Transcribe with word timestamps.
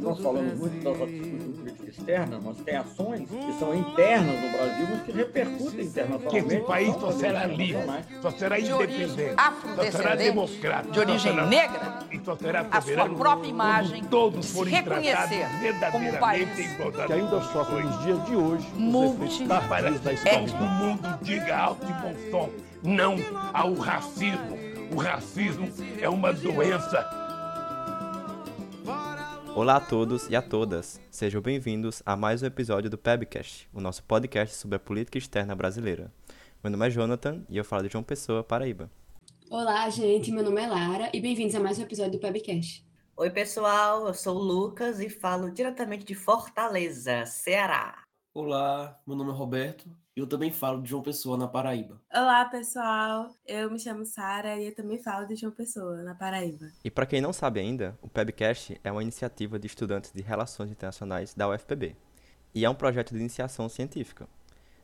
Nós 0.00 0.18
falamos 0.20 0.58
muito 0.58 0.82
da 0.82 0.90
discussão 0.90 1.52
política 1.56 1.90
externa, 1.90 2.40
mas 2.42 2.56
tem 2.58 2.76
ações 2.76 3.28
que 3.28 3.58
são 3.58 3.74
internas 3.74 4.40
no 4.40 4.50
Brasil, 4.50 4.86
mas 4.90 5.02
que 5.02 5.12
repercutem 5.12 5.84
internacionalmente. 5.84 6.30
Que 6.48 6.54
esse 6.54 6.64
país 6.66 6.94
só 6.96 7.12
será 7.12 7.46
livre, 7.46 7.82
só 8.20 8.30
será 8.30 8.58
independente, 8.58 9.34
só 9.76 9.90
será 9.90 10.14
democrático, 10.16 10.92
de 10.92 11.00
origem 11.00 11.32
será, 11.34 11.46
negra, 11.46 11.98
e 12.10 12.20
só 12.24 12.36
será 12.36 12.66
a 12.70 12.80
sua 12.80 13.08
própria 13.10 13.48
imagem, 13.48 14.04
todos 14.04 14.46
se 14.46 14.64
reconhecer 14.64 15.46
como 15.92 16.08
um 16.08 16.12
país 16.14 16.48
verdadeiramente 16.48 16.60
em 16.62 16.72
igualdade 16.74 17.06
que 17.06 17.12
ainda 17.12 17.40
sofre 17.42 17.82
nos 17.82 18.02
dias 18.02 18.24
de 18.26 18.36
hoje 18.36 18.66
os 18.74 18.78
Multi- 18.80 19.24
efeitos 19.24 19.46
para 19.68 19.82
terríveis 19.82 20.00
da 20.00 20.10
que 20.10 20.16
escravidão. 20.16 20.60
o 20.66 20.70
mundo 20.70 21.18
diga 21.22 21.56
alto 21.56 21.86
e 21.86 21.92
bom 22.02 22.14
som, 22.30 22.50
não 22.82 23.16
ao 23.52 23.74
racismo. 23.74 24.58
O 24.94 24.96
racismo 24.96 25.68
é 26.00 26.06
uma 26.08 26.34
doença 26.34 27.21
Olá 29.54 29.76
a 29.76 29.80
todos 29.80 30.30
e 30.30 30.34
a 30.34 30.40
todas, 30.40 30.98
sejam 31.10 31.42
bem-vindos 31.42 32.02
a 32.06 32.16
mais 32.16 32.42
um 32.42 32.46
episódio 32.46 32.88
do 32.88 32.96
PEBcast, 32.96 33.68
o 33.74 33.82
nosso 33.82 34.02
podcast 34.02 34.56
sobre 34.56 34.76
a 34.76 34.80
política 34.80 35.18
externa 35.18 35.54
brasileira. 35.54 36.10
Meu 36.64 36.70
nome 36.70 36.86
é 36.86 36.90
Jonathan 36.90 37.42
e 37.50 37.58
eu 37.58 37.64
falo 37.64 37.82
de 37.82 37.92
João 37.92 38.02
Pessoa, 38.02 38.42
Paraíba. 38.42 38.90
Olá, 39.50 39.90
gente. 39.90 40.32
Meu 40.32 40.42
nome 40.42 40.62
é 40.62 40.66
Lara 40.66 41.10
e 41.12 41.20
bem-vindos 41.20 41.54
a 41.54 41.60
mais 41.60 41.78
um 41.78 41.82
episódio 41.82 42.12
do 42.12 42.18
Pebcast. 42.18 42.82
Oi, 43.14 43.28
pessoal, 43.28 44.06
eu 44.06 44.14
sou 44.14 44.36
o 44.36 44.42
Lucas 44.42 45.00
e 45.00 45.10
falo 45.10 45.50
diretamente 45.50 46.06
de 46.06 46.14
Fortaleza, 46.14 47.26
Ceará. 47.26 48.01
Olá, 48.34 48.98
meu 49.06 49.14
nome 49.14 49.30
é 49.30 49.34
Roberto 49.34 49.86
e 50.16 50.20
eu 50.20 50.26
também 50.26 50.50
falo 50.50 50.80
de 50.80 50.88
João 50.88 51.02
Pessoa, 51.02 51.36
na 51.36 51.46
Paraíba. 51.46 52.00
Olá, 52.10 52.46
pessoal. 52.46 53.28
Eu 53.46 53.70
me 53.70 53.78
chamo 53.78 54.06
Sara 54.06 54.58
e 54.58 54.68
eu 54.68 54.74
também 54.74 54.96
falo 54.96 55.26
de 55.26 55.36
João 55.36 55.52
Pessoa, 55.52 56.02
na 56.02 56.14
Paraíba. 56.14 56.64
E 56.82 56.90
para 56.90 57.04
quem 57.04 57.20
não 57.20 57.30
sabe 57.30 57.60
ainda, 57.60 57.94
o 58.00 58.08
PEBcast 58.08 58.80
é 58.82 58.90
uma 58.90 59.02
iniciativa 59.02 59.58
de 59.58 59.66
estudantes 59.66 60.12
de 60.14 60.22
Relações 60.22 60.70
Internacionais 60.70 61.34
da 61.34 61.46
UFPB 61.46 61.94
e 62.54 62.64
é 62.64 62.70
um 62.70 62.74
projeto 62.74 63.12
de 63.12 63.20
iniciação 63.20 63.68
científica. 63.68 64.26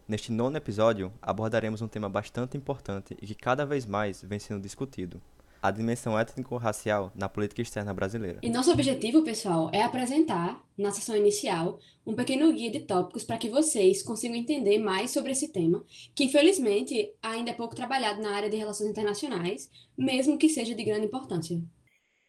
Neste 0.07 0.31
nono 0.31 0.59
episódio, 0.59 1.11
abordaremos 1.23 1.81
um 1.81 1.89
tema 1.89 2.11
bastante 2.11 2.55
importante 2.55 3.17
e 3.23 3.29
que 3.29 3.35
cada 3.35 3.65
vez 3.65 3.87
mais 3.87 4.21
vem 4.21 4.39
sendo 4.39 4.61
discutido: 4.61 5.23
a 5.63 5.71
dimensão 5.71 6.19
étnico-racial 6.19 7.13
na 7.15 7.29
política 7.29 7.63
externa 7.63 7.93
brasileira. 7.93 8.41
E 8.43 8.51
nosso 8.51 8.71
objetivo, 8.71 9.23
pessoal, 9.23 9.71
é 9.73 9.83
apresentar, 9.83 10.63
na 10.77 10.91
sessão 10.93 11.17
inicial, 11.17 11.79
um 12.07 12.15
pequeno 12.15 12.53
guia 12.53 12.71
de 12.71 12.81
tópicos 12.81 13.25
para 13.25 13.39
que 13.39 13.51
vocês 13.51 14.03
consigam 14.03 14.37
entender 14.37 14.79
mais 14.79 15.11
sobre 15.11 15.33
esse 15.33 15.49
tema, 15.49 15.85
que 16.15 16.25
infelizmente 16.25 17.13
ainda 17.23 17.51
é 17.51 17.55
pouco 17.55 17.75
trabalhado 17.75 18.23
na 18.23 18.35
área 18.35 18.49
de 18.49 18.57
relações 18.57 18.89
internacionais, 18.89 19.71
mesmo 19.97 20.39
que 20.39 20.49
seja 20.49 20.75
de 20.75 20.85
grande 20.85 21.07
importância. 21.07 21.61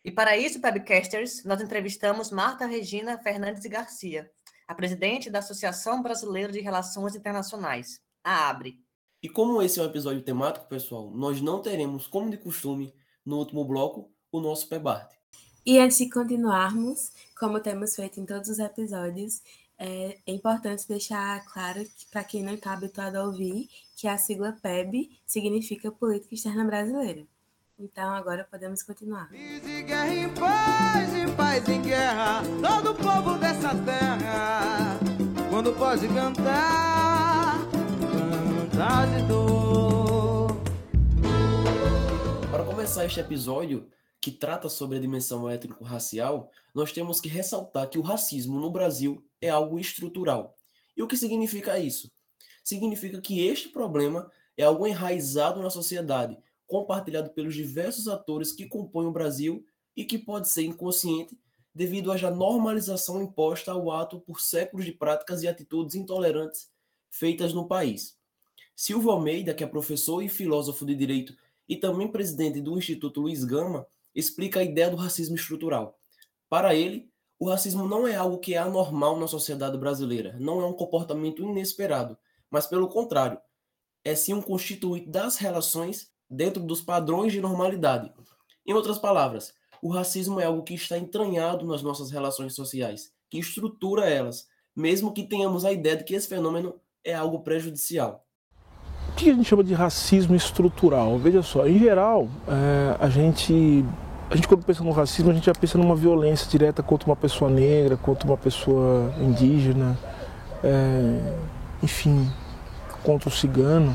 E 0.04 0.12
para 0.12 0.38
isso, 0.38 0.62
Pebcasters, 0.62 1.44
nós 1.44 1.62
entrevistamos 1.62 2.32
Marta 2.32 2.66
Regina 2.66 3.18
Fernandes 3.20 3.64
e 3.66 3.70
Garcia, 3.70 4.30
a 4.68 4.74
presidente 4.74 5.30
da 5.30 5.40
Associação 5.40 6.02
Brasileira 6.02 6.52
de 6.52 6.62
Relações 6.62 7.16
Internacionais, 7.16 8.00
a 8.24 8.50
ABRE. 8.50 8.80
E 9.22 9.28
como 9.28 9.62
esse 9.62 9.80
é 9.80 9.84
um 9.84 9.86
episódio 9.86 10.22
temático, 10.22 10.68
pessoal, 10.68 11.12
nós 11.12 11.42
não 11.42 11.62
teremos, 11.62 12.08
como 12.08 12.30
de 12.30 12.38
costume, 12.38 12.94
no 13.30 13.38
último 13.38 13.64
bloco, 13.64 14.10
o 14.32 14.42
nosso 14.42 14.68
PEBART. 14.68 15.14
E 15.66 15.78
antes 15.78 16.00
de 16.00 16.10
continuarmos, 16.10 17.12
como 17.40 17.60
temos 17.60 17.96
feito 17.96 18.20
em 18.20 18.26
todos 18.26 18.50
os 18.50 18.60
episódios, 18.60 19.42
é, 19.78 20.18
é 20.26 20.34
importante 20.34 20.88
deixar 20.88 21.46
claro, 21.46 21.86
para 22.12 22.24
quem 22.24 22.44
não 22.44 22.56
está 22.56 22.74
habituado 22.74 23.16
a 23.18 23.24
ouvir, 23.24 23.70
que 23.96 24.08
a 24.08 24.18
sigla 24.18 24.58
PEB 24.62 25.10
significa 25.26 25.92
Política 25.92 26.34
Externa 26.34 26.66
Brasileira. 26.66 27.26
Então, 27.80 28.14
agora 28.14 28.46
podemos 28.50 28.84
continuar. 28.84 29.30
De 29.30 29.84
guerra 29.84 30.14
em 30.14 30.30
paz, 30.34 31.14
em 31.16 31.34
paz 31.34 31.70
em 31.70 31.82
guerra, 31.82 32.42
todo 32.62 32.96
povo 32.96 33.38
dessa 33.38 33.70
terra, 33.86 35.00
quando 35.50 35.72
pode 35.78 36.08
cantar, 36.10 37.60
cantar 38.70 39.08
de 39.08 39.24
dor. 39.28 39.99
Começar 42.90 43.06
este 43.06 43.20
episódio, 43.20 43.88
que 44.20 44.32
trata 44.32 44.68
sobre 44.68 44.98
a 44.98 45.00
dimensão 45.00 45.48
étnico-racial, 45.48 46.50
nós 46.74 46.92
temos 46.92 47.22
que 47.22 47.30
ressaltar 47.30 47.88
que 47.88 48.00
o 48.00 48.02
racismo 48.02 48.60
no 48.60 48.72
Brasil 48.72 49.24
é 49.40 49.48
algo 49.48 49.80
estrutural. 49.80 50.58
E 50.98 51.04
o 51.04 51.08
que 51.08 51.16
significa 51.16 51.78
isso? 51.78 52.12
Significa 52.64 53.22
que 53.22 53.46
este 53.46 53.70
problema 53.70 54.32
é 54.58 54.64
algo 54.64 54.88
enraizado 54.88 55.62
na 55.62 55.70
sociedade, 55.70 56.36
compartilhado 56.66 57.30
pelos 57.30 57.54
diversos 57.54 58.08
atores 58.08 58.52
que 58.52 58.66
compõem 58.66 59.06
o 59.06 59.14
Brasil 59.14 59.64
e 59.96 60.04
que 60.04 60.18
pode 60.18 60.50
ser 60.50 60.64
inconsciente 60.64 61.38
devido 61.72 62.12
à 62.12 62.18
já 62.18 62.32
normalização 62.32 63.22
imposta 63.22 63.72
ao 63.72 63.92
ato 63.92 64.20
por 64.20 64.42
séculos 64.42 64.84
de 64.84 64.94
práticas 64.94 65.44
e 65.44 65.48
atitudes 65.48 65.94
intolerantes 65.94 66.72
feitas 67.08 67.54
no 67.54 67.68
país. 67.68 68.18
Silvio 68.76 69.12
Almeida, 69.12 69.54
que 69.54 69.64
é 69.64 69.68
professor 69.68 70.24
e 70.24 70.28
filósofo 70.28 70.88
de 70.88 70.96
direito 70.96 71.38
e 71.70 71.78
também 71.78 72.08
presidente 72.08 72.60
do 72.60 72.76
Instituto 72.76 73.22
Luiz 73.22 73.44
Gama, 73.44 73.86
explica 74.16 74.60
a 74.60 74.64
ideia 74.64 74.90
do 74.90 74.98
racismo 74.98 75.36
estrutural. 75.36 75.98
Para 76.50 76.74
ele, 76.74 77.10
o 77.40 77.48
racismo 77.48 77.88
não 77.88 78.08
é 78.08 78.16
algo 78.16 78.40
que 78.40 78.56
é 78.56 78.58
anormal 78.58 79.18
na 79.20 79.28
sociedade 79.28 79.78
brasileira, 79.78 80.36
não 80.40 80.62
é 80.62 80.66
um 80.66 80.74
comportamento 80.74 81.44
inesperado, 81.44 82.18
mas 82.50 82.66
pelo 82.66 82.90
contrário, 82.90 83.40
é 84.04 84.16
sim 84.16 84.34
um 84.34 84.42
constituinte 84.42 85.08
das 85.08 85.38
relações 85.38 86.12
dentro 86.28 86.64
dos 86.64 86.82
padrões 86.82 87.32
de 87.32 87.40
normalidade. 87.40 88.12
Em 88.66 88.74
outras 88.74 88.98
palavras, 88.98 89.54
o 89.82 89.90
racismo 89.90 90.40
é 90.40 90.46
algo 90.46 90.64
que 90.64 90.74
está 90.74 90.98
entranhado 90.98 91.66
nas 91.66 91.82
nossas 91.84 92.12
relações 92.12 92.56
sociais, 92.56 93.14
que 93.30 93.38
estrutura 93.38 94.10
elas, 94.10 94.48
mesmo 94.76 95.14
que 95.14 95.28
tenhamos 95.28 95.64
a 95.64 95.72
ideia 95.72 95.98
de 95.98 96.04
que 96.04 96.16
esse 96.16 96.28
fenômeno 96.28 96.82
é 97.04 97.14
algo 97.14 97.42
prejudicial. 97.42 98.26
Que 99.20 99.32
a 99.32 99.34
gente 99.34 99.50
chama 99.50 99.66
de 99.66 99.74
racismo 99.74 100.34
estrutural? 100.34 101.18
Veja 101.18 101.42
só, 101.42 101.68
em 101.68 101.78
geral, 101.78 102.30
é, 102.48 102.96
a 103.02 103.10
gente, 103.10 103.84
a 104.32 104.36
gente 104.38 104.48
quando 104.48 104.64
pensa 104.64 104.82
no 104.82 104.92
racismo, 104.92 105.30
a 105.30 105.34
gente 105.34 105.48
já 105.48 105.52
pensa 105.52 105.78
numa 105.78 105.94
violência 105.94 106.50
direta 106.50 106.82
contra 106.82 107.10
uma 107.10 107.18
pessoa 107.18 107.52
negra, 107.52 107.98
contra 107.98 108.26
uma 108.26 108.38
pessoa 108.38 109.14
indígena, 109.20 110.00
é, 110.64 111.34
enfim, 111.84 112.32
contra 113.04 113.28
um 113.28 113.32
cigano, 113.32 113.94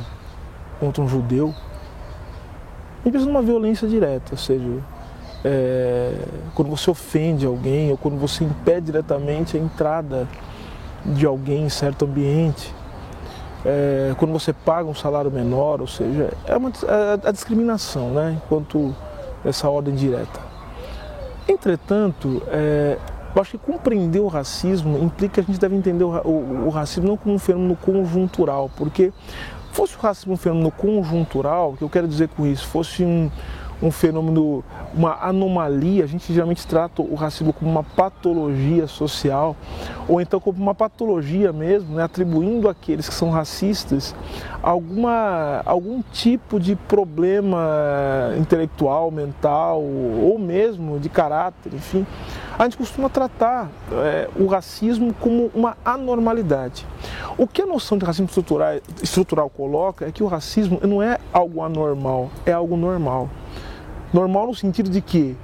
contra 0.78 1.02
um 1.02 1.08
judeu. 1.08 1.54
A 3.00 3.04
gente 3.04 3.14
pensa 3.14 3.24
numa 3.24 3.40
violência 3.40 3.88
direta, 3.88 4.32
ou 4.32 4.38
seja, 4.38 4.78
é, 5.42 6.18
quando 6.54 6.68
você 6.68 6.90
ofende 6.90 7.46
alguém 7.46 7.90
ou 7.90 7.96
quando 7.96 8.18
você 8.18 8.44
impede 8.44 8.92
diretamente 8.92 9.56
a 9.56 9.60
entrada 9.60 10.28
de 11.02 11.24
alguém 11.24 11.64
em 11.64 11.70
certo 11.70 12.04
ambiente, 12.04 12.74
é, 13.64 14.14
quando 14.18 14.32
você 14.32 14.52
paga 14.52 14.88
um 14.88 14.94
salário 14.94 15.30
menor, 15.30 15.80
ou 15.80 15.86
seja, 15.86 16.32
é, 16.46 16.56
uma, 16.56 16.70
é 16.70 17.28
a 17.28 17.32
discriminação, 17.32 18.10
né, 18.10 18.38
enquanto 18.44 18.94
essa 19.44 19.68
ordem 19.68 19.94
direta. 19.94 20.40
Entretanto, 21.48 22.42
é, 22.48 22.98
eu 23.34 23.42
acho 23.42 23.52
que 23.52 23.58
compreender 23.58 24.20
o 24.20 24.28
racismo 24.28 24.98
implica 24.98 25.34
que 25.34 25.40
a 25.40 25.42
gente 25.42 25.58
deve 25.58 25.74
entender 25.74 26.04
o, 26.04 26.10
o, 26.24 26.66
o 26.66 26.68
racismo 26.68 27.08
não 27.08 27.16
como 27.16 27.34
um 27.34 27.38
fenômeno 27.38 27.76
conjuntural, 27.76 28.70
porque 28.76 29.12
fosse 29.72 29.96
o 29.96 30.00
racismo 30.00 30.34
um 30.34 30.36
fenômeno 30.36 30.70
conjuntural, 30.70 31.72
o 31.72 31.76
que 31.76 31.82
eu 31.82 31.90
quero 31.90 32.06
dizer 32.06 32.28
com 32.28 32.46
isso, 32.46 32.66
fosse 32.66 33.02
um, 33.02 33.30
um 33.86 33.90
fenômeno, 33.90 34.64
uma 34.94 35.18
anomalia, 35.20 36.04
a 36.04 36.06
gente 36.06 36.32
geralmente 36.32 36.66
trata 36.66 37.02
o 37.02 37.14
racismo 37.14 37.52
como 37.52 37.70
uma 37.70 37.82
patologia 37.82 38.86
social, 38.86 39.56
ou 40.08 40.20
então 40.20 40.40
como 40.40 40.60
uma 40.60 40.74
patologia 40.74 41.52
mesmo, 41.52 41.96
né, 41.96 42.02
atribuindo 42.02 42.68
àqueles 42.68 43.08
que 43.08 43.14
são 43.14 43.30
racistas 43.30 44.14
alguma, 44.62 45.60
algum 45.66 46.02
tipo 46.12 46.58
de 46.58 46.74
problema 46.74 48.34
intelectual, 48.38 49.10
mental, 49.10 49.82
ou 49.82 50.38
mesmo 50.38 50.98
de 50.98 51.08
caráter, 51.08 51.74
enfim. 51.74 52.06
A 52.58 52.64
gente 52.64 52.76
costuma 52.76 53.08
tratar 53.08 53.68
é, 53.92 54.28
o 54.36 54.46
racismo 54.46 55.12
como 55.14 55.50
uma 55.54 55.76
anormalidade. 55.84 56.86
O 57.36 57.46
que 57.46 57.60
a 57.60 57.66
noção 57.66 57.98
de 57.98 58.04
racismo 58.04 58.26
estrutural, 58.26 58.76
estrutural 59.02 59.50
coloca 59.50 60.06
é 60.06 60.12
que 60.12 60.22
o 60.22 60.26
racismo 60.26 60.80
não 60.82 61.02
é 61.02 61.18
algo 61.32 61.62
anormal, 61.62 62.30
é 62.46 62.52
algo 62.52 62.76
normal. 62.76 63.28
Normal 64.14 64.46
no 64.46 64.54
sentido 64.54 64.88
de 64.88 65.00
que, 65.00 65.36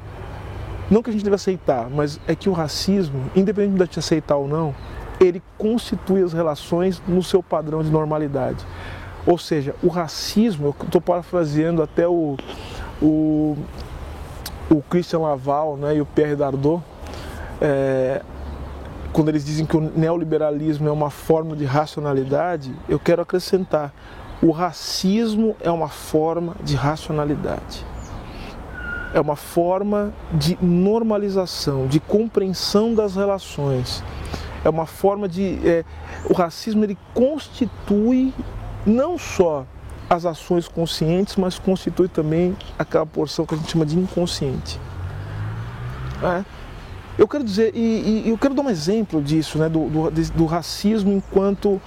não 0.89 1.03
que 1.03 1.11
a 1.11 1.13
gente 1.13 1.25
deve 1.25 1.35
aceitar, 1.35 1.91
mas 1.91 2.21
é 2.29 2.37
que 2.37 2.49
o 2.49 2.53
racismo, 2.53 3.29
independente 3.35 3.75
de 3.75 3.81
gente 3.81 3.99
aceitar 3.99 4.37
ou 4.37 4.47
não, 4.47 4.73
ele 5.19 5.43
constitui 5.59 6.23
as 6.23 6.33
relações 6.33 7.03
no 7.09 7.21
seu 7.21 7.43
padrão 7.43 7.83
de 7.83 7.91
normalidade. 7.91 8.65
Ou 9.27 9.37
seja, 9.37 9.75
o 9.83 9.89
racismo, 9.89 10.69
eu 10.69 10.85
estou 10.87 11.01
parafraseando 11.01 11.83
até 11.83 12.07
o, 12.07 12.37
o, 13.03 13.57
o 14.71 14.81
Christian 14.89 15.19
Laval 15.19 15.77
né, 15.77 15.97
e 15.97 16.01
o 16.01 16.07
Pierre 16.07 16.37
Dardot, 16.37 16.81
é, 17.61 18.23
quando 19.13 19.31
eles 19.31 19.45
dizem 19.45 19.67
que 19.67 19.77
o 19.77 19.81
neoliberalismo 19.81 20.89
é 20.89 20.93
uma 20.93 21.11
forma 21.11 21.57
de 21.57 21.65
racionalidade, 21.65 22.73
eu 22.89 23.01
quero 23.01 23.21
acrescentar: 23.21 23.93
o 24.41 24.53
racismo 24.53 25.57
é 25.61 25.73
uma 25.73 25.89
forma 25.89 26.55
de 26.63 26.77
racionalidade. 26.77 27.85
É 29.13 29.21
uma 29.21 29.37
forma 29.37 30.13
de 30.33 30.59
normalização, 30.61 31.87
de 31.87 31.99
compreensão 32.01 32.95
das 32.95 33.17
relações. 33.17 34.03
É 34.65 34.69
uma 34.69 34.87
forma 34.87 35.29
de. 35.29 35.59
É, 35.67 35.85
o 36.29 36.33
racismo 36.33 36.85
ele 36.85 36.99
constitui 37.15 38.33
não 38.87 39.19
só 39.19 39.67
as 40.09 40.27
ações 40.27 40.69
conscientes, 40.69 41.37
mas 41.37 41.59
constitui 41.59 42.09
também 42.09 42.57
aquela 42.79 43.07
porção 43.07 43.47
que 43.47 43.55
a 43.55 43.57
gente 43.57 43.71
chama 43.71 43.87
de 43.87 43.99
inconsciente. 43.99 44.81
É. 46.23 46.45
Eu 47.19 47.29
quero 47.29 47.45
dizer, 47.45 47.73
e, 47.75 48.25
e, 48.25 48.31
eu 48.31 48.39
quero 48.39 48.55
dar 48.55 48.63
um 48.63 48.71
exemplo 48.71 49.23
disso, 49.23 49.59
né, 49.59 49.69
do, 49.69 49.89
do, 49.89 50.11
do 50.11 50.47
racismo 50.47 51.13
enquanto 51.13 51.81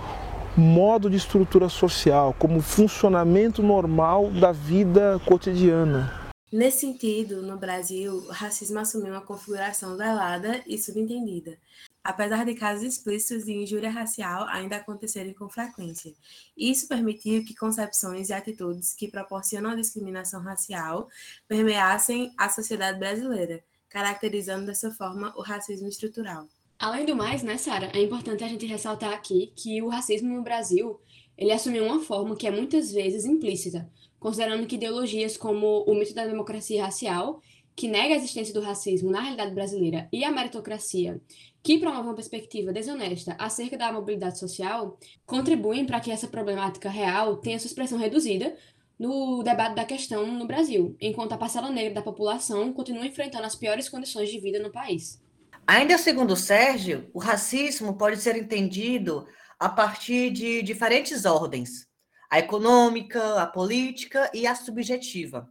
modo 0.56 1.10
de 1.10 1.18
estrutura 1.18 1.68
social, 1.70 2.36
como 2.38 2.62
funcionamento 2.62 3.64
normal 3.64 4.30
da 4.30 4.52
vida 4.52 5.20
cotidiana. 5.26 6.23
Nesse 6.54 6.82
sentido, 6.82 7.42
no 7.42 7.58
Brasil, 7.58 8.14
o 8.14 8.28
racismo 8.28 8.78
assumiu 8.78 9.14
uma 9.14 9.26
configuração 9.26 9.98
velada 9.98 10.64
e 10.68 10.78
subentendida, 10.78 11.58
apesar 12.04 12.46
de 12.46 12.54
casos 12.54 12.84
explícitos 12.84 13.46
de 13.46 13.54
injúria 13.54 13.90
racial 13.90 14.46
ainda 14.48 14.76
acontecerem 14.76 15.34
com 15.34 15.50
frequência. 15.50 16.14
Isso 16.56 16.88
permitiu 16.88 17.44
que 17.44 17.56
concepções 17.56 18.30
e 18.30 18.34
atitudes 18.34 18.94
que 18.94 19.08
proporcionam 19.08 19.72
a 19.72 19.76
discriminação 19.76 20.44
racial 20.44 21.10
permeassem 21.48 22.32
a 22.38 22.48
sociedade 22.50 23.00
brasileira, 23.00 23.64
caracterizando 23.90 24.68
dessa 24.68 24.92
forma 24.92 25.34
o 25.36 25.42
racismo 25.42 25.88
estrutural. 25.88 26.48
Além 26.78 27.04
do 27.04 27.16
mais, 27.16 27.42
né, 27.42 27.58
Sara, 27.58 27.90
é 27.96 28.04
importante 28.04 28.44
a 28.44 28.48
gente 28.48 28.68
ressaltar 28.68 29.12
aqui 29.12 29.52
que 29.56 29.82
o 29.82 29.88
racismo 29.88 30.32
no 30.32 30.44
Brasil, 30.44 31.02
ele 31.36 31.52
assumiu 31.52 31.84
uma 31.84 32.00
forma 32.00 32.36
que 32.36 32.46
é 32.46 32.52
muitas 32.52 32.92
vezes 32.92 33.26
implícita, 33.26 33.90
considerando 34.24 34.66
que 34.66 34.76
ideologias 34.76 35.36
como 35.36 35.84
o 35.84 35.94
mito 35.94 36.14
da 36.14 36.26
democracia 36.26 36.86
racial, 36.86 37.42
que 37.76 37.90
nega 37.90 38.14
a 38.14 38.18
existência 38.18 38.54
do 38.54 38.62
racismo 38.62 39.12
na 39.12 39.20
realidade 39.20 39.54
brasileira, 39.54 40.08
e 40.14 40.24
a 40.24 40.32
meritocracia, 40.32 41.20
que 41.62 41.78
promove 41.78 42.08
uma 42.08 42.16
perspectiva 42.16 42.72
desonesta 42.72 43.36
acerca 43.38 43.78
da 43.78 43.92
mobilidade 43.92 44.40
social, 44.40 44.98
contribuem 45.26 45.86
para 45.86 46.00
que 46.00 46.10
essa 46.10 46.28
problemática 46.28 46.90
real 46.90 47.36
tenha 47.36 47.60
sua 47.60 47.68
expressão 47.68 47.98
reduzida 47.98 48.56
no 48.98 49.44
debate 49.44 49.76
da 49.76 49.84
questão 49.84 50.26
no 50.26 50.48
Brasil, 50.48 50.96
enquanto 51.02 51.34
a 51.34 51.38
parcela 51.38 51.70
negra 51.70 51.96
da 51.96 52.02
população 52.02 52.72
continua 52.72 53.06
enfrentando 53.06 53.46
as 53.46 53.58
piores 53.58 53.90
condições 53.90 54.30
de 54.30 54.40
vida 54.40 54.58
no 54.60 54.72
país. 54.72 55.22
Ainda 55.68 55.98
segundo 55.98 56.38
Sérgio, 56.38 57.10
o 57.14 57.20
racismo 57.20 57.98
pode 57.98 58.22
ser 58.22 58.38
entendido 58.38 59.28
a 59.60 59.68
partir 59.68 60.32
de 60.32 60.62
diferentes 60.62 61.26
ordens, 61.26 61.92
a 62.34 62.40
econômica, 62.40 63.44
a 63.44 63.46
política 63.46 64.28
e 64.34 64.48
a 64.48 64.56
subjetiva. 64.56 65.48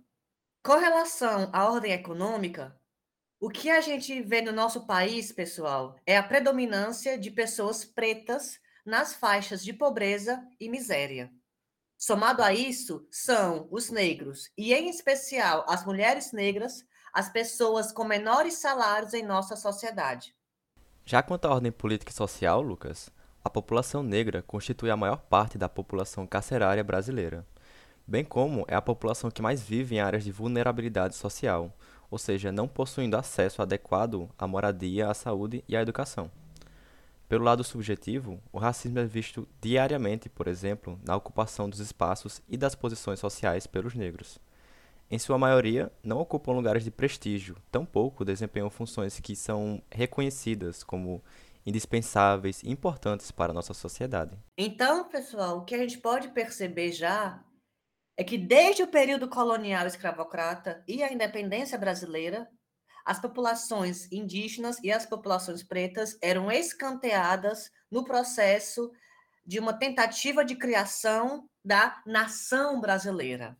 Com 0.64 0.74
relação 0.74 1.48
à 1.52 1.70
ordem 1.70 1.92
econômica, 1.92 2.76
o 3.38 3.48
que 3.48 3.70
a 3.70 3.80
gente 3.80 4.20
vê 4.20 4.42
no 4.42 4.50
nosso 4.50 4.84
país, 4.84 5.30
pessoal, 5.30 5.94
é 6.04 6.16
a 6.16 6.22
predominância 6.24 7.16
de 7.16 7.30
pessoas 7.30 7.84
pretas 7.84 8.58
nas 8.84 9.14
faixas 9.14 9.62
de 9.62 9.72
pobreza 9.72 10.44
e 10.58 10.68
miséria. 10.68 11.30
Somado 11.96 12.42
a 12.42 12.52
isso, 12.52 13.06
são 13.12 13.68
os 13.70 13.88
negros, 13.88 14.50
e 14.58 14.74
em 14.74 14.90
especial 14.90 15.64
as 15.68 15.86
mulheres 15.86 16.32
negras, 16.32 16.84
as 17.12 17.30
pessoas 17.30 17.92
com 17.92 18.02
menores 18.02 18.54
salários 18.54 19.14
em 19.14 19.22
nossa 19.22 19.54
sociedade. 19.54 20.34
Já 21.04 21.22
quanto 21.22 21.44
à 21.44 21.54
ordem 21.54 21.70
política 21.70 22.10
e 22.10 22.14
social, 22.14 22.60
Lucas, 22.60 23.08
a 23.44 23.50
população 23.50 24.02
negra 24.02 24.42
constitui 24.42 24.90
a 24.90 24.96
maior 24.96 25.18
parte 25.18 25.58
da 25.58 25.68
população 25.68 26.26
carcerária 26.26 26.84
brasileira, 26.84 27.44
bem 28.06 28.24
como 28.24 28.64
é 28.68 28.74
a 28.74 28.82
população 28.82 29.30
que 29.30 29.42
mais 29.42 29.62
vive 29.62 29.96
em 29.96 30.00
áreas 30.00 30.24
de 30.24 30.30
vulnerabilidade 30.30 31.16
social, 31.16 31.76
ou 32.10 32.18
seja, 32.18 32.52
não 32.52 32.68
possuindo 32.68 33.16
acesso 33.16 33.62
adequado 33.62 34.28
à 34.38 34.46
moradia, 34.46 35.08
à 35.08 35.14
saúde 35.14 35.64
e 35.68 35.76
à 35.76 35.82
educação. 35.82 36.30
Pelo 37.28 37.44
lado 37.44 37.64
subjetivo, 37.64 38.38
o 38.52 38.58
racismo 38.58 38.98
é 38.98 39.06
visto 39.06 39.48
diariamente, 39.60 40.28
por 40.28 40.46
exemplo, 40.46 41.00
na 41.02 41.16
ocupação 41.16 41.68
dos 41.68 41.80
espaços 41.80 42.42
e 42.46 42.58
das 42.58 42.74
posições 42.74 43.18
sociais 43.18 43.66
pelos 43.66 43.94
negros. 43.94 44.38
Em 45.10 45.18
sua 45.18 45.38
maioria, 45.38 45.90
não 46.02 46.18
ocupam 46.18 46.52
lugares 46.52 46.84
de 46.84 46.90
prestígio, 46.90 47.56
tampouco 47.70 48.24
desempenham 48.24 48.70
funções 48.70 49.18
que 49.18 49.34
são 49.34 49.82
reconhecidas 49.90 50.84
como 50.84 51.22
indispensáveis 51.64 52.62
e 52.62 52.70
importantes 52.70 53.30
para 53.30 53.52
a 53.52 53.54
nossa 53.54 53.74
sociedade. 53.74 54.38
Então, 54.56 55.08
pessoal, 55.08 55.58
o 55.58 55.64
que 55.64 55.74
a 55.74 55.78
gente 55.78 55.98
pode 55.98 56.28
perceber 56.28 56.92
já 56.92 57.42
é 58.16 58.24
que 58.24 58.36
desde 58.36 58.82
o 58.82 58.88
período 58.88 59.28
colonial 59.28 59.86
escravocrata 59.86 60.82
e 60.86 61.02
a 61.02 61.12
independência 61.12 61.78
brasileira, 61.78 62.48
as 63.04 63.20
populações 63.20 64.10
indígenas 64.12 64.78
e 64.82 64.92
as 64.92 65.06
populações 65.06 65.62
pretas 65.62 66.16
eram 66.22 66.50
escanteadas 66.50 67.70
no 67.90 68.04
processo 68.04 68.92
de 69.44 69.58
uma 69.58 69.72
tentativa 69.72 70.44
de 70.44 70.54
criação 70.54 71.48
da 71.64 72.00
nação 72.06 72.80
brasileira. 72.80 73.56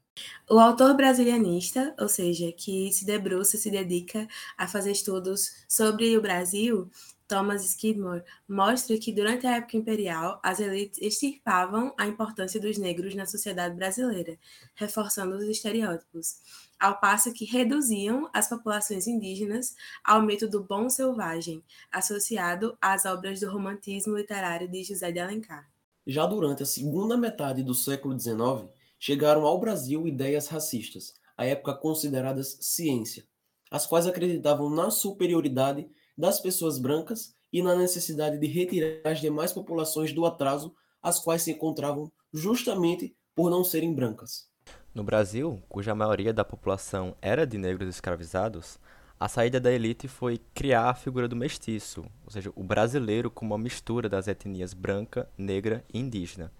O 0.49 0.59
autor 0.59 0.95
brasilianista, 0.95 1.95
ou 1.99 2.09
seja, 2.09 2.53
que 2.53 2.93
se 2.93 3.05
debruça, 3.05 3.57
se 3.57 3.71
dedica 3.71 4.29
a 4.59 4.69
fazer 4.69 4.93
estudos 4.93 5.65
sobre 5.69 6.17
o 6.17 6.21
Brasil, 6.21 6.91
Thomas 7.33 7.65
Skidmore, 7.65 8.23
mostra 8.47 8.99
que 8.99 9.11
durante 9.11 9.47
a 9.47 9.57
época 9.57 9.79
imperial, 9.79 10.39
as 10.43 10.61
elites 10.61 11.01
extirpavam 11.01 11.95
a 11.97 12.07
importância 12.07 12.61
dos 12.61 12.77
negros 12.77 13.15
na 13.15 13.25
sociedade 13.25 13.75
brasileira, 13.75 14.39
reforçando 14.75 15.37
os 15.37 15.45
estereótipos, 15.45 16.37
ao 16.79 17.01
passo 17.01 17.33
que 17.33 17.47
reduziam 17.47 18.29
as 18.35 18.51
populações 18.51 19.07
indígenas 19.07 19.75
ao 20.05 20.21
mito 20.21 20.47
do 20.47 20.63
bom 20.63 20.91
selvagem, 20.91 21.65
associado 21.91 22.77
às 22.79 23.07
obras 23.07 23.41
do 23.41 23.51
romantismo 23.51 24.15
literário 24.15 24.69
de 24.69 24.85
José 24.85 25.11
de 25.11 25.19
Alencar. 25.19 25.67
Já 26.07 26.27
durante 26.27 26.63
a 26.63 26.67
segunda 26.67 27.17
metade 27.17 27.63
do 27.63 27.75
século 27.75 28.19
XIX, 28.21 28.69
chegaram 28.99 29.47
ao 29.47 29.59
Brasil 29.59 30.07
ideias 30.07 30.49
racistas, 30.49 31.15
à 31.35 31.47
época 31.47 31.73
consideradas 31.73 32.59
ciência, 32.61 33.25
as 33.71 33.87
quais 33.87 34.07
acreditavam 34.07 34.69
na 34.69 34.91
superioridade 34.91 35.89
das 36.17 36.41
pessoas 36.41 36.79
brancas 36.79 37.35
e 37.53 37.63
na 37.63 37.75
necessidade 37.75 38.39
de 38.39 38.47
retirar 38.47 39.11
as 39.11 39.21
demais 39.21 39.53
populações 39.53 40.13
do 40.13 40.25
atraso, 40.25 40.75
as 41.03 41.19
quais 41.19 41.43
se 41.43 41.53
encontravam 41.53 42.11
justamente 42.33 43.15
por 43.35 43.51
não 43.51 43.65
serem 43.65 43.95
brancas. 43.95 44.49
No 44.95 45.03
Brasil, 45.03 45.63
cuja 45.69 45.95
maioria 45.95 46.33
da 46.33 46.45
população 46.45 47.17
era 47.21 47.47
de 47.47 47.59
negros 47.59 47.89
escravizados, 47.89 48.79
a 49.19 49.29
saída 49.29 49.61
da 49.61 49.73
elite 49.73 50.09
foi 50.09 50.41
criar 50.53 50.91
a 50.91 50.95
figura 50.95 51.29
do 51.29 51.37
mestiço, 51.37 52.05
ou 52.25 52.31
seja, 52.31 52.53
o 52.57 52.63
brasileiro 52.63 53.31
como 53.31 53.55
uma 53.55 53.63
mistura 53.63 54.09
das 54.09 54.27
etnias 54.27 54.75
branca, 54.75 55.29
negra 55.39 55.85
e 55.93 55.99
indígena. 55.99 56.53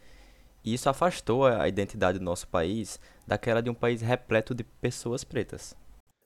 E 0.65 0.73
isso 0.73 0.89
afastou 0.89 1.45
a 1.45 1.67
identidade 1.69 2.19
do 2.19 2.25
nosso 2.25 2.47
país 2.47 3.01
daquela 3.27 3.61
de 3.61 3.69
um 3.69 3.75
país 3.75 4.01
repleto 4.01 4.55
de 4.55 4.63
pessoas 4.63 5.25
pretas. 5.25 5.75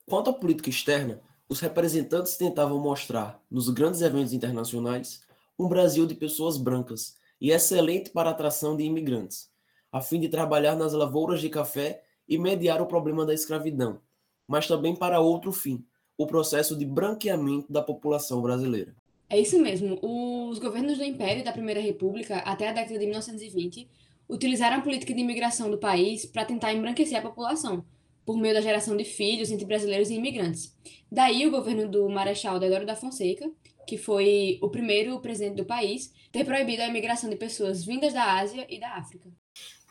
Quanto 0.07 0.29
à 0.29 0.33
política 0.33 0.69
externa, 0.69 1.21
os 1.49 1.61
representantes 1.61 2.37
tentavam 2.37 2.79
mostrar, 2.81 3.41
nos 3.51 3.69
grandes 3.69 4.01
eventos 4.01 4.33
internacionais, 4.33 5.23
um 5.59 5.69
Brasil 5.69 6.07
de 6.07 6.15
pessoas 6.15 6.57
brancas 6.57 7.17
e 7.41 7.51
excelente 7.51 8.11
para 8.11 8.31
a 8.31 8.33
atração 8.33 8.77
de 8.77 8.85
imigrantes, 8.85 9.49
a 9.93 10.01
fim 10.01 10.19
de 10.19 10.29
trabalhar 10.29 10.75
nas 10.75 10.93
lavouras 10.93 11.41
de 11.41 11.49
café 11.49 12.03
e 12.29 12.37
mediar 12.37 12.83
o 12.83 12.87
problema 12.87 13.25
da 13.25 13.33
escravidão, 13.33 14.01
mas 14.47 14.67
também 14.67 14.95
para 14.95 15.21
outro 15.21 15.53
fim, 15.53 15.85
o 16.19 16.27
processo 16.27 16.77
de 16.77 16.85
branqueamento 16.85 17.73
da 17.73 17.83
população 17.83 18.43
brasileira. 18.43 18.95
É 19.29 19.39
isso 19.39 19.61
mesmo. 19.61 19.99
Os 20.03 20.59
governos 20.59 20.99
do 20.99 21.05
Império 21.05 21.41
e 21.41 21.45
da 21.45 21.53
Primeira 21.53 21.81
República, 21.81 22.39
até 22.39 22.69
a 22.69 22.73
década 22.73 22.99
de 22.99 23.07
1920, 23.07 23.89
utilizaram 24.29 24.79
a 24.79 24.81
política 24.81 25.15
de 25.15 25.21
imigração 25.21 25.71
do 25.71 25.79
país 25.79 26.25
para 26.27 26.45
tentar 26.45 26.73
embranquecer 26.73 27.19
a 27.19 27.23
população, 27.23 27.85
por 28.27 28.37
meio 28.37 28.53
da 28.53 28.61
geração 28.61 28.97
de 28.97 29.05
filhos 29.05 29.51
entre 29.51 29.65
brasileiros 29.65 30.11
e 30.11 30.15
imigrantes. 30.15 30.75
Daí 31.11 31.47
o 31.47 31.51
governo 31.51 31.89
do 31.89 32.09
Marechal 32.09 32.59
Deodoro 32.59 32.85
da 32.85 32.97
Fonseca, 32.97 33.49
que 33.87 33.97
foi 33.97 34.59
o 34.61 34.69
primeiro 34.69 35.19
presidente 35.21 35.57
do 35.57 35.65
país, 35.65 36.13
ter 36.33 36.45
proibido 36.45 36.83
a 36.83 36.89
imigração 36.89 37.31
de 37.31 37.37
pessoas 37.37 37.85
vindas 37.85 38.13
da 38.13 38.39
Ásia 38.39 38.67
e 38.69 38.81
da 38.81 38.97
África. 38.97 39.31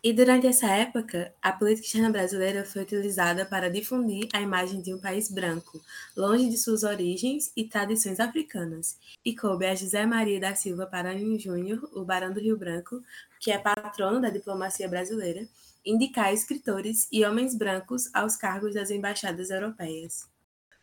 E 0.03 0.13
durante 0.13 0.45
essa 0.45 0.67
época, 0.67 1.33
a 1.41 1.51
política 1.51 1.87
externa 1.87 2.11
brasileira 2.11 2.63
foi 2.63 2.83
utilizada 2.83 3.43
para 3.43 3.71
difundir 3.71 4.27
a 4.33 4.39
imagem 4.39 4.79
de 4.79 4.93
um 4.93 4.99
país 4.99 5.31
branco, 5.31 5.81
longe 6.15 6.47
de 6.47 6.57
suas 6.59 6.83
origens 6.83 7.51
e 7.57 7.63
tradições 7.63 8.19
africanas. 8.19 8.99
E 9.25 9.35
coube 9.35 9.65
a 9.65 9.73
José 9.73 10.05
Maria 10.05 10.39
da 10.39 10.53
Silva 10.53 10.85
Paranhos 10.85 11.41
Júnior, 11.41 11.89
o 11.91 12.05
Barão 12.05 12.31
do 12.31 12.39
Rio 12.39 12.55
Branco, 12.55 13.01
que 13.39 13.49
é 13.49 13.57
patrono 13.57 14.21
da 14.21 14.29
diplomacia 14.29 14.87
brasileira, 14.87 15.47
indicar 15.85 16.33
escritores 16.33 17.07
e 17.11 17.23
homens 17.23 17.55
brancos 17.55 18.09
aos 18.13 18.35
cargos 18.35 18.73
das 18.73 18.89
embaixadas 18.89 19.49
europeias. 19.49 20.27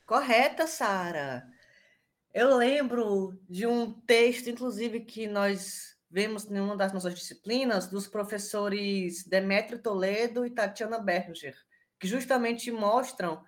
Correta, 0.06 0.66
Sara. 0.66 1.46
Eu 2.32 2.56
lembro 2.56 3.38
de 3.48 3.66
um 3.66 3.92
texto, 3.92 4.48
inclusive, 4.48 5.00
que 5.00 5.26
nós 5.26 5.96
vemos 6.10 6.50
em 6.50 6.60
uma 6.60 6.76
das 6.76 6.92
nossas 6.92 7.14
disciplinas, 7.14 7.86
dos 7.86 8.06
professores 8.06 9.24
Demétrio 9.24 9.78
Toledo 9.78 10.44
e 10.44 10.50
Tatiana 10.50 10.98
Berger, 10.98 11.56
que 11.98 12.06
justamente 12.06 12.70
mostram 12.70 13.42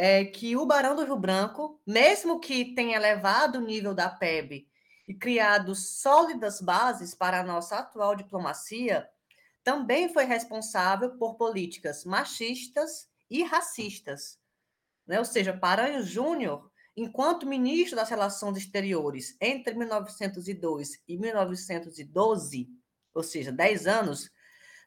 é 0.00 0.24
que 0.24 0.56
o 0.56 0.64
Barão 0.64 0.94
do 0.94 1.04
Rio 1.04 1.16
Branco, 1.16 1.80
mesmo 1.84 2.38
que 2.38 2.72
tenha 2.76 2.96
elevado 2.96 3.58
o 3.58 3.60
nível 3.60 3.92
da 3.92 4.08
PEB 4.08 4.68
e 5.08 5.12
criado 5.12 5.74
sólidas 5.74 6.60
bases 6.60 7.16
para 7.16 7.40
a 7.40 7.42
nossa 7.42 7.78
atual 7.78 8.14
diplomacia, 8.14 9.08
também 9.68 10.08
foi 10.08 10.24
responsável 10.24 11.10
por 11.18 11.34
políticas 11.34 12.02
machistas 12.02 13.06
e 13.28 13.42
racistas. 13.42 14.38
Né? 15.06 15.18
Ou 15.18 15.26
seja, 15.26 15.52
Paranhos 15.52 16.06
Júnior, 16.08 16.72
enquanto 16.96 17.46
ministro 17.46 17.94
das 17.94 18.08
Relações 18.08 18.56
Exteriores 18.56 19.36
entre 19.38 19.74
1902 19.74 21.02
e 21.06 21.18
1912, 21.18 22.66
ou 23.12 23.22
seja, 23.22 23.52
10 23.52 23.86
anos, 23.86 24.30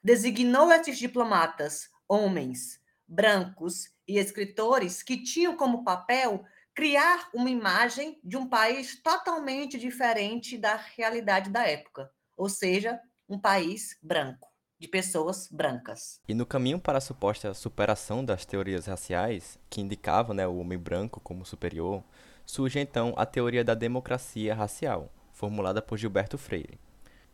designou 0.03 0.71
esses 0.71 0.97
diplomatas 0.97 1.87
homens, 2.07 2.81
brancos 3.07 3.91
e 4.07 4.17
escritores 4.17 5.03
que 5.03 5.21
tinham 5.21 5.55
como 5.55 5.83
papel 5.83 6.43
criar 6.73 7.29
uma 7.35 7.51
imagem 7.51 8.19
de 8.23 8.35
um 8.35 8.49
país 8.49 8.99
totalmente 8.99 9.77
diferente 9.77 10.57
da 10.57 10.75
realidade 10.75 11.51
da 11.51 11.67
época, 11.67 12.11
ou 12.35 12.49
seja, 12.49 12.99
um 13.29 13.37
país 13.37 13.95
branco, 14.01 14.50
de 14.81 14.87
pessoas 14.87 15.47
brancas. 15.51 16.19
E 16.27 16.33
no 16.33 16.43
caminho 16.43 16.79
para 16.79 16.97
a 16.97 17.01
suposta 17.01 17.53
superação 17.53 18.25
das 18.25 18.47
teorias 18.47 18.87
raciais, 18.87 19.59
que 19.69 19.79
indicavam 19.79 20.35
né, 20.35 20.47
o 20.47 20.57
homem 20.57 20.79
branco 20.79 21.19
como 21.19 21.45
superior, 21.45 22.03
surge 22.47 22.79
então 22.79 23.13
a 23.15 23.23
teoria 23.23 23.63
da 23.63 23.75
democracia 23.75 24.55
racial, 24.55 25.13
formulada 25.31 25.83
por 25.83 25.99
Gilberto 25.99 26.35
Freire. 26.35 26.79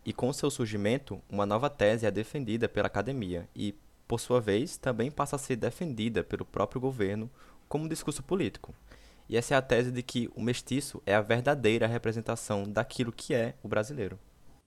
E 0.06 0.12
com 0.12 0.34
seu 0.34 0.52
surgimento, 0.52 1.22
uma 1.30 1.46
nova 1.46 1.70
tese 1.70 2.06
é 2.06 2.12
defendida 2.12 2.68
pela 2.68 2.88
academia 2.88 3.48
e, 3.56 3.74
por 4.06 4.20
sua 4.20 4.42
vez, 4.42 4.78
também 4.78 5.10
passa 5.10 5.38
a 5.38 5.40
ser 5.40 5.56
defendida 5.56 6.26
pelo 6.26 6.44
próprio 6.44 6.82
governo 6.82 7.32
como 7.70 7.88
discurso 7.88 8.22
político, 8.22 8.76
e 9.30 9.36
essa 9.36 9.54
é 9.54 9.58
a 9.58 9.62
tese 9.62 9.92
de 9.92 10.02
que 10.02 10.30
o 10.36 10.42
mestiço 10.42 11.02
é 11.06 11.14
a 11.14 11.22
verdadeira 11.22 11.88
representação 11.88 12.64
daquilo 12.64 13.12
que 13.12 13.34
é 13.34 13.56
o 13.62 13.68
brasileiro. 13.68 14.18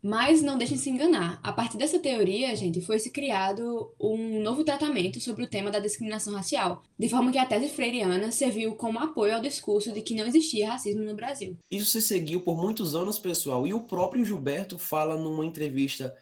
Mas 0.03 0.41
não 0.41 0.57
deixem 0.57 0.79
se 0.79 0.89
enganar. 0.89 1.39
A 1.43 1.53
partir 1.53 1.77
dessa 1.77 1.99
teoria, 1.99 2.55
gente, 2.57 2.81
foi 2.81 2.99
se 2.99 3.11
criado 3.11 3.93
um 4.01 4.43
novo 4.43 4.65
tratamento 4.65 5.21
sobre 5.21 5.45
o 5.45 5.49
tema 5.49 5.71
da 5.71 5.79
discriminação 5.79 6.35
racial, 6.35 6.83
de 6.99 7.09
forma 7.09 7.31
que 7.31 7.39
a 7.39 7.45
tese 7.45 7.69
freiriana 7.69 8.33
serviu 8.33 8.75
como 8.77 8.99
apoio 8.99 9.35
ao 9.35 9.43
discurso 9.43 9.93
de 9.93 10.01
que 10.01 10.15
não 10.15 10.27
existia 10.27 10.71
racismo 10.71 11.05
no 11.05 11.15
Brasil. 11.15 11.57
Isso 11.71 11.91
se 11.91 12.01
seguiu 12.01 12.41
por 12.41 12.57
muitos 12.57 12.95
anos, 12.95 13.19
pessoal, 13.19 13.67
e 13.67 13.75
o 13.75 13.81
próprio 13.81 14.25
Gilberto 14.25 14.79
fala 14.79 15.17
numa 15.17 15.45
entrevista 15.45 16.15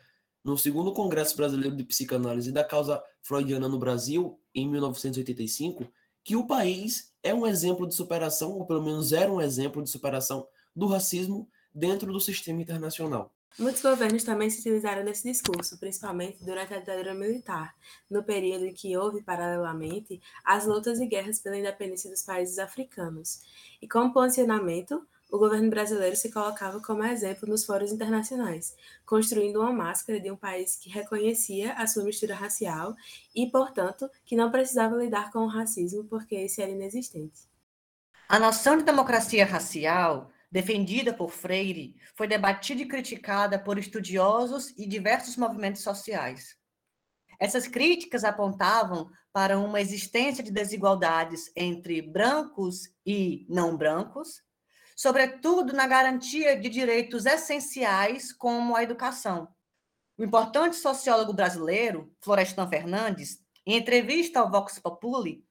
no 0.45 0.57
segundo 0.57 0.93
Congresso 0.93 1.37
Brasileiro 1.37 1.77
de 1.77 1.85
Psicanálise 1.85 2.51
da 2.51 2.65
causa 2.65 3.03
freudiana 3.23 3.69
no 3.69 3.79
Brasil, 3.79 4.41
em 4.55 4.69
1985, 4.69 5.87
que 6.25 6.37
o 6.37 6.47
país 6.47 7.13
é 7.23 7.35
um 7.35 7.47
exemplo 7.47 7.87
de 7.87 7.95
superação, 7.95 8.53
ou 8.53 8.67
pelo 8.67 8.83
menos 8.83 9.13
era 9.13 9.33
um 9.33 9.41
exemplo 9.41 9.83
de 9.83 9.91
superação 9.91 10.47
do 10.75 10.87
racismo 10.87 11.49
dentro 11.75 12.13
do 12.13 12.21
sistema 12.21 12.61
internacional. 12.61 13.33
Muitos 13.59 13.83
governos 13.83 14.23
também 14.23 14.49
se 14.49 14.61
utilizaram 14.61 15.05
desse 15.05 15.29
discurso, 15.29 15.77
principalmente 15.79 16.45
durante 16.45 16.73
a 16.73 16.79
ditadura 16.79 17.13
militar, 17.13 17.75
no 18.09 18.23
período 18.23 18.67
em 18.67 18.73
que 18.73 18.97
houve, 18.97 19.21
paralelamente, 19.21 20.21
as 20.45 20.65
lutas 20.65 21.01
e 21.01 21.07
guerras 21.07 21.41
pela 21.41 21.59
independência 21.59 22.09
dos 22.09 22.23
países 22.23 22.61
africanos. 22.61 23.41
E 23.83 23.89
como 23.89 24.13
posicionamento, 24.13 25.05
o 25.29 25.39
governo 25.39 25.69
brasileiro 25.69 26.15
se 26.15 26.31
colocava 26.31 26.81
como 26.81 27.03
exemplo 27.03 27.49
nos 27.49 27.65
fóruns 27.65 27.91
internacionais, 27.91 28.77
construindo 29.05 29.61
uma 29.61 29.73
máscara 29.73 30.21
de 30.21 30.31
um 30.31 30.37
país 30.37 30.77
que 30.77 30.89
reconhecia 30.89 31.73
a 31.73 31.87
sua 31.89 32.05
mistura 32.05 32.37
racial 32.37 32.95
e, 33.35 33.51
portanto, 33.51 34.09
que 34.25 34.37
não 34.37 34.53
precisava 34.53 34.95
lidar 34.95 35.33
com 35.33 35.41
o 35.41 35.49
racismo 35.49 36.05
porque 36.05 36.37
esse 36.37 36.63
era 36.63 36.71
inexistente. 36.71 37.41
A 38.29 38.39
noção 38.39 38.77
de 38.77 38.85
democracia 38.85 39.45
racial, 39.45 40.31
defendida 40.51 41.13
por 41.13 41.31
Freire, 41.31 41.95
foi 42.17 42.27
debatida 42.27 42.83
e 42.83 42.89
criticada 42.89 43.59
por 43.59 43.79
estudiosos 43.79 44.71
e 44.77 44.87
diversos 44.87 45.37
movimentos 45.37 45.83
sociais. 45.83 46.57
Essas 47.39 47.69
críticas 47.69 48.25
apontavam 48.25 49.11
para 49.33 49.59
uma 49.59 49.81
existência 49.81 50.43
de 50.43 50.51
desigualdades 50.51 51.51
entre 51.55 52.03
brancos 52.03 52.91
e 53.07 53.47
não 53.49 53.77
brancos, 53.77 54.43
sobretudo 54.97 55.73
na 55.73 55.87
garantia 55.87 56.59
de 56.59 56.69
direitos 56.69 57.25
essenciais 57.25 58.33
como 58.33 58.75
a 58.75 58.83
educação. 58.83 59.49
O 60.17 60.25
importante 60.25 60.75
sociólogo 60.75 61.33
brasileiro, 61.33 62.13
Florestan 62.21 62.69
Fernandes, 62.69 63.39
em 63.65 63.77
entrevista 63.77 64.41
ao 64.41 64.51
Vox 64.51 64.81
Populi, 64.81 65.45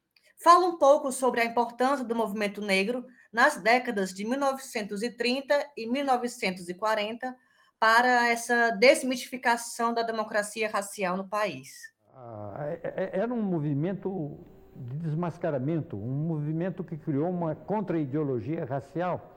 fala 0.43 0.67
um 0.67 0.77
pouco 0.77 1.11
sobre 1.11 1.39
a 1.39 1.45
importância 1.45 2.03
do 2.03 2.15
movimento 2.15 2.61
negro 2.61 3.05
nas 3.31 3.61
décadas 3.61 4.13
de 4.13 4.25
1930 4.25 5.53
e 5.75 5.87
1940 5.87 7.35
para 7.79 8.29
essa 8.29 8.71
desmitificação 8.71 9.93
da 9.93 10.01
democracia 10.01 10.69
racial 10.69 11.15
no 11.17 11.27
país. 11.27 11.69
Ah, 12.13 12.77
é, 12.83 12.93
é, 12.95 13.19
era 13.19 13.33
um 13.33 13.41
movimento 13.41 14.37
de 14.75 14.97
desmascaramento, 14.97 15.95
um 15.95 16.27
movimento 16.27 16.83
que 16.83 16.97
criou 16.97 17.29
uma 17.29 17.55
contra-ideologia 17.55 18.65
racial 18.65 19.35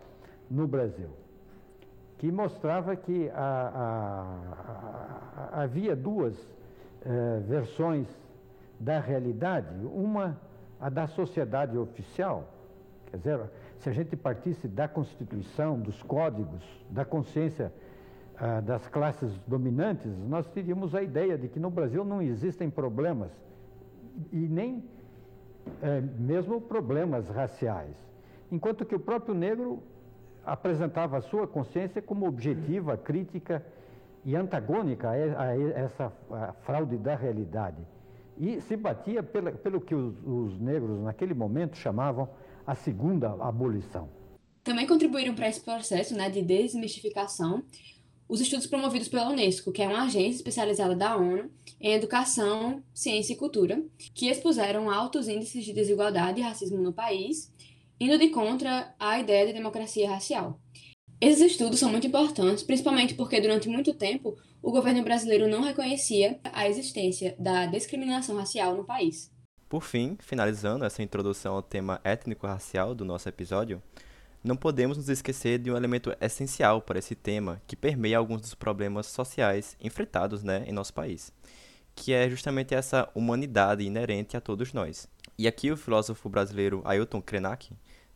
no 0.50 0.66
Brasil, 0.66 1.10
que 2.18 2.30
mostrava 2.30 2.96
que 2.96 3.30
a, 3.30 3.36
a, 3.74 5.58
a, 5.58 5.62
havia 5.62 5.94
duas 5.96 6.34
eh, 7.02 7.40
versões 7.46 8.06
da 8.78 9.00
realidade, 9.00 9.74
uma 9.86 10.38
a 10.78 10.88
da 10.88 11.06
sociedade 11.06 11.76
oficial, 11.76 12.48
quer 13.10 13.16
dizer, 13.18 13.40
se 13.80 13.88
a 13.88 13.92
gente 13.92 14.14
partisse 14.14 14.68
da 14.68 14.86
Constituição, 14.86 15.78
dos 15.78 16.02
códigos, 16.02 16.62
da 16.90 17.04
consciência 17.04 17.72
ah, 18.38 18.60
das 18.60 18.86
classes 18.88 19.32
dominantes, 19.46 20.12
nós 20.28 20.46
teríamos 20.48 20.94
a 20.94 21.02
ideia 21.02 21.36
de 21.38 21.48
que 21.48 21.58
no 21.58 21.70
Brasil 21.70 22.04
não 22.04 22.20
existem 22.20 22.68
problemas 22.68 23.30
e 24.30 24.36
nem 24.36 24.84
eh, 25.82 26.02
mesmo 26.18 26.60
problemas 26.60 27.28
raciais, 27.28 27.96
enquanto 28.52 28.84
que 28.84 28.94
o 28.94 29.00
próprio 29.00 29.34
negro 29.34 29.82
apresentava 30.44 31.16
a 31.16 31.20
sua 31.22 31.46
consciência 31.46 32.02
como 32.02 32.26
objetiva, 32.26 32.98
crítica 32.98 33.64
e 34.24 34.36
antagônica 34.36 35.08
a, 35.08 35.56
essa 35.56 36.12
a 36.30 36.52
fraude 36.64 36.98
da 36.98 37.14
realidade. 37.14 37.78
E 38.36 38.60
se 38.60 38.76
batia 38.76 39.22
pela, 39.22 39.52
pelo 39.52 39.80
que 39.80 39.94
os, 39.94 40.14
os 40.26 40.58
negros 40.58 41.00
naquele 41.02 41.34
momento 41.34 41.76
chamavam 41.76 42.28
a 42.70 42.74
segunda 42.76 43.32
abolição. 43.40 44.08
Também 44.62 44.86
contribuíram 44.86 45.34
para 45.34 45.48
esse 45.48 45.60
processo 45.60 46.14
né, 46.14 46.30
de 46.30 46.40
desmistificação 46.40 47.64
os 48.28 48.40
estudos 48.40 48.68
promovidos 48.68 49.08
pela 49.08 49.28
Unesco, 49.28 49.72
que 49.72 49.82
é 49.82 49.88
uma 49.88 50.04
agência 50.04 50.36
especializada 50.36 50.94
da 50.94 51.16
ONU 51.16 51.50
em 51.80 51.94
educação, 51.94 52.80
ciência 52.94 53.32
e 53.32 53.36
cultura, 53.36 53.82
que 54.14 54.28
expuseram 54.28 54.88
altos 54.88 55.26
índices 55.26 55.64
de 55.64 55.72
desigualdade 55.72 56.38
e 56.38 56.44
racismo 56.44 56.78
no 56.78 56.92
país 56.92 57.52
indo 57.98 58.16
de 58.16 58.28
contra 58.28 58.94
a 59.00 59.18
ideia 59.18 59.48
de 59.48 59.52
democracia 59.52 60.08
racial. 60.08 60.60
Esses 61.20 61.52
estudos 61.52 61.80
são 61.80 61.90
muito 61.90 62.06
importantes, 62.06 62.62
principalmente 62.62 63.14
porque 63.14 63.40
durante 63.40 63.68
muito 63.68 63.92
tempo 63.92 64.36
o 64.62 64.70
governo 64.70 65.02
brasileiro 65.02 65.48
não 65.48 65.60
reconhecia 65.60 66.38
a 66.44 66.68
existência 66.68 67.34
da 67.36 67.66
discriminação 67.66 68.36
racial 68.36 68.76
no 68.76 68.84
país. 68.84 69.30
Por 69.70 69.84
fim, 69.84 70.18
finalizando 70.18 70.84
essa 70.84 71.00
introdução 71.00 71.54
ao 71.54 71.62
tema 71.62 72.00
étnico-racial 72.02 72.92
do 72.92 73.04
nosso 73.04 73.28
episódio, 73.28 73.80
não 74.42 74.56
podemos 74.56 74.96
nos 74.96 75.08
esquecer 75.08 75.60
de 75.60 75.70
um 75.70 75.76
elemento 75.76 76.12
essencial 76.20 76.82
para 76.82 76.98
esse 76.98 77.14
tema 77.14 77.62
que 77.68 77.76
permeia 77.76 78.18
alguns 78.18 78.40
dos 78.40 78.52
problemas 78.52 79.06
sociais 79.06 79.76
enfrentados 79.80 80.42
né, 80.42 80.64
em 80.66 80.72
nosso 80.72 80.92
país, 80.92 81.32
que 81.94 82.12
é 82.12 82.28
justamente 82.28 82.74
essa 82.74 83.08
humanidade 83.14 83.84
inerente 83.84 84.36
a 84.36 84.40
todos 84.40 84.72
nós. 84.72 85.08
E 85.38 85.46
aqui 85.46 85.70
o 85.70 85.76
filósofo 85.76 86.28
brasileiro 86.28 86.82
Ailton 86.84 87.22
Krenak 87.22 87.70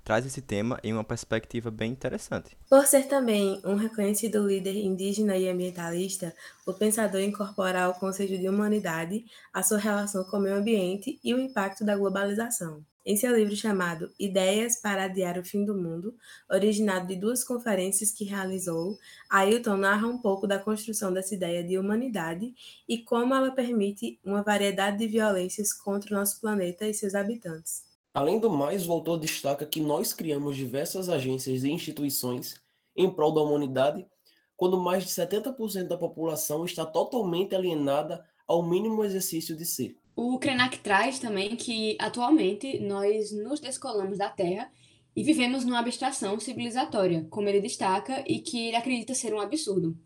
traz 0.05 0.27
esse 0.27 0.43
tema 0.43 0.79
em 0.85 0.93
uma 0.93 1.03
perspectiva 1.03 1.71
bem 1.71 1.91
interessante. 1.91 2.57
Por 2.69 2.87
ser 2.87 3.09
também 3.09 3.61
um 3.65 3.75
reconhecido 3.75 4.47
líder 4.47 4.77
indígena 4.77 5.37
e 5.37 5.49
ambientalista, 5.49 6.35
o 6.67 6.75
pensador 6.75 7.23
incorpora 7.23 7.85
ao 7.85 7.95
conceito 7.95 8.37
de 8.39 8.49
humanidade 8.49 9.25
a 9.53 9.63
sua 9.63 9.79
relação 9.79 10.23
com 10.25 10.37
o 10.37 10.41
meio 10.41 10.57
ambiente 10.57 11.19
e 11.25 11.33
o 11.33 11.41
impacto 11.41 11.85
da 11.85 11.97
globalização. 11.97 12.85
Em 13.07 13.19
seu 13.19 13.37
livro 13.37 13.55
chamado 13.55 14.11
Ideias 14.19 14.77
para 14.77 15.05
Adiar 15.05 15.39
o 15.39 15.45
Fim 15.45 15.63
do 15.67 15.77
Mundo, 15.77 16.15
originado 16.51 17.07
de 17.07 17.17
duas 17.17 17.45
conferências 17.45 18.11
que 18.11 18.25
realizou, 18.25 18.99
Ailton 19.29 19.77
narra 19.77 20.07
um 20.07 20.17
pouco 20.17 20.47
da 20.47 20.59
construção 20.59 21.13
dessa 21.13 21.35
ideia 21.35 21.63
de 21.63 21.79
humanidade 21.79 22.55
e 22.89 22.97
como 22.99 23.35
ela 23.35 23.51
permite 23.51 24.19
uma 24.25 24.43
variedade 24.43 24.97
de 24.97 25.07
violências 25.07 25.71
contra 25.71 26.15
o 26.15 26.19
nosso 26.19 26.41
planeta 26.41 26.87
e 26.87 26.95
seus 26.95 27.15
habitantes. 27.15 27.94
Além 28.15 28.39
do 28.39 28.49
mais, 28.49 28.89
o 28.89 28.93
autor 28.93 29.19
destaca 29.19 29.67
que 29.67 29.81
nós 29.81 30.13
criamos 30.13 30.57
diversas 30.57 31.09
agências 31.09 31.65
e 31.65 31.71
instituições 31.71 32.55
em 32.97 33.11
prol 33.11 33.35
da 33.35 33.43
humanidade, 33.43 34.07
quando 34.57 34.81
mais 34.81 35.03
de 35.03 35.11
70% 35.11 35.89
da 35.89 35.99
população 35.99 36.65
está 36.65 36.87
totalmente 36.87 37.57
alienada 37.57 38.25
ao 38.47 38.63
mínimo 38.63 39.05
exercício 39.05 39.57
de 39.57 39.67
ser. 39.67 39.99
O 40.15 40.39
Krenak 40.39 40.79
traz 40.79 41.19
também 41.19 41.57
que, 41.57 41.97
atualmente, 41.99 42.79
nós 42.79 43.33
nos 43.33 43.59
descolamos 43.59 44.17
da 44.17 44.31
Terra 44.31 44.71
e 45.17 45.25
vivemos 45.25 45.65
numa 45.65 45.81
abstração 45.81 46.39
civilizatória, 46.39 47.27
como 47.31 47.49
ele 47.49 47.61
destaca, 47.61 48.23
e 48.29 48.39
que 48.39 48.69
ele 48.69 48.77
acredita 48.77 49.13
ser 49.13 49.35
um 49.35 49.41
absurdo. 49.41 49.99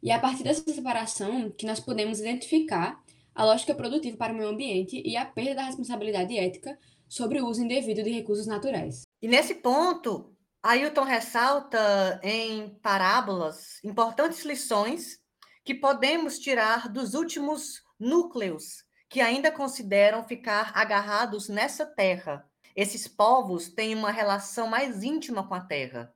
E 0.00 0.12
é 0.12 0.14
a 0.14 0.20
partir 0.20 0.44
dessa 0.44 0.62
separação 0.72 1.50
que 1.50 1.66
nós 1.66 1.80
podemos 1.80 2.20
identificar 2.20 3.02
a 3.34 3.44
lógica 3.44 3.74
produtiva 3.74 4.16
para 4.16 4.32
o 4.32 4.36
meio 4.36 4.50
ambiente 4.50 5.02
e 5.04 5.16
a 5.16 5.24
perda 5.24 5.56
da 5.56 5.64
responsabilidade 5.64 6.38
ética 6.38 6.78
sobre 7.08 7.40
o 7.40 7.46
uso 7.46 7.62
indevido 7.62 8.02
de 8.02 8.10
recursos 8.10 8.46
naturais. 8.46 9.02
E 9.22 9.28
nesse 9.28 9.54
ponto, 9.54 10.34
Ailton 10.62 11.04
ressalta 11.04 12.20
em 12.22 12.70
parábolas 12.82 13.82
importantes 13.84 14.44
lições 14.44 15.20
que 15.64 15.74
podemos 15.74 16.38
tirar 16.38 16.88
dos 16.88 17.14
últimos 17.14 17.82
núcleos 17.98 18.84
que 19.08 19.20
ainda 19.20 19.52
consideram 19.52 20.24
ficar 20.24 20.72
agarrados 20.74 21.48
nessa 21.48 21.86
terra. 21.86 22.48
Esses 22.74 23.06
povos 23.08 23.68
têm 23.68 23.94
uma 23.94 24.10
relação 24.10 24.66
mais 24.66 25.02
íntima 25.02 25.46
com 25.46 25.54
a 25.54 25.60
terra, 25.60 26.12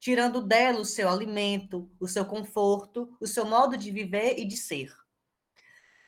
tirando 0.00 0.40
dela 0.40 0.80
o 0.80 0.84
seu 0.84 1.08
alimento, 1.08 1.90
o 2.00 2.06
seu 2.06 2.24
conforto, 2.24 3.14
o 3.20 3.26
seu 3.26 3.44
modo 3.44 3.76
de 3.76 3.90
viver 3.90 4.38
e 4.38 4.44
de 4.44 4.56
ser. 4.56 4.94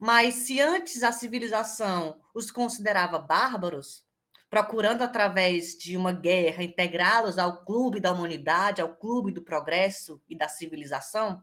Mas 0.01 0.35
se 0.35 0.61
antes 0.61 1.03
a 1.03 1.13
civilização 1.13 2.21
os 2.33 2.51
considerava 2.51 3.19
bárbaros, 3.19 4.03
procurando 4.51 5.03
através 5.03 5.79
de 5.79 5.97
uma 5.97 6.13
guerra 6.13 6.65
integrá-los 6.65 7.39
ao 7.39 7.65
clube 7.65 8.01
da 8.01 8.13
humanidade, 8.13 8.83
ao 8.83 8.97
clube 8.97 9.31
do 9.31 9.43
progresso 9.43 10.21
e 10.29 10.37
da 10.37 10.49
civilização, 10.49 11.41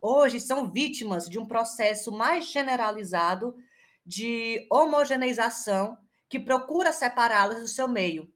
hoje 0.00 0.38
são 0.38 0.70
vítimas 0.70 1.26
de 1.26 1.38
um 1.38 1.46
processo 1.46 2.12
mais 2.12 2.46
generalizado 2.46 3.56
de 4.04 4.66
homogeneização 4.70 5.96
que 6.28 6.38
procura 6.38 6.92
separá-las 6.92 7.60
do 7.60 7.68
seu 7.68 7.88
meio. 7.88 8.30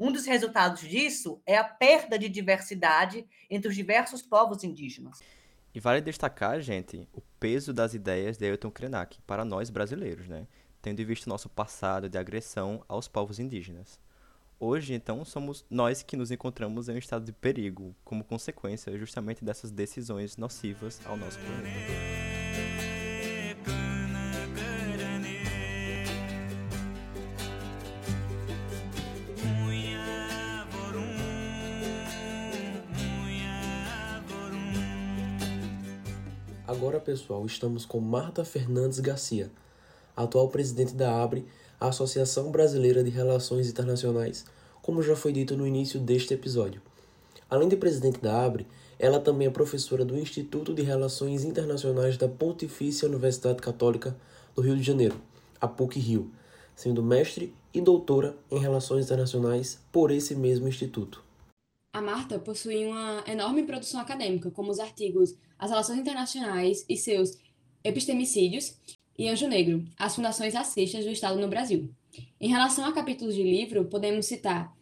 Um 0.00 0.10
dos 0.10 0.24
resultados 0.24 0.80
disso 0.80 1.42
é 1.44 1.58
a 1.58 1.64
perda 1.64 2.18
de 2.18 2.28
diversidade 2.28 3.26
entre 3.50 3.68
os 3.68 3.74
diversos 3.74 4.22
povos 4.22 4.64
indígenas. 4.64 5.18
E 5.74 5.80
vale 5.80 6.00
destacar, 6.00 6.60
gente, 6.60 7.06
o 7.12 7.20
peso 7.38 7.74
das 7.74 7.92
ideias 7.92 8.38
de 8.38 8.46
Ailton 8.46 8.70
Krenak 8.70 9.20
para 9.26 9.44
nós 9.44 9.68
brasileiros, 9.68 10.26
né? 10.28 10.46
Tendo 10.80 11.04
visto 11.04 11.28
nosso 11.28 11.48
passado 11.48 12.08
de 12.08 12.18
agressão 12.18 12.84
aos 12.88 13.08
povos 13.08 13.38
indígenas. 13.38 13.98
Hoje, 14.60 14.92
então, 14.92 15.24
somos 15.24 15.64
nós 15.70 16.02
que 16.02 16.16
nos 16.16 16.32
encontramos 16.32 16.88
em 16.88 16.94
um 16.94 16.98
estado 16.98 17.24
de 17.24 17.32
perigo, 17.32 17.94
como 18.04 18.24
consequência 18.24 18.96
justamente 18.98 19.44
dessas 19.44 19.70
decisões 19.70 20.36
nocivas 20.36 21.00
ao 21.06 21.16
nosso 21.16 21.38
planeta. 21.38 22.28
Agora, 36.66 37.00
pessoal, 37.00 37.46
estamos 37.46 37.86
com 37.86 37.98
Marta 37.98 38.44
Fernandes 38.44 39.00
Garcia, 39.00 39.50
atual 40.22 40.48
presidente 40.48 40.94
da 40.94 41.22
ABRE, 41.22 41.46
a 41.80 41.88
Associação 41.88 42.50
Brasileira 42.50 43.04
de 43.04 43.10
Relações 43.10 43.68
Internacionais, 43.68 44.44
como 44.82 45.02
já 45.02 45.14
foi 45.14 45.32
dito 45.32 45.56
no 45.56 45.66
início 45.66 46.00
deste 46.00 46.34
episódio. 46.34 46.82
Além 47.48 47.68
de 47.68 47.76
presidente 47.76 48.18
da 48.18 48.44
ABRE, 48.44 48.66
ela 48.98 49.20
também 49.20 49.46
é 49.46 49.50
professora 49.50 50.04
do 50.04 50.18
Instituto 50.18 50.74
de 50.74 50.82
Relações 50.82 51.44
Internacionais 51.44 52.16
da 52.16 52.28
Pontifícia 52.28 53.08
Universidade 53.08 53.60
Católica 53.60 54.16
do 54.56 54.60
Rio 54.60 54.76
de 54.76 54.82
Janeiro, 54.82 55.16
a 55.60 55.68
PUC-Rio, 55.68 56.30
sendo 56.74 57.02
mestre 57.02 57.54
e 57.72 57.80
doutora 57.80 58.36
em 58.50 58.58
Relações 58.58 59.04
Internacionais 59.04 59.78
por 59.92 60.10
esse 60.10 60.34
mesmo 60.34 60.66
instituto. 60.66 61.22
A 61.92 62.02
Marta 62.02 62.38
possui 62.38 62.86
uma 62.86 63.22
enorme 63.26 63.62
produção 63.62 64.00
acadêmica, 64.00 64.50
como 64.50 64.70
os 64.70 64.80
artigos 64.80 65.34
As 65.56 65.70
Relações 65.70 65.98
Internacionais 65.98 66.84
e 66.88 66.96
seus 66.96 67.38
Epistemicídios 67.84 68.76
e 69.18 69.28
Anjo 69.28 69.48
Negro, 69.48 69.84
as 69.98 70.14
fundações 70.14 70.54
racistas 70.54 71.04
do 71.04 71.10
Estado 71.10 71.40
no 71.40 71.48
Brasil. 71.48 71.90
Em 72.40 72.48
relação 72.48 72.84
a 72.84 72.92
capítulos 72.92 73.34
de 73.34 73.42
livro, 73.42 73.84
podemos 73.86 74.26
citar 74.26 74.72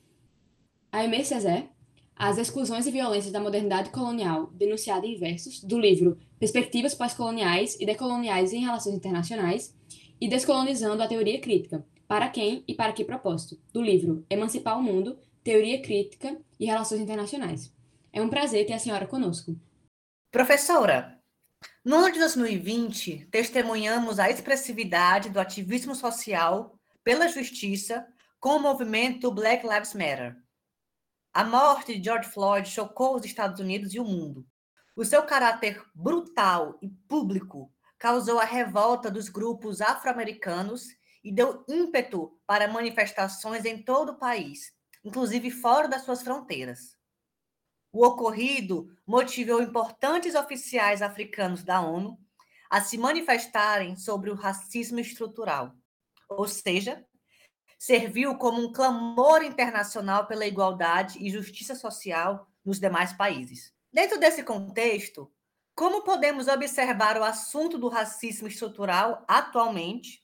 Aimé 0.93 1.25
Césaire, 1.25 1.71
As 2.15 2.37
Exclusões 2.37 2.87
e 2.87 2.91
Violências 2.91 3.33
da 3.33 3.41
Modernidade 3.41 3.91
Colonial, 3.91 4.51
denunciada 4.53 5.07
em 5.07 5.17
versos, 5.17 5.65
do 5.65 5.79
livro 5.79 6.19
Perspectivas 6.39 6.95
Pós-Coloniais 6.95 7.81
e 7.81 7.87
Decoloniais 7.87 8.53
em 8.53 8.61
Relações 8.61 8.95
Internacionais, 8.95 9.75
e 10.21 10.29
Descolonizando 10.29 11.03
a 11.03 11.09
Teoria 11.09 11.41
Crítica, 11.41 11.85
Para 12.07 12.29
Quem 12.29 12.63
e 12.69 12.75
Para 12.75 12.93
Que 12.93 13.05
Propósito, 13.05 13.59
do 13.73 13.81
livro 13.81 14.25
Emancipar 14.29 14.79
o 14.79 14.83
Mundo, 14.83 15.19
Teoria 15.43 15.81
Crítica 15.81 16.39
e 16.61 16.67
Relações 16.67 17.01
Internacionais. 17.01 17.73
É 18.13 18.21
um 18.21 18.29
prazer 18.29 18.67
ter 18.67 18.73
a 18.75 18.79
senhora 18.79 19.07
conosco. 19.07 19.57
Professora, 20.31 21.16
no 21.85 21.99
ano 21.99 22.13
de 22.13 22.19
2020, 22.19 23.29
testemunhamos 23.31 24.19
a 24.19 24.29
expressividade 24.29 25.31
do 25.31 25.39
ativismo 25.39 25.95
social 25.95 26.77
pela 27.05 27.29
justiça 27.29 28.05
com 28.41 28.57
o 28.57 28.61
movimento 28.61 29.31
Black 29.31 29.65
Lives 29.65 29.95
Matter. 29.95 30.37
A 31.33 31.45
morte 31.45 31.97
de 31.97 32.03
George 32.03 32.29
Floyd 32.29 32.69
chocou 32.69 33.15
os 33.15 33.25
Estados 33.25 33.61
Unidos 33.61 33.95
e 33.95 34.01
o 34.01 34.05
mundo. 34.05 34.45
O 34.97 35.05
seu 35.05 35.23
caráter 35.23 35.81
brutal 35.95 36.77
e 36.83 36.89
público 36.89 37.71
causou 37.99 38.41
a 38.41 38.45
revolta 38.45 39.11
dos 39.11 39.29
grupos 39.29 39.81
afro-americanos 39.81 40.89
e 41.23 41.31
deu 41.31 41.65
ímpeto 41.69 42.37
para 42.47 42.67
manifestações 42.67 43.65
em 43.65 43.83
todo 43.83 44.13
o 44.13 44.19
país, 44.19 44.73
inclusive 45.05 45.51
fora 45.53 45.87
das 45.87 46.03
suas 46.03 46.23
fronteiras. 46.23 46.96
O 47.99 48.05
ocorrido 48.05 48.95
motivou 49.07 49.63
importantes 49.63 50.35
oficiais 50.35 51.01
africanos 51.01 51.65
da 51.65 51.81
ONU 51.81 52.21
a 52.69 52.79
se 52.79 52.99
manifestarem 52.99 53.97
sobre 53.97 54.29
o 54.29 54.35
racismo 54.35 55.01
estrutural, 55.01 55.73
ou 56.29 56.47
seja, 56.47 57.03
serviu 57.79 58.37
como 58.37 58.61
um 58.61 58.71
clamor 58.71 59.43
internacional 59.43 60.27
pela 60.27 60.47
igualdade 60.47 61.19
e 61.25 61.31
justiça 61.31 61.75
social 61.75 62.47
nos 62.63 62.79
demais 62.79 63.15
países. 63.15 63.73
Dentro 63.91 64.21
desse 64.21 64.43
contexto, 64.43 65.33
como 65.75 66.03
podemos 66.03 66.49
observar 66.49 67.19
o 67.19 67.25
assunto 67.25 67.79
do 67.79 67.89
racismo 67.89 68.47
estrutural 68.47 69.25
atualmente 69.27 70.23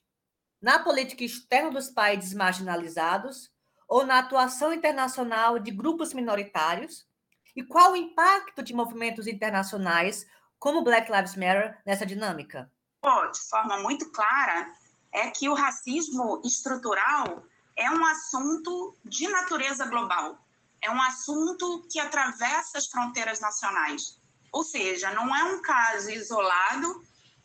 na 0.61 0.77
política 0.77 1.23
externa 1.23 1.71
dos 1.71 1.89
países 1.89 2.35
marginalizados 2.35 3.49
ou 3.87 4.05
na 4.05 4.19
atuação 4.19 4.71
internacional 4.71 5.57
de 5.57 5.71
grupos 5.71 6.13
minoritários 6.13 7.11
e 7.55 7.63
qual 7.63 7.91
o 7.91 7.95
impacto 7.95 8.63
de 8.63 8.73
movimentos 8.73 9.27
internacionais 9.27 10.25
como 10.57 10.83
Black 10.83 11.11
Lives 11.11 11.35
Matter 11.35 11.77
nessa 11.85 12.05
dinâmica? 12.05 12.71
De 13.31 13.39
forma 13.49 13.77
muito 13.79 14.09
clara, 14.11 14.71
é 15.11 15.29
que 15.29 15.49
o 15.49 15.53
racismo 15.53 16.41
estrutural 16.43 17.43
é 17.75 17.89
um 17.91 18.05
assunto 18.05 18.95
de 19.03 19.27
natureza 19.27 19.85
global. 19.85 20.37
É 20.81 20.89
um 20.89 21.01
assunto 21.01 21.85
que 21.91 21.99
atravessa 21.99 22.77
as 22.77 22.87
fronteiras 22.87 23.39
nacionais. 23.39 24.19
Ou 24.51 24.63
seja, 24.63 25.11
não 25.11 25.35
é 25.35 25.43
um 25.43 25.61
caso 25.61 26.09
isolado 26.11 27.03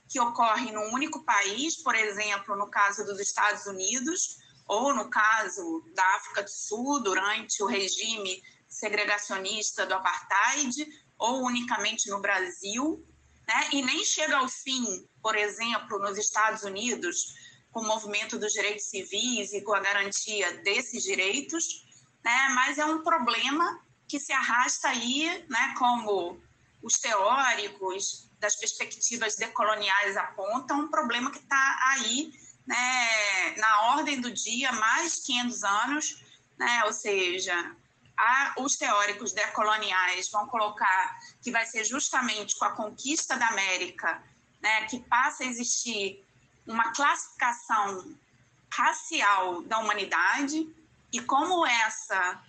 que 0.08 0.20
ocorre 0.20 0.72
num 0.72 0.92
único 0.94 1.22
país, 1.24 1.76
por 1.76 1.94
exemplo, 1.94 2.56
no 2.56 2.68
caso 2.68 3.04
dos 3.04 3.20
Estados 3.20 3.66
Unidos, 3.66 4.38
ou 4.66 4.94
no 4.94 5.08
caso 5.10 5.84
da 5.94 6.04
África 6.16 6.42
do 6.42 6.50
Sul, 6.50 7.00
durante 7.02 7.62
o 7.62 7.66
regime 7.66 8.42
segregacionista 8.78 9.84
do 9.84 9.94
apartheid 9.94 10.86
ou 11.18 11.44
unicamente 11.44 12.08
no 12.08 12.20
Brasil, 12.20 13.04
né? 13.46 13.68
e 13.72 13.82
nem 13.82 14.04
chega 14.04 14.36
ao 14.36 14.48
fim, 14.48 15.06
por 15.20 15.36
exemplo, 15.36 15.98
nos 15.98 16.16
Estados 16.16 16.62
Unidos, 16.62 17.34
com 17.72 17.80
o 17.80 17.86
movimento 17.86 18.38
dos 18.38 18.52
direitos 18.52 18.86
civis 18.86 19.52
e 19.52 19.62
com 19.62 19.74
a 19.74 19.80
garantia 19.80 20.58
desses 20.58 21.02
direitos, 21.02 21.84
né? 22.24 22.48
mas 22.54 22.78
é 22.78 22.84
um 22.84 23.02
problema 23.02 23.82
que 24.06 24.20
se 24.20 24.32
arrasta 24.32 24.88
aí, 24.88 25.44
né? 25.48 25.74
como 25.76 26.40
os 26.82 26.98
teóricos 26.98 28.30
das 28.38 28.54
perspectivas 28.54 29.34
decoloniais 29.34 30.16
apontam, 30.16 30.80
um 30.80 30.88
problema 30.88 31.32
que 31.32 31.38
está 31.38 31.78
aí 31.92 32.32
né? 32.64 33.56
na 33.56 33.96
ordem 33.96 34.20
do 34.20 34.30
dia 34.30 34.70
há 34.70 34.72
mais 34.72 35.16
de 35.16 35.22
500 35.26 35.64
anos, 35.64 36.24
né? 36.56 36.84
ou 36.84 36.92
seja, 36.92 37.76
os 38.56 38.76
teóricos 38.76 39.32
decoloniais 39.32 40.28
vão 40.30 40.46
colocar 40.48 41.18
que 41.42 41.50
vai 41.50 41.64
ser 41.66 41.84
justamente 41.84 42.58
com 42.58 42.64
a 42.64 42.72
conquista 42.72 43.36
da 43.36 43.48
América 43.48 44.22
né, 44.60 44.86
que 44.86 45.00
passa 45.00 45.44
a 45.44 45.46
existir 45.46 46.24
uma 46.66 46.92
classificação 46.92 48.14
racial 48.70 49.62
da 49.62 49.78
humanidade 49.78 50.68
e 51.12 51.20
como 51.20 51.66
essa 51.66 52.42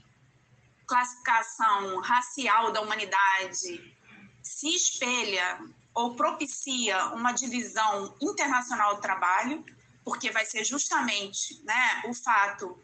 classificação 0.86 2.00
racial 2.02 2.72
da 2.72 2.82
humanidade 2.82 3.96
se 4.42 4.76
espelha 4.76 5.60
ou 5.94 6.16
propicia 6.16 7.08
uma 7.08 7.32
divisão 7.32 8.16
internacional 8.22 8.96
do 8.96 9.02
trabalho, 9.02 9.64
porque 10.04 10.32
vai 10.32 10.46
ser 10.46 10.64
justamente 10.64 11.62
né, 11.64 12.04
o 12.08 12.14
fato 12.14 12.82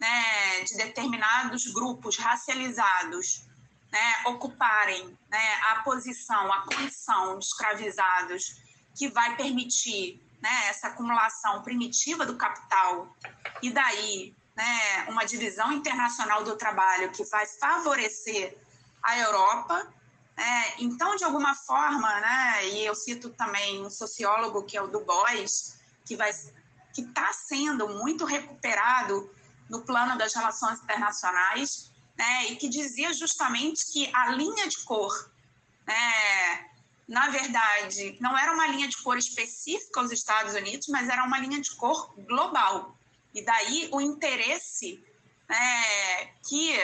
né, 0.00 0.62
de 0.64 0.76
determinados 0.76 1.66
grupos 1.66 2.16
racializados 2.16 3.48
né, 3.90 4.22
ocuparem 4.26 5.18
né, 5.30 5.54
a 5.70 5.82
posição, 5.82 6.52
a 6.52 6.62
condição 6.62 7.38
de 7.38 7.44
escravizados, 7.44 8.62
que 8.94 9.08
vai 9.08 9.36
permitir 9.36 10.20
né, 10.42 10.68
essa 10.68 10.88
acumulação 10.88 11.62
primitiva 11.62 12.26
do 12.26 12.36
capital, 12.36 13.16
e 13.62 13.70
daí 13.70 14.36
né, 14.56 15.06
uma 15.08 15.24
divisão 15.24 15.72
internacional 15.72 16.44
do 16.44 16.56
trabalho 16.56 17.10
que 17.10 17.24
vai 17.24 17.46
favorecer 17.46 18.56
a 19.02 19.18
Europa. 19.18 19.92
Né? 20.36 20.74
Então, 20.78 21.16
de 21.16 21.24
alguma 21.24 21.54
forma, 21.54 22.08
e 22.62 22.84
eu 22.84 22.94
cito 22.94 23.30
também 23.30 23.84
um 23.84 23.90
sociólogo 23.90 24.64
que 24.64 24.76
é 24.76 24.82
o 24.82 24.88
Du 24.88 25.00
Bois, 25.00 25.78
que 26.04 26.14
está 26.96 27.32
sendo 27.32 27.88
muito 27.88 28.24
recuperado 28.24 29.30
no 29.68 29.82
plano 29.82 30.16
das 30.16 30.34
relações 30.34 30.80
internacionais, 30.80 31.90
né, 32.16 32.46
e 32.46 32.56
que 32.56 32.68
dizia 32.68 33.12
justamente 33.12 33.92
que 33.92 34.10
a 34.14 34.30
linha 34.32 34.66
de 34.66 34.78
cor, 34.78 35.30
né, 35.86 36.68
na 37.06 37.28
verdade, 37.28 38.18
não 38.20 38.36
era 38.36 38.52
uma 38.52 38.66
linha 38.66 38.88
de 38.88 38.96
cor 38.98 39.16
específica 39.16 40.00
aos 40.00 40.10
Estados 40.10 40.54
Unidos, 40.54 40.88
mas 40.88 41.08
era 41.08 41.24
uma 41.24 41.38
linha 41.38 41.60
de 41.60 41.74
cor 41.74 42.14
global. 42.18 42.98
E 43.32 43.42
daí 43.42 43.88
o 43.92 44.00
interesse 44.00 45.02
né, 45.48 46.26
que 46.46 46.74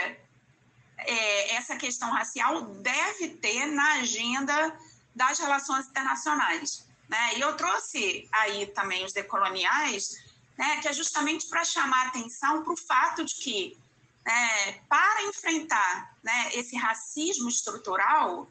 é, 0.98 1.54
essa 1.54 1.76
questão 1.76 2.10
racial 2.10 2.62
deve 2.62 3.28
ter 3.36 3.66
na 3.66 3.94
agenda 3.94 4.78
das 5.14 5.38
relações 5.38 5.86
internacionais. 5.86 6.88
Né? 7.08 7.36
E 7.36 7.40
eu 7.40 7.54
trouxe 7.56 8.26
aí 8.32 8.66
também 8.66 9.04
os 9.04 9.12
decoloniais, 9.12 10.23
né, 10.56 10.80
que 10.80 10.88
é 10.88 10.92
justamente 10.92 11.46
para 11.46 11.64
chamar 11.64 12.08
atenção 12.08 12.62
para 12.62 12.72
o 12.72 12.76
fato 12.76 13.24
de 13.24 13.34
que, 13.34 13.78
né, 14.24 14.72
para 14.88 15.22
enfrentar 15.24 16.16
né, 16.22 16.50
esse 16.52 16.76
racismo 16.76 17.48
estrutural, 17.48 18.48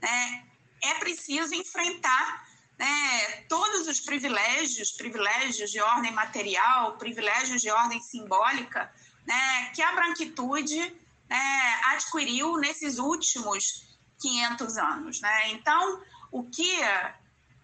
né, 0.00 0.46
é 0.82 0.94
preciso 0.94 1.54
enfrentar 1.54 2.48
né, 2.78 3.42
todos 3.48 3.86
os 3.86 4.00
privilégios, 4.00 4.92
privilégios 4.92 5.70
de 5.70 5.80
ordem 5.80 6.12
material, 6.12 6.96
privilégios 6.96 7.60
de 7.60 7.70
ordem 7.70 8.00
simbólica, 8.00 8.90
né, 9.26 9.70
que 9.74 9.82
a 9.82 9.92
branquitude 9.92 10.96
né, 11.28 11.80
adquiriu 11.92 12.56
nesses 12.56 12.98
últimos 12.98 13.98
500 14.20 14.78
anos. 14.78 15.20
Né? 15.20 15.50
Então, 15.50 16.02
o 16.32 16.44
que 16.44 16.80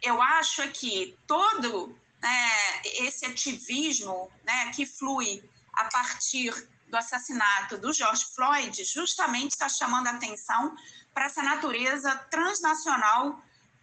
eu 0.03 0.20
acho 0.20 0.62
é 0.62 0.68
que 0.68 1.16
todo 1.27 1.96
né, 2.23 2.51
esse 2.85 3.27
ativismo 3.27 4.31
né, 4.45 4.71
que 4.73 4.87
flui 4.87 5.43
a 5.73 5.85
partir 5.85 6.53
do 6.89 6.97
assassinato 6.97 7.79
do 7.79 7.93
George 7.93 8.25
Floyd 8.35 8.85
justamente 8.85 9.53
está 9.53 9.69
chamando 9.69 10.07
a 10.07 10.13
atenção 10.13 10.75
para 11.13 11.27
essa 11.27 11.43
natureza 11.43 12.15
transnacional 12.31 13.43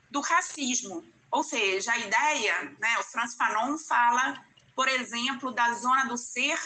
do 0.09 0.21
racismo. 0.21 1.03
Ou 1.31 1.43
seja, 1.43 1.91
a 1.91 1.97
ideia, 1.97 2.75
né, 2.79 2.97
o 2.99 3.03
Franz 3.03 3.35
Fanon 3.35 3.77
fala, 3.77 4.43
por 4.75 4.87
exemplo, 4.87 5.51
da 5.51 5.73
zona 5.73 6.05
do 6.05 6.17
ser 6.17 6.59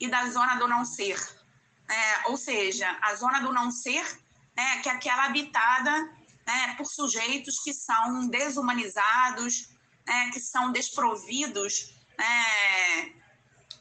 e 0.00 0.08
da 0.08 0.28
zona 0.30 0.56
do 0.56 0.66
não 0.66 0.84
ser. 0.84 1.16
É, 1.88 2.28
ou 2.28 2.36
seja, 2.36 2.98
a 3.00 3.14
zona 3.14 3.40
do 3.40 3.52
não 3.52 3.70
ser, 3.70 4.04
né, 4.56 4.80
que 4.82 4.88
é 4.88 4.92
aquela 4.92 5.24
habitada 5.24 5.90
né, 6.46 6.74
por 6.76 6.86
sujeitos 6.86 7.60
que 7.60 7.72
são 7.72 8.26
desumanizados, 8.28 9.68
né, 10.08 10.30
que 10.32 10.40
são 10.40 10.72
desprovidos 10.72 11.92
né, 12.18 13.12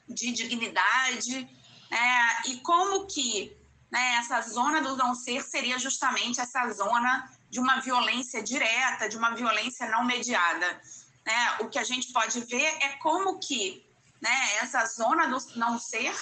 de 0.09 0.31
dignidade, 0.33 1.49
né, 1.89 2.41
e 2.47 2.57
como 2.57 3.07
que 3.07 3.55
né, 3.89 4.15
essa 4.15 4.41
zona 4.41 4.81
do 4.81 4.97
não 4.97 5.15
ser 5.15 5.41
seria 5.41 5.79
justamente 5.79 6.41
essa 6.41 6.69
zona 6.73 7.31
de 7.49 7.59
uma 7.59 7.79
violência 7.79 8.43
direta, 8.43 9.07
de 9.07 9.17
uma 9.17 9.33
violência 9.33 9.89
não 9.89 10.03
mediada. 10.03 10.81
Né? 11.25 11.57
O 11.61 11.69
que 11.69 11.79
a 11.79 11.83
gente 11.83 12.11
pode 12.11 12.41
ver 12.41 12.77
é 12.81 12.89
como 13.01 13.39
que 13.39 13.85
né, 14.21 14.55
essa 14.57 14.85
zona 14.85 15.27
do 15.27 15.37
não 15.55 15.79
ser, 15.79 16.13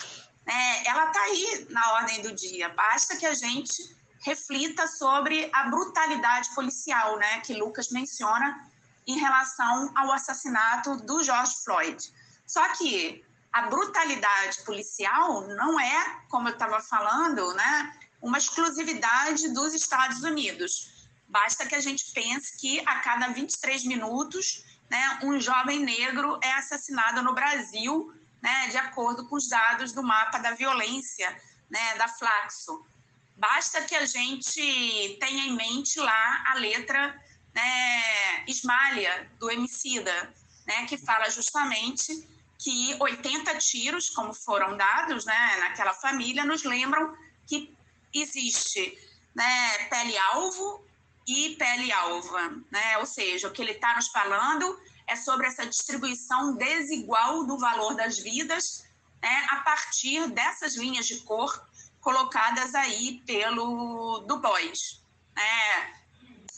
ela 0.85 1.07
está 1.07 1.19
aí 1.21 1.65
na 1.71 1.93
ordem 1.93 2.21
do 2.21 2.31
dia. 2.33 2.69
Basta 2.69 3.15
que 3.15 3.25
a 3.25 3.33
gente 3.33 3.95
reflita 4.19 4.87
sobre 4.87 5.49
a 5.51 5.63
brutalidade 5.69 6.53
policial, 6.53 7.17
né, 7.17 7.39
que 7.41 7.53
Lucas 7.53 7.89
menciona 7.89 8.69
em 9.07 9.17
relação 9.17 9.91
ao 9.95 10.11
assassinato 10.11 10.97
do 10.97 11.23
George 11.23 11.53
Floyd. 11.63 12.13
Só 12.45 12.67
que 12.75 13.23
a 13.51 13.63
brutalidade 13.63 14.63
policial 14.63 15.47
não 15.47 15.79
é, 15.79 16.21
como 16.29 16.49
eu 16.49 16.53
estava 16.53 16.81
falando, 16.81 17.53
né, 17.53 17.97
uma 18.21 18.37
exclusividade 18.37 19.49
dos 19.49 19.73
Estados 19.73 20.23
Unidos. 20.23 21.07
Basta 21.27 21.65
que 21.65 21.75
a 21.75 21.79
gente 21.79 22.11
pense 22.11 22.57
que 22.57 22.79
a 22.81 22.99
cada 22.99 23.27
23 23.29 23.85
minutos, 23.85 24.63
né, 24.89 25.19
um 25.23 25.39
jovem 25.39 25.79
negro 25.79 26.39
é 26.43 26.51
assassinado 26.53 27.21
no 27.21 27.33
Brasil, 27.33 28.13
né, 28.41 28.67
de 28.67 28.77
acordo 28.77 29.27
com 29.27 29.35
os 29.35 29.47
dados 29.47 29.91
do 29.91 30.03
mapa 30.03 30.37
da 30.39 30.51
violência, 30.51 31.29
né, 31.69 31.95
da 31.95 32.07
Flaxo. 32.07 32.85
Basta 33.37 33.81
que 33.81 33.95
a 33.95 34.05
gente 34.05 35.17
tenha 35.19 35.45
em 35.45 35.55
mente 35.55 35.99
lá 35.99 36.43
a 36.47 36.55
letra 36.55 37.19
né, 37.55 38.43
Esmalha, 38.47 39.31
do 39.39 39.49
Emicida, 39.49 40.33
né, 40.67 40.85
que 40.85 40.97
fala 40.97 41.29
justamente 41.29 42.27
que 42.57 42.95
80 42.99 43.57
tiros, 43.57 44.09
como 44.09 44.33
foram 44.33 44.75
dados 44.75 45.25
né, 45.25 45.57
naquela 45.59 45.93
família, 45.93 46.43
nos 46.43 46.63
lembram 46.63 47.15
que 47.47 47.73
existe 48.13 48.97
né, 49.33 49.87
pele-alvo 49.89 50.83
e 51.27 51.55
pele-alva. 51.57 52.55
Né? 52.71 52.97
Ou 52.99 53.05
seja, 53.05 53.47
o 53.47 53.51
que 53.51 53.61
ele 53.61 53.71
está 53.71 53.95
nos 53.95 54.07
falando 54.07 54.79
é 55.07 55.15
sobre 55.15 55.47
essa 55.47 55.65
distribuição 55.65 56.55
desigual 56.55 57.45
do 57.45 57.57
valor 57.57 57.95
das 57.95 58.17
vidas 58.17 58.85
né, 59.21 59.45
a 59.49 59.57
partir 59.57 60.27
dessas 60.29 60.75
linhas 60.75 61.05
de 61.07 61.19
cor 61.19 61.63
colocadas 62.01 62.73
aí 62.75 63.21
pelo 63.25 64.19
Du 64.27 64.39
Bois. 64.39 65.03
Né? 65.35 66.04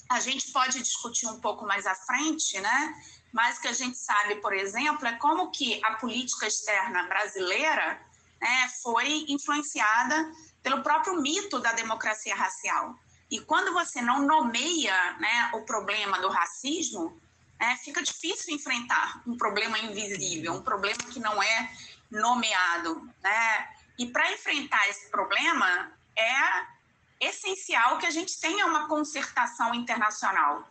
A 0.10 0.20
gente 0.20 0.52
pode 0.52 0.82
discutir 0.82 1.28
um 1.28 1.40
pouco 1.40 1.66
mais 1.66 1.86
à 1.86 1.96
frente, 1.96 2.60
né? 2.60 2.96
Mas 3.34 3.58
o 3.58 3.62
que 3.62 3.68
a 3.68 3.74
gente 3.74 3.98
sabe, 3.98 4.36
por 4.36 4.54
exemplo, 4.54 5.06
é 5.06 5.14
como 5.18 5.52
que 5.52 5.80
a 5.84 5.96
política 5.96 6.48
externa 6.48 7.04
brasileira 7.04 8.00
né, 8.42 8.72
foi 8.82 9.26
influenciada 9.28 10.32
pelo 10.64 10.82
próprio 10.82 11.22
mito 11.22 11.60
da 11.60 11.74
democracia 11.74 12.36
racial. 12.36 12.96
E 13.30 13.40
quando 13.42 13.74
você 13.74 14.02
não 14.02 14.22
nomeia 14.22 15.14
né, 15.20 15.52
o 15.54 15.62
problema 15.62 16.20
do 16.20 16.30
racismo, 16.30 17.20
é, 17.60 17.76
fica 17.78 18.02
difícil 18.02 18.56
enfrentar 18.56 19.22
um 19.28 19.36
problema 19.36 19.78
invisível, 19.80 20.54
um 20.54 20.62
problema 20.62 21.00
que 21.12 21.20
não 21.20 21.42
é 21.42 21.72
nomeado. 22.10 23.10
Né? 23.22 23.70
E 24.00 24.06
para 24.06 24.32
enfrentar 24.32 24.88
esse 24.90 25.10
problema, 25.10 25.92
é 26.16 26.77
essencial 27.20 27.98
que 27.98 28.06
a 28.06 28.12
gente 28.12 28.40
tenha 28.40 28.66
uma 28.66 28.88
concertação 28.88 29.74
internacional 29.74 30.68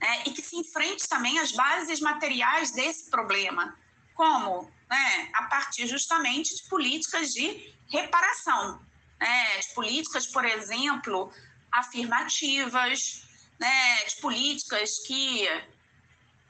né, 0.00 0.22
e 0.26 0.30
que 0.30 0.42
se 0.42 0.56
enfrente 0.56 1.08
também 1.08 1.38
as 1.38 1.52
bases 1.52 2.00
materiais 2.00 2.70
desse 2.70 3.10
problema, 3.10 3.76
como 4.14 4.70
né, 4.88 5.30
a 5.34 5.44
partir 5.44 5.86
justamente 5.86 6.54
de 6.56 6.68
políticas 6.68 7.32
de 7.32 7.74
reparação, 7.88 8.80
né, 9.20 9.58
de 9.58 9.74
políticas, 9.74 10.26
por 10.26 10.44
exemplo, 10.44 11.32
afirmativas, 11.72 13.24
né, 13.58 14.04
de 14.04 14.16
políticas 14.20 15.00
que 15.00 15.46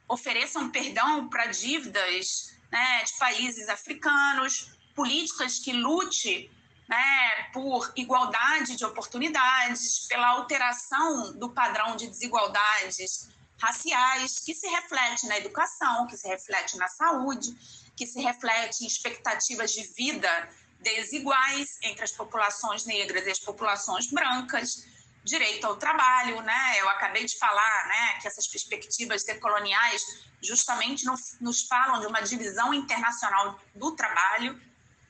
ofereçam 0.06 0.70
perdão 0.70 1.28
para 1.28 1.46
dívidas 1.46 2.54
né, 2.70 3.02
de 3.04 3.16
países 3.18 3.68
africanos, 3.68 4.70
políticas 4.94 5.58
que 5.58 5.72
lute 5.72 6.50
né, 6.88 7.50
por 7.52 7.92
igualdade 7.96 8.74
de 8.74 8.84
oportunidades, 8.84 10.06
pela 10.08 10.28
alteração 10.30 11.38
do 11.38 11.50
padrão 11.50 11.94
de 11.96 12.06
desigualdades 12.06 13.28
raciais, 13.60 14.38
que 14.38 14.54
se 14.54 14.66
reflete 14.68 15.26
na 15.26 15.36
educação, 15.36 16.06
que 16.06 16.16
se 16.16 16.26
reflete 16.26 16.76
na 16.76 16.88
saúde, 16.88 17.54
que 17.96 18.06
se 18.06 18.20
reflete 18.20 18.84
em 18.84 18.86
expectativas 18.86 19.72
de 19.72 19.82
vida 19.94 20.48
desiguais 20.80 21.76
entre 21.82 22.04
as 22.04 22.12
populações 22.12 22.86
negras 22.86 23.26
e 23.26 23.30
as 23.30 23.40
populações 23.40 24.10
brancas, 24.10 24.86
direito 25.24 25.66
ao 25.66 25.76
trabalho, 25.76 26.40
né? 26.40 26.80
Eu 26.80 26.88
acabei 26.88 27.24
de 27.24 27.36
falar, 27.36 27.88
né, 27.88 28.18
que 28.20 28.28
essas 28.28 28.46
perspectivas 28.46 29.24
decoloniais 29.24 30.02
justamente 30.40 31.04
nos 31.40 31.66
falam 31.66 32.00
de 32.00 32.06
uma 32.06 32.20
divisão 32.20 32.72
internacional 32.72 33.60
do 33.74 33.94
trabalho 33.94 34.58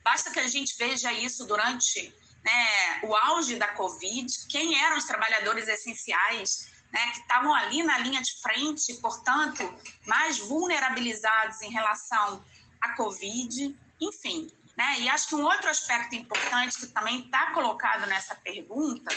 Basta 0.09 0.31
que 0.31 0.39
a 0.39 0.47
gente 0.47 0.75
veja 0.75 1.13
isso 1.13 1.45
durante 1.45 2.11
né, 2.43 2.99
o 3.03 3.15
auge 3.15 3.57
da 3.57 3.67
Covid, 3.67 4.25
quem 4.47 4.83
eram 4.83 4.97
os 4.97 5.05
trabalhadores 5.05 5.67
essenciais, 5.67 6.67
né, 6.91 7.11
que 7.11 7.19
estavam 7.19 7.53
ali 7.53 7.83
na 7.83 7.99
linha 7.99 8.19
de 8.19 8.41
frente, 8.41 8.91
portanto, 8.95 9.61
mais 10.07 10.39
vulnerabilizados 10.39 11.61
em 11.61 11.69
relação 11.69 12.43
a 12.81 12.95
Covid, 12.95 13.77
enfim. 14.01 14.51
Né? 14.75 15.01
E 15.01 15.09
acho 15.09 15.27
que 15.27 15.35
um 15.35 15.43
outro 15.43 15.69
aspecto 15.69 16.15
importante 16.15 16.79
que 16.79 16.87
também 16.87 17.19
está 17.19 17.51
colocado 17.51 18.07
nessa 18.07 18.33
pergunta 18.33 19.15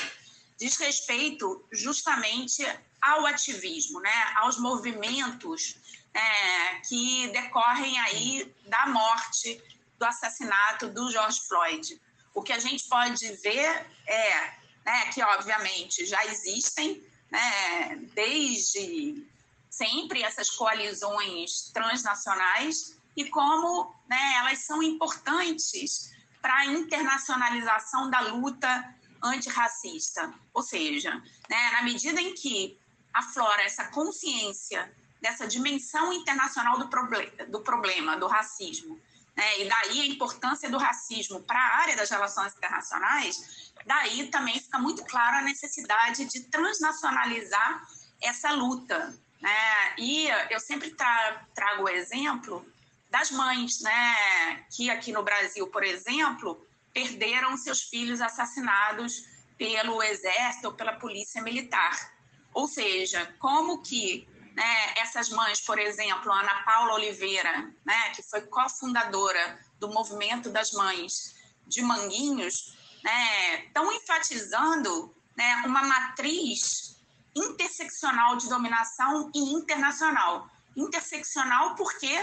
diz 0.58 0.76
respeito 0.76 1.66
justamente 1.72 2.62
ao 3.00 3.24
ativismo, 3.24 3.98
né? 3.98 4.32
aos 4.36 4.58
movimentos 4.58 5.74
é, 6.12 6.74
que 6.86 7.28
decorrem 7.28 7.98
aí 7.98 8.54
da 8.66 8.86
morte, 8.88 9.58
do 10.02 10.06
assassinato 10.06 10.88
do 10.88 11.08
George 11.12 11.40
Floyd. 11.42 12.02
O 12.34 12.42
que 12.42 12.52
a 12.52 12.58
gente 12.58 12.88
pode 12.88 13.24
ver 13.36 13.86
é 14.08 14.54
né, 14.84 15.06
que, 15.14 15.22
obviamente, 15.22 16.04
já 16.04 16.24
existem, 16.26 17.00
né, 17.30 17.96
desde 18.12 19.24
sempre, 19.70 20.24
essas 20.24 20.50
coalizões 20.50 21.70
transnacionais 21.72 22.98
e 23.16 23.30
como 23.30 23.94
né, 24.08 24.34
elas 24.38 24.58
são 24.58 24.82
importantes 24.82 26.10
para 26.40 26.52
a 26.56 26.66
internacionalização 26.66 28.10
da 28.10 28.20
luta 28.22 28.96
antirracista. 29.22 30.34
Ou 30.52 30.64
seja, 30.64 31.14
né, 31.48 31.70
na 31.74 31.82
medida 31.84 32.20
em 32.20 32.34
que 32.34 32.76
aflora 33.14 33.62
essa 33.62 33.84
consciência 33.84 34.92
dessa 35.20 35.46
dimensão 35.46 36.12
internacional 36.12 36.76
do, 36.76 36.88
proble 36.88 37.30
do 37.48 37.60
problema, 37.60 38.16
do 38.16 38.26
racismo, 38.26 39.00
né, 39.36 39.60
e 39.60 39.68
daí 39.68 40.00
a 40.00 40.06
importância 40.06 40.68
do 40.68 40.78
racismo 40.78 41.40
para 41.40 41.58
a 41.58 41.76
área 41.80 41.96
das 41.96 42.10
relações 42.10 42.54
internacionais, 42.54 43.72
daí 43.86 44.28
também 44.28 44.60
fica 44.60 44.78
muito 44.78 45.04
clara 45.04 45.38
a 45.38 45.42
necessidade 45.42 46.24
de 46.26 46.40
transnacionalizar 46.44 47.82
essa 48.20 48.52
luta. 48.52 49.14
Né? 49.40 49.94
E 49.98 50.28
eu 50.50 50.60
sempre 50.60 50.90
tra 50.90 51.44
trago 51.54 51.84
o 51.84 51.88
exemplo 51.88 52.64
das 53.10 53.30
mães, 53.30 53.80
né, 53.80 54.64
que 54.74 54.88
aqui 54.90 55.12
no 55.12 55.22
Brasil, 55.22 55.66
por 55.66 55.84
exemplo, 55.84 56.66
perderam 56.94 57.56
seus 57.56 57.82
filhos 57.82 58.20
assassinados 58.20 59.24
pelo 59.58 60.02
exército 60.02 60.68
ou 60.68 60.74
pela 60.74 60.94
polícia 60.94 61.42
militar. 61.42 62.12
Ou 62.54 62.66
seja, 62.66 63.34
como 63.38 63.82
que 63.82 64.28
né, 64.54 64.94
essas 64.96 65.28
mães, 65.30 65.60
por 65.60 65.78
exemplo, 65.78 66.32
Ana 66.32 66.62
Paula 66.64 66.94
Oliveira, 66.94 67.72
né, 67.84 68.10
que 68.14 68.22
foi 68.22 68.42
cofundadora 68.42 69.58
do 69.78 69.88
Movimento 69.88 70.50
das 70.50 70.72
Mães 70.72 71.34
de 71.66 71.82
Manguinhos, 71.82 72.76
né, 73.02 73.64
estão 73.66 73.90
enfatizando 73.92 75.14
né, 75.36 75.62
uma 75.64 75.82
matriz 75.82 76.96
interseccional 77.34 78.36
de 78.36 78.48
dominação 78.48 79.30
e 79.34 79.38
internacional. 79.54 80.48
Interseccional 80.76 81.74
porque 81.74 82.14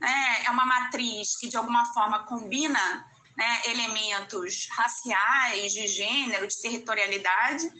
né, 0.00 0.44
é 0.44 0.50
uma 0.50 0.66
matriz 0.66 1.36
que, 1.36 1.48
de 1.48 1.56
alguma 1.56 1.92
forma, 1.92 2.24
combina 2.24 3.06
né, 3.36 3.62
elementos 3.66 4.68
raciais, 4.70 5.72
de 5.72 5.86
gênero, 5.86 6.46
de 6.46 6.60
territorialidade, 6.60 7.70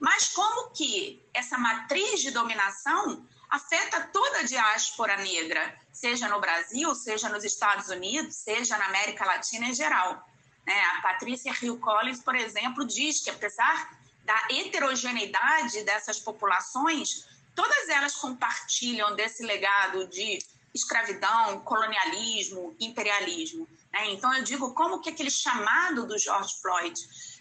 mas 0.00 0.28
como 0.28 0.70
que 0.70 1.22
essa 1.34 1.58
matriz 1.58 2.20
de 2.20 2.30
dominação 2.30 3.26
afeta 3.50 4.00
toda 4.12 4.40
a 4.40 4.42
diáspora 4.42 5.16
negra, 5.18 5.74
seja 5.92 6.28
no 6.28 6.40
Brasil, 6.40 6.94
seja 6.94 7.28
nos 7.28 7.44
Estados 7.44 7.88
Unidos, 7.88 8.36
seja 8.36 8.76
na 8.76 8.86
América 8.86 9.24
Latina 9.24 9.66
em 9.66 9.74
geral. 9.74 10.26
Né? 10.66 10.80
A 10.96 11.00
Patrícia 11.00 11.54
Hill 11.62 11.78
Collins, 11.78 12.20
por 12.20 12.34
exemplo, 12.34 12.86
diz 12.86 13.20
que 13.20 13.30
apesar 13.30 13.98
da 14.24 14.38
heterogeneidade 14.50 15.82
dessas 15.84 16.20
populações, 16.20 17.26
todas 17.54 17.88
elas 17.88 18.14
compartilham 18.14 19.16
desse 19.16 19.42
legado 19.42 20.06
de 20.08 20.38
escravidão, 20.74 21.60
colonialismo, 21.60 22.76
imperialismo. 22.78 23.66
Né? 23.92 24.10
Então 24.10 24.32
eu 24.34 24.44
digo 24.44 24.74
como 24.74 25.00
que 25.00 25.08
aquele 25.08 25.30
chamado 25.30 26.06
do 26.06 26.18
George 26.18 26.60
Floyd 26.60 26.94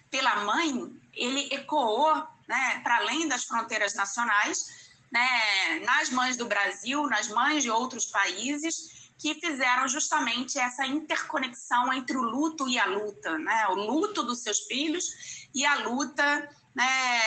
pela 0.10 0.38
mãe, 0.46 0.90
ele 1.14 1.54
ecoou 1.54 2.16
né, 2.48 2.80
para 2.82 2.98
além 2.98 3.28
das 3.28 3.44
fronteiras 3.44 3.94
nacionais 3.94 4.87
né, 5.12 5.80
nas 5.86 6.10
mães 6.10 6.38
do 6.38 6.46
Brasil, 6.46 7.08
nas 7.08 7.28
mães 7.30 7.64
de 7.64 7.72
outros 7.72 8.06
países, 8.06 8.98
que 9.18 9.34
fizeram 9.36 9.88
justamente 9.88 10.60
essa 10.60 10.86
interconexão 10.86 11.92
entre 11.92 12.16
o 12.16 12.22
luto 12.22 12.68
e 12.68 12.78
a 12.78 12.86
luta, 12.86 13.38
né? 13.40 13.68
o 13.70 13.74
luto 13.74 14.24
dos 14.24 14.44
seus 14.44 14.60
filhos 14.60 15.48
e 15.56 15.66
a 15.66 15.76
luta 15.76 16.50
né, 16.76 17.20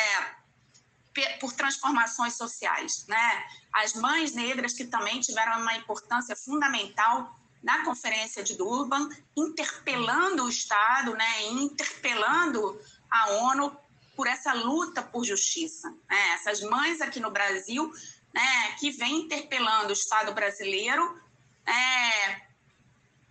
por 1.41 1.53
transformações 1.53 2.35
sociais. 2.35 3.07
Né? 3.09 3.45
As 3.73 3.95
mães 3.95 4.33
negras 4.33 4.73
que 4.73 4.85
também 4.85 5.21
tiveram 5.21 5.61
uma 5.61 5.75
importância 5.75 6.37
fundamental 6.37 7.37
na 7.63 7.85
Conferência 7.85 8.43
de 8.43 8.57
Durban, 8.57 9.09
interpelando 9.37 10.45
o 10.45 10.49
Estado, 10.49 11.15
né, 11.15 11.43
interpelando 11.51 12.81
a 13.11 13.31
ONU 13.33 13.77
por 14.17 14.27
essa 14.27 14.53
luta 14.53 15.03
por 15.03 15.25
justiça. 15.25 15.91
Né? 16.09 16.33
Essas 16.35 16.61
mães 16.63 17.01
aqui 17.01 17.21
no 17.21 17.31
Brasil 17.31 17.93
né, 18.35 18.73
que 18.79 18.91
vêm 18.91 19.23
interpelando 19.23 19.89
o 19.89 19.93
Estado 19.93 20.33
brasileiro 20.33 21.21
é, 21.67 22.43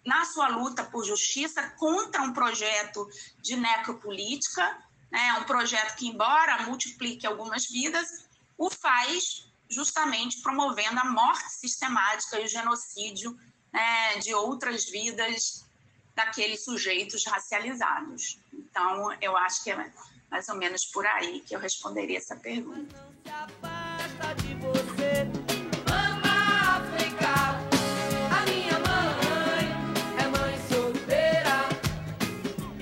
na 0.06 0.26
sua 0.26 0.48
luta 0.48 0.84
por 0.84 1.06
justiça 1.06 1.70
contra 1.78 2.22
um 2.22 2.34
projeto 2.34 3.08
de 3.42 3.56
necropolítica, 3.56 4.78
né, 5.12 5.34
um 5.40 5.44
projeto 5.44 5.96
que, 5.96 6.08
embora 6.08 6.64
multiplique 6.64 7.26
algumas 7.26 7.68
vidas, 7.68 8.26
o 8.58 8.70
faz 8.70 9.48
justamente 9.70 10.42
promovendo 10.42 11.00
a 11.00 11.06
morte 11.06 11.52
sistemática 11.52 12.40
e 12.40 12.46
o 12.46 12.48
genocídio 12.48 13.38
né, 13.72 14.18
de 14.18 14.34
outras 14.34 14.86
vidas 14.86 15.66
daqueles 16.16 16.66
sujeitos 16.66 17.26
racializados. 17.26 18.40
Então, 18.52 19.14
eu 19.22 19.38
acho 19.38 19.64
que 19.64 19.72
é 19.72 19.92
mais 20.30 20.48
ou 20.50 20.56
menos 20.56 20.86
por 20.86 21.06
aí 21.06 21.42
que 21.42 21.56
eu 21.56 21.60
responderia 21.60 22.18
essa 22.18 22.36
pergunta. 22.36 22.96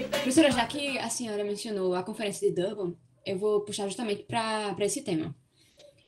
Professora, 0.09 0.51
já 0.51 0.67
que 0.67 0.97
a 0.99 1.09
senhora 1.09 1.43
mencionou 1.43 1.95
a 1.95 2.03
Conferência 2.03 2.47
de 2.47 2.53
Durban, 2.53 2.93
eu 3.25 3.37
vou 3.37 3.61
puxar 3.61 3.87
justamente 3.87 4.23
para 4.23 4.75
esse 4.81 5.01
tema. 5.01 5.35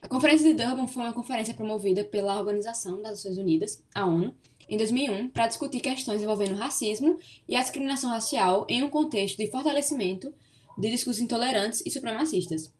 A 0.02 0.08
Conferência 0.08 0.48
de 0.48 0.54
Durban 0.54 0.88
foi 0.88 1.04
uma 1.04 1.14
conferência 1.14 1.54
promovida 1.54 2.04
pela 2.04 2.38
Organização 2.38 3.02
das 3.02 3.12
Nações 3.12 3.38
Unidas, 3.38 3.84
a 3.94 4.06
ONU, 4.06 4.36
em 4.70 4.78
2001, 4.78 5.30
para 5.30 5.48
discutir 5.48 5.80
questões 5.80 6.22
envolvendo 6.22 6.56
racismo 6.56 7.18
e 7.48 7.56
a 7.56 7.62
discriminação 7.62 8.10
racial 8.10 8.68
em 8.70 8.84
um 8.84 8.90
contexto 8.90 9.38
de 9.38 9.50
fortalecimento 9.50 10.34
de 10.80 10.90
discursos 10.90 11.22
intolerantes 11.22 11.84
e 11.86 11.92
supremacistas. 11.92 12.74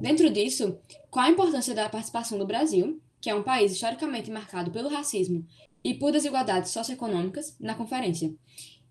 Dentro 0.00 0.30
disso, 0.30 0.78
qual 1.10 1.26
a 1.26 1.30
importância 1.30 1.74
da 1.74 1.88
participação 1.88 2.38
do 2.38 2.46
Brasil, 2.46 3.02
que 3.20 3.28
é 3.28 3.34
um 3.34 3.42
país 3.42 3.72
historicamente 3.72 4.30
marcado 4.30 4.70
pelo 4.70 4.88
racismo 4.88 5.46
e 5.84 5.94
por 5.94 6.12
desigualdades 6.12 6.70
socioeconômicas, 6.70 7.56
na 7.60 7.74
conferência? 7.74 8.32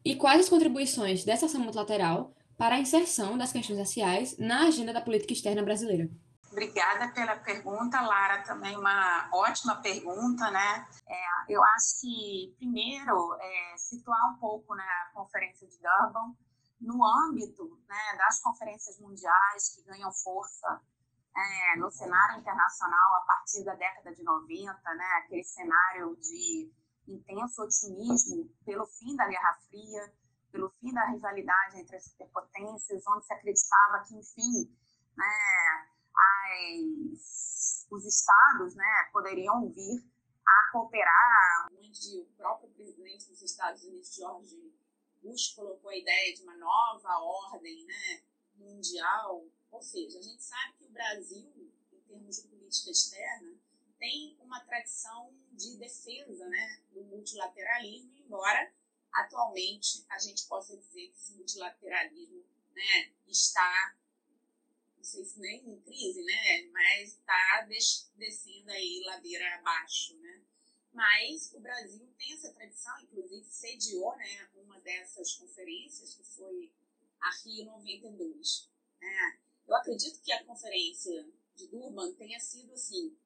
E 0.03 0.15
quais 0.15 0.41
as 0.41 0.49
contribuições 0.49 1.23
dessa 1.23 1.45
ação 1.45 1.61
multilateral 1.61 2.33
para 2.57 2.75
a 2.75 2.79
inserção 2.79 3.37
das 3.37 3.51
questões 3.51 3.79
raciais 3.79 4.37
na 4.37 4.67
agenda 4.67 4.93
da 4.93 5.01
política 5.01 5.33
externa 5.33 5.63
brasileira? 5.63 6.09
Obrigada 6.51 7.07
pela 7.13 7.37
pergunta, 7.37 8.01
Lara. 8.01 8.43
Também 8.43 8.75
uma 8.75 9.29
ótima 9.33 9.77
pergunta, 9.77 10.51
né? 10.51 10.85
É, 11.07 11.15
eu 11.47 11.63
acho 11.63 12.01
que, 12.01 12.53
primeiro, 12.57 13.37
é, 13.39 13.77
situar 13.77 14.33
um 14.33 14.37
pouco 14.37 14.75
né, 14.75 14.83
a 14.83 15.13
Conferência 15.13 15.65
de 15.65 15.77
Durban 15.77 16.35
no 16.81 17.05
âmbito 17.05 17.79
né, 17.87 18.17
das 18.17 18.41
conferências 18.41 18.99
mundiais 18.99 19.75
que 19.75 19.83
ganham 19.83 20.11
força 20.11 20.81
é, 21.35 21.77
no 21.77 21.89
cenário 21.91 22.39
internacional 22.39 23.15
a 23.15 23.21
partir 23.21 23.63
da 23.63 23.75
década 23.75 24.13
de 24.13 24.23
90, 24.23 24.95
né, 24.95 25.05
aquele 25.23 25.43
cenário 25.43 26.15
de 26.17 26.71
intenso 27.07 27.63
otimismo 27.63 28.49
pelo 28.65 28.85
fim 28.85 29.15
da 29.15 29.27
Guerra 29.27 29.59
Fria, 29.69 30.13
pelo 30.51 30.69
fim 30.81 30.91
da 30.93 31.05
rivalidade 31.05 31.79
entre 31.79 31.95
as 31.95 32.03
superpotências, 32.05 33.03
onde 33.07 33.25
se 33.25 33.33
acreditava 33.33 34.03
que, 34.03 34.15
enfim, 34.15 34.75
né, 35.15 35.87
as, 36.15 37.87
os 37.91 38.05
estados 38.05 38.75
né, 38.75 39.09
poderiam 39.13 39.69
vir 39.71 40.03
a 40.45 40.71
cooperar, 40.71 41.67
onde 41.71 42.19
o 42.19 42.25
próprio 42.35 42.69
presidente 42.71 43.29
dos 43.29 43.41
Estados 43.41 43.83
Unidos, 43.83 44.13
George 44.15 44.80
Bush 45.21 45.53
colocou 45.53 45.89
a 45.89 45.97
ideia 45.97 46.33
de 46.33 46.43
uma 46.43 46.57
nova 46.57 47.19
ordem 47.19 47.85
né, 47.85 48.23
mundial. 48.55 49.45
Ou 49.71 49.81
seja, 49.81 50.19
a 50.19 50.21
gente 50.21 50.43
sabe 50.43 50.73
que 50.77 50.85
o 50.85 50.89
Brasil, 50.89 51.71
em 51.93 51.99
termos 52.01 52.41
de 52.41 52.47
política 52.47 52.91
externa, 52.91 53.55
tem 53.99 54.35
uma 54.39 54.59
tradição 54.61 55.33
de 55.51 55.77
defesa 55.77 56.47
né, 56.47 56.81
do 56.91 57.03
multilateralismo, 57.03 58.17
embora 58.17 58.73
atualmente 59.13 60.05
a 60.09 60.17
gente 60.17 60.47
possa 60.47 60.75
dizer 60.75 61.09
que 61.09 61.15
esse 61.15 61.33
multilateralismo 61.33 62.43
né, 62.73 63.11
está, 63.27 63.95
não 64.97 65.03
sei 65.03 65.23
se 65.23 65.39
nem 65.39 65.69
em 65.69 65.79
crise, 65.81 66.23
né, 66.23 66.63
mas 66.71 67.09
está 67.09 67.67
descendo 68.15 68.71
aí 68.71 69.03
ladeira 69.05 69.55
abaixo. 69.55 70.17
Né? 70.17 70.41
mas 70.93 71.53
o 71.53 71.59
Brasil 71.59 72.07
tem 72.17 72.33
essa 72.33 72.53
tradição, 72.53 72.99
inclusive 73.01 73.45
sediou 73.45 74.15
né, 74.17 74.49
dessas 74.83 75.33
conferências, 75.35 76.13
que 76.13 76.23
foi 76.23 76.71
a 77.19 77.29
Rio 77.43 77.65
92. 77.65 78.69
Né? 78.99 79.39
Eu 79.67 79.75
acredito 79.75 80.21
que 80.21 80.31
a 80.31 80.43
conferência 80.43 81.27
de 81.55 81.67
Durban 81.67 82.13
tenha 82.13 82.39
sido 82.39 82.73
assim 82.73 83.17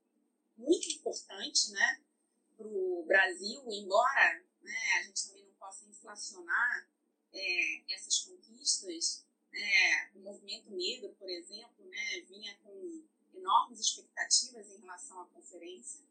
muito 0.58 0.90
importante 0.90 1.72
né, 1.72 2.02
para 2.56 2.68
o 2.68 3.04
Brasil, 3.06 3.64
embora 3.70 4.44
né, 4.62 5.00
a 5.00 5.04
gente 5.04 5.28
também 5.28 5.46
não 5.46 5.54
possa 5.54 5.86
inflacionar 5.86 6.90
é, 7.34 7.94
essas 7.94 8.20
conquistas. 8.20 9.26
Né, 9.52 10.12
o 10.16 10.20
movimento 10.20 10.70
negro, 10.72 11.16
por 11.18 11.30
exemplo, 11.30 11.86
né, 11.86 12.22
vinha 12.28 12.58
com 12.58 13.06
enormes 13.34 13.80
expectativas 13.80 14.70
em 14.70 14.82
relação 14.82 15.22
à 15.22 15.26
conferência. 15.28 16.04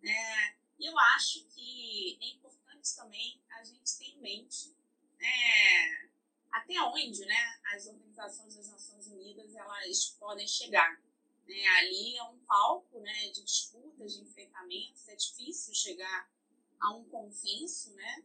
Né, 0.00 0.56
e 0.78 0.86
eu 0.86 0.98
acho 0.98 1.44
que 1.46 2.18
é 2.20 2.26
importante 2.26 2.94
também 2.96 3.40
a 3.50 3.64
gente 3.64 3.98
ter 3.98 4.04
em 4.04 4.20
mente 4.20 4.74
né, 5.22 6.10
até 6.50 6.82
onde 6.82 7.24
né, 7.24 7.60
as 7.72 7.86
organizações 7.86 8.56
das 8.56 8.68
Nações 8.68 9.06
Unidas 9.06 9.54
elas 9.54 10.16
podem 10.18 10.46
chegar. 10.46 11.00
Né? 11.46 11.66
Ali 11.78 12.16
é 12.16 12.24
um 12.24 12.38
palco 12.40 13.00
né, 13.00 13.30
de 13.30 13.42
disputas, 13.44 14.14
de 14.14 14.22
enfrentamentos, 14.22 15.08
é 15.08 15.14
difícil 15.14 15.72
chegar 15.74 16.28
a 16.80 16.92
um 16.92 17.04
consenso, 17.04 17.94
né? 17.94 18.24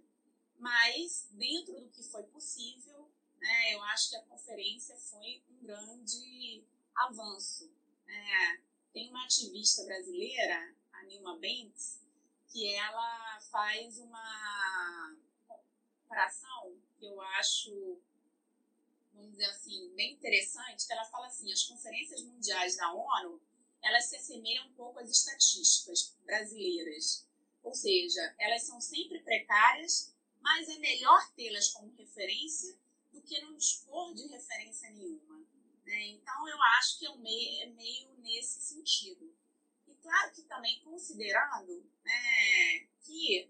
mas 0.57 1.29
dentro 1.31 1.79
do 1.79 1.89
que 1.89 2.01
foi 2.03 2.23
possível, 2.23 3.11
né, 3.39 3.75
eu 3.75 3.83
acho 3.83 4.09
que 4.09 4.15
a 4.15 4.23
conferência 4.23 4.95
foi 4.97 5.43
um 5.49 5.63
grande 5.63 6.65
avanço. 6.95 7.71
Né? 8.07 8.63
Tem 8.91 9.09
uma 9.11 9.23
ativista 9.23 9.83
brasileira, 9.83 10.75
a 10.91 11.03
Nilma 11.03 11.37
Bentes, 11.37 12.01
que 12.47 12.73
ela 12.73 13.39
faz 13.51 13.99
uma 13.99 15.15
comparação 16.07 16.81
que 16.97 17.05
eu 17.05 17.19
acho, 17.21 17.99
vamos 19.13 19.31
dizer 19.31 19.45
assim, 19.45 19.93
bem 19.95 20.13
interessante, 20.13 20.85
que 20.85 20.93
ela 20.93 21.05
fala 21.05 21.27
assim, 21.27 21.51
as 21.51 21.63
conferências 21.63 22.23
mundiais 22.23 22.77
da 22.77 22.93
ONU, 22.93 23.41
elas 23.83 24.05
se 24.05 24.15
assemelham 24.15 24.67
um 24.67 24.73
pouco 24.73 24.99
às 24.99 25.09
estatísticas 25.09 26.15
brasileiras. 26.25 27.25
Ou 27.63 27.73
seja, 27.73 28.35
elas 28.39 28.63
são 28.63 28.79
sempre 28.81 29.19
precárias, 29.19 30.13
mas 30.41 30.69
é 30.69 30.77
melhor 30.79 31.31
tê-las 31.35 31.69
como 31.69 31.95
referência 31.95 32.77
do 33.11 33.21
que 33.21 33.41
não 33.41 33.55
dispor 33.55 34.13
de 34.13 34.27
referência 34.27 34.89
nenhuma. 34.91 35.45
Né? 35.85 36.07
Então, 36.07 36.47
eu 36.47 36.61
acho 36.79 36.99
que 36.99 37.07
é, 37.07 37.15
meio, 37.17 37.63
é 37.63 37.65
meio 37.67 38.11
nesse 38.19 38.61
sentido. 38.61 39.33
Claro 40.01 40.33
que 40.33 40.43
também 40.43 40.81
considerando 40.83 41.83
né, 42.03 42.87
que 43.01 43.49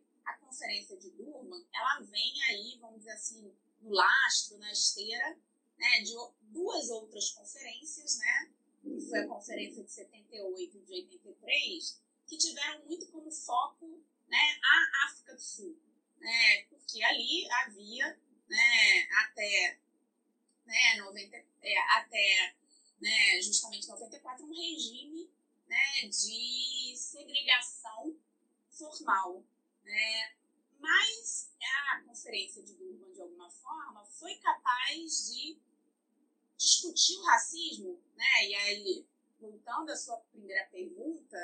conferência 0.58 0.98
de 0.98 1.12
Durban, 1.12 1.64
ela 1.72 2.00
vem 2.02 2.44
aí, 2.50 2.80
vamos 2.82 3.00
dizer 3.00 3.12
assim, 3.12 3.56
no 3.80 3.92
lastro, 3.92 4.58
na 4.58 4.72
esteira, 4.72 5.38
né, 5.78 6.02
de 6.02 6.16
duas 6.52 6.90
outras 6.90 7.30
conferências, 7.30 8.18
né, 8.18 8.52
que 8.82 9.00
foi 9.08 9.20
a 9.20 9.28
conferência 9.28 9.84
de 9.84 9.92
78 9.92 10.78
e 10.78 10.82
de 10.82 10.94
83, 10.94 12.02
que 12.26 12.38
tiveram 12.38 12.86
muito 12.86 13.06
como 13.12 13.32
foco 13.32 14.04
né, 14.28 14.60
a 14.64 15.06
África 15.06 15.36
do 15.36 15.42
Sul, 15.42 15.80
né, 16.20 16.64
porque 16.70 17.04
ali 17.04 17.48
havia 17.52 18.20
né, 18.50 19.08
até, 19.26 19.80
né, 20.66 20.96
90, 20.98 21.38
é, 21.62 21.78
até 22.00 22.56
né, 23.00 23.42
justamente 23.44 23.88
94 23.88 24.44
um 24.44 24.50
regime 24.50 25.30
né, 25.68 26.08
de 26.10 26.96
segregação 26.98 28.18
formal. 28.72 29.46
Né? 29.84 30.37
Mas 30.80 31.52
a 31.92 32.02
Conferência 32.02 32.64
de 32.64 32.74
Durban, 32.74 33.12
de 33.12 33.22
alguma 33.22 33.50
forma, 33.50 34.06
foi 34.06 34.36
capaz 34.36 35.28
de 35.28 35.60
discutir 36.58 37.18
o 37.18 37.24
racismo, 37.24 38.02
né? 38.16 38.48
e 38.48 38.56
aí, 38.56 39.08
voltando 39.40 39.92
à 39.92 39.96
sua 39.96 40.18
primeira 40.32 40.66
pergunta, 40.70 41.38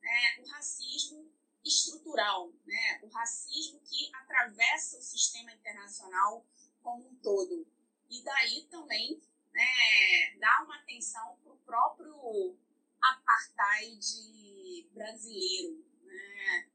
né, 0.00 0.40
o 0.40 0.46
racismo 0.48 1.32
estrutural, 1.64 2.52
né? 2.66 3.00
o 3.02 3.08
racismo 3.08 3.80
que 3.80 4.10
atravessa 4.14 4.98
o 4.98 5.02
sistema 5.02 5.52
internacional 5.52 6.46
como 6.82 7.08
um 7.08 7.16
todo. 7.16 7.66
E 8.08 8.22
daí 8.22 8.66
também 8.70 9.20
né, 9.52 10.36
dá 10.38 10.62
uma 10.64 10.76
atenção 10.76 11.36
para 11.42 11.52
o 11.52 11.58
próprio 11.58 12.56
apartheid 13.02 14.88
brasileiro, 14.92 15.84
né? 16.02 16.70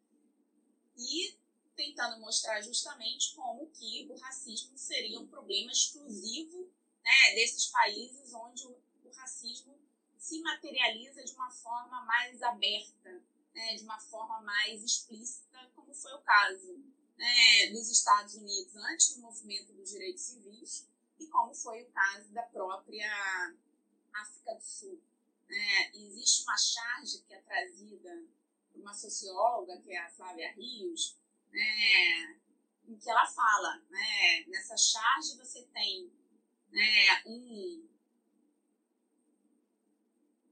E 0.97 1.38
tentando 1.75 2.19
mostrar 2.19 2.62
justamente 2.62 3.36
como 3.36 3.69
que 3.71 4.07
o 4.09 4.15
racismo 4.17 4.77
seria 4.77 5.19
um 5.19 5.27
problema 5.27 5.71
exclusivo 5.71 6.71
né, 7.03 7.36
desses 7.36 7.67
países 7.67 8.33
onde 8.33 8.67
o, 8.67 8.83
racismo 9.15 9.79
se 10.17 10.41
materializa 10.41 11.23
de 11.23 11.33
uma 11.33 11.49
forma 11.51 12.03
mais 12.03 12.41
aberta, 12.41 13.21
né, 13.53 13.75
de 13.75 13.83
uma 13.83 13.99
forma 13.99 14.41
mais 14.41 14.83
explícita, 14.83 15.71
como 15.75 15.93
foi 15.93 16.13
o 16.13 16.21
caso 16.21 16.83
né, 17.15 17.67
dos 17.71 17.89
Estados 17.89 18.33
Unidos 18.33 18.75
antes 18.75 19.15
do 19.15 19.21
movimento 19.21 19.71
dos 19.73 19.89
direitos 19.89 20.23
civis 20.23 20.89
e 21.19 21.27
como 21.27 21.53
foi 21.53 21.83
o 21.83 21.91
caso 21.91 22.33
da 22.33 22.41
própria 22.41 23.55
África 24.13 24.55
do 24.55 24.63
Sul. 24.63 25.01
Né? 25.47 25.91
Existe 25.93 26.43
uma 26.43 26.57
charge 26.57 27.21
que 27.21 27.33
é 27.33 27.41
trazida 27.41 28.23
por 28.71 28.81
uma 28.81 28.93
socióloga, 28.93 29.79
que 29.81 29.91
é 29.91 29.99
a 29.99 30.09
Flávia 30.09 30.51
Rios, 30.53 31.17
né? 31.53 32.39
em 32.87 32.97
que 32.97 33.09
ela 33.09 33.25
fala, 33.25 33.77
né? 33.89 34.43
nessa 34.47 34.75
charge 34.75 35.37
você 35.37 35.63
tem 35.67 36.11
né, 36.69 37.23
um, 37.25 37.87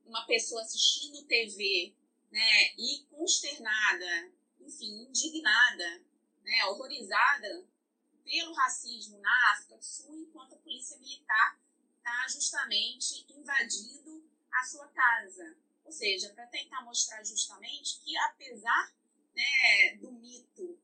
uma 0.06 0.26
pessoa 0.26 0.62
assistindo 0.62 1.26
TV 1.26 1.94
né, 2.32 2.74
e 2.78 3.06
consternada, 3.10 4.32
enfim, 4.60 5.08
indignada, 5.10 6.04
né, 6.44 6.66
horrorizada 6.66 7.66
pelo 8.24 8.54
racismo 8.54 9.20
na 9.20 9.52
África 9.52 9.78
do 9.78 9.84
Sul, 9.84 10.16
enquanto 10.22 10.54
a 10.54 10.60
polícia 10.60 10.98
militar 11.00 11.60
está 11.98 12.28
justamente 12.30 13.26
invadindo 13.30 14.30
a 14.52 14.64
sua 14.64 14.88
casa. 14.90 15.58
Ou 15.84 15.92
seja, 15.92 16.30
para 16.30 16.48
tentar 16.48 16.84
mostrar 16.84 17.24
justamente 17.24 18.00
que, 18.02 18.16
apesar 18.18 18.94
né, 19.36 19.96
do 20.00 20.12
mito 20.14 20.80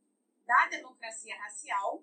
da 0.47 0.67
democracia 0.67 1.37
racial, 1.37 2.01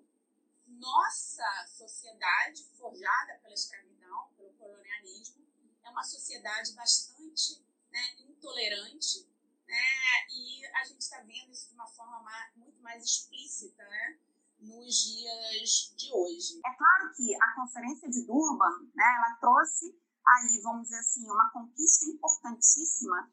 nossa 0.67 1.67
sociedade, 1.67 2.63
forjada 2.77 3.39
pela 3.41 3.53
escravidão, 3.53 4.29
pelo 4.37 4.53
colonialismo, 4.53 5.43
é 5.83 5.89
uma 5.89 6.03
sociedade 6.03 6.73
bastante 6.73 7.65
né, 7.91 8.15
intolerante, 8.19 9.27
né, 9.67 10.27
e 10.29 10.65
a 10.75 10.85
gente 10.85 11.01
está 11.01 11.21
vendo 11.21 11.51
isso 11.51 11.69
de 11.69 11.73
uma 11.73 11.87
forma 11.87 12.21
mais, 12.21 12.55
muito 12.55 12.79
mais 12.81 13.03
explícita 13.03 13.83
né, 13.83 14.19
nos 14.59 14.95
dias 14.95 15.93
de 15.97 16.13
hoje. 16.13 16.59
É 16.63 16.73
claro 16.77 17.13
que 17.15 17.35
a 17.35 17.55
Conferência 17.55 18.09
de 18.09 18.25
Durban 18.27 18.91
né, 18.93 19.15
ela 19.17 19.37
trouxe 19.39 19.99
aí, 20.27 20.61
vamos 20.61 20.83
dizer 20.83 20.99
assim, 20.99 21.25
uma 21.25 21.49
conquista 21.51 22.05
importantíssima, 22.05 23.31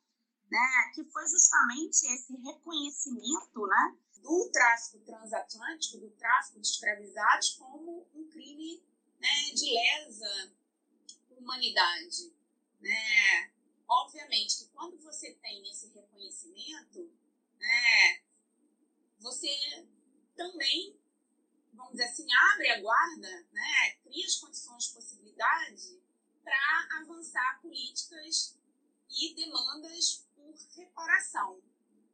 né, 0.50 0.92
que 0.94 1.04
foi 1.04 1.26
justamente 1.28 2.06
esse 2.06 2.34
reconhecimento, 2.36 3.66
né, 3.66 3.98
do 4.22 4.50
tráfico 4.50 5.00
transatlântico, 5.00 5.98
do 5.98 6.10
tráfico 6.10 6.60
de 6.60 6.66
escravizados 6.66 7.50
como 7.50 8.06
um 8.14 8.28
crime, 8.28 8.82
né, 9.18 9.52
de 9.54 9.72
lesa 9.72 10.52
humanidade, 11.30 12.32
né? 12.80 13.52
Obviamente 13.88 14.58
que 14.58 14.68
quando 14.72 14.98
você 14.98 15.34
tem 15.34 15.68
esse 15.70 15.88
reconhecimento, 15.92 17.12
né, 17.58 18.22
você 19.18 19.48
também, 20.36 20.98
vamos 21.72 21.92
dizer 21.92 22.04
assim, 22.04 22.26
abre 22.52 22.70
a 22.70 22.80
guarda, 22.80 23.46
né, 23.52 23.96
cria 24.02 24.26
as 24.26 24.36
condições, 24.36 24.88
possibilidade 24.88 26.00
para 26.42 26.88
avançar 27.00 27.60
políticas 27.60 28.58
e 29.10 29.34
demandas 29.34 30.26
por 30.34 30.54
reparação 30.76 31.62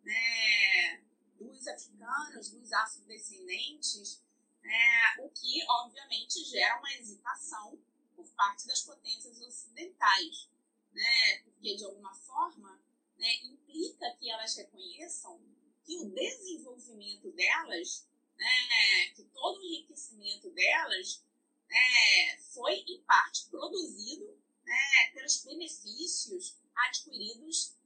né, 0.08 1.02
dos 1.38 1.66
africanos, 1.66 2.50
dos 2.50 2.72
afrodescendentes, 2.72 4.22
né, 4.62 5.16
o 5.20 5.30
que, 5.30 5.64
obviamente, 5.68 6.44
gera 6.44 6.78
uma 6.78 6.92
hesitação 6.94 7.78
por 8.14 8.28
parte 8.30 8.66
das 8.66 8.82
potências 8.82 9.40
ocidentais, 9.40 10.48
né, 10.92 11.38
porque, 11.44 11.76
de 11.76 11.84
alguma 11.84 12.14
forma, 12.14 12.80
né, 13.16 13.36
implica 13.44 14.16
que 14.18 14.30
elas 14.30 14.56
reconheçam 14.56 15.40
que 15.84 15.96
o 15.98 16.10
desenvolvimento 16.10 17.30
delas, 17.32 18.06
né, 18.36 19.10
que 19.14 19.24
todo 19.24 19.58
o 19.58 19.64
enriquecimento 19.64 20.50
delas 20.50 21.24
é, 21.70 22.36
foi, 22.38 22.84
em 22.86 23.02
parte, 23.02 23.46
produzido 23.48 24.38
né, 24.64 25.10
pelos 25.14 25.44
benefícios 25.44 26.56
adquiridos 26.74 27.77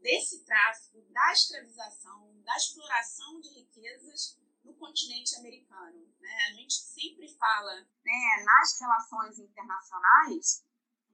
desse 0.00 0.44
tráfico, 0.44 1.00
da 1.10 1.32
escravização, 1.32 2.40
da 2.42 2.56
exploração 2.56 3.40
de 3.40 3.48
riquezas 3.50 4.38
no 4.64 4.74
continente 4.74 5.36
americano. 5.36 6.06
Né? 6.20 6.36
A 6.50 6.52
gente 6.54 6.74
sempre 6.74 7.28
fala 7.36 7.74
né, 8.04 8.44
nas 8.44 8.80
relações 8.80 9.38
internacionais 9.38 10.64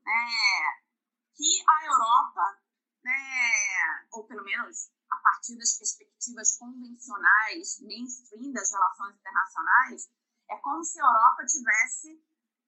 né, 0.04 0.26
que 1.34 1.64
a 1.68 1.86
Europa, 1.86 2.62
né, 3.02 4.06
ou 4.12 4.24
pelo 4.24 4.44
menos 4.44 4.90
a 5.10 5.16
partir 5.16 5.56
das 5.56 5.78
perspectivas 5.78 6.56
convencionais, 6.56 7.80
mainstream 7.80 8.52
das 8.52 8.70
relações 8.72 9.14
internacionais, 9.16 10.10
é 10.50 10.56
como 10.58 10.84
se 10.84 11.00
a 11.00 11.04
Europa 11.04 11.46
tivesse 11.46 12.22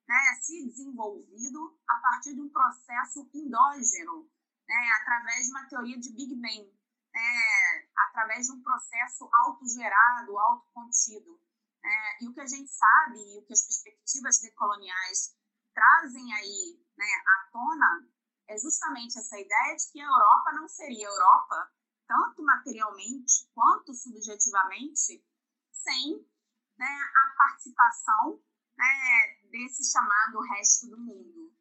né, 0.09 0.39
se 0.41 0.67
desenvolvido 0.67 1.79
a 1.89 1.97
partir 1.97 2.35
de 2.35 2.41
um 2.41 2.49
processo 2.49 3.29
endógeno, 3.35 4.31
né, 4.69 4.89
através 5.01 5.47
de 5.47 5.51
uma 5.51 5.69
teoria 5.69 5.99
de 5.99 6.13
Big 6.13 6.35
Bang, 6.35 6.73
né, 7.13 7.89
através 8.09 8.47
de 8.47 8.53
um 8.53 8.63
processo 8.63 9.29
autogerado, 9.33 10.39
autocontido. 10.39 11.41
Né, 11.83 12.19
e 12.21 12.29
o 12.29 12.35
que 12.35 12.41
a 12.41 12.47
gente 12.47 12.71
sabe, 12.71 13.19
e 13.19 13.39
o 13.39 13.47
que 13.47 13.53
as 13.53 13.63
perspectivas 13.63 14.41
decoloniais 14.41 15.37
trazem 15.75 16.33
aí 16.35 16.81
né, 16.97 17.07
à 17.27 17.51
tona, 17.53 18.09
é 18.49 18.57
justamente 18.59 19.19
essa 19.19 19.39
ideia 19.39 19.77
de 19.77 19.93
que 19.93 20.01
a 20.01 20.07
Europa 20.07 20.53
não 20.53 20.69
seria 20.69 21.07
Europa, 21.07 21.73
tanto 22.07 22.43
materialmente 22.43 23.51
quanto 23.55 23.93
subjetivamente, 23.93 25.25
sem 25.73 26.27
né, 26.79 26.99
a 27.17 27.35
participação 27.37 28.41
né, 28.77 29.39
desse 29.51 29.91
chamado 29.91 30.41
resto 30.41 30.89
do 30.89 30.99
mundo. 30.99 31.56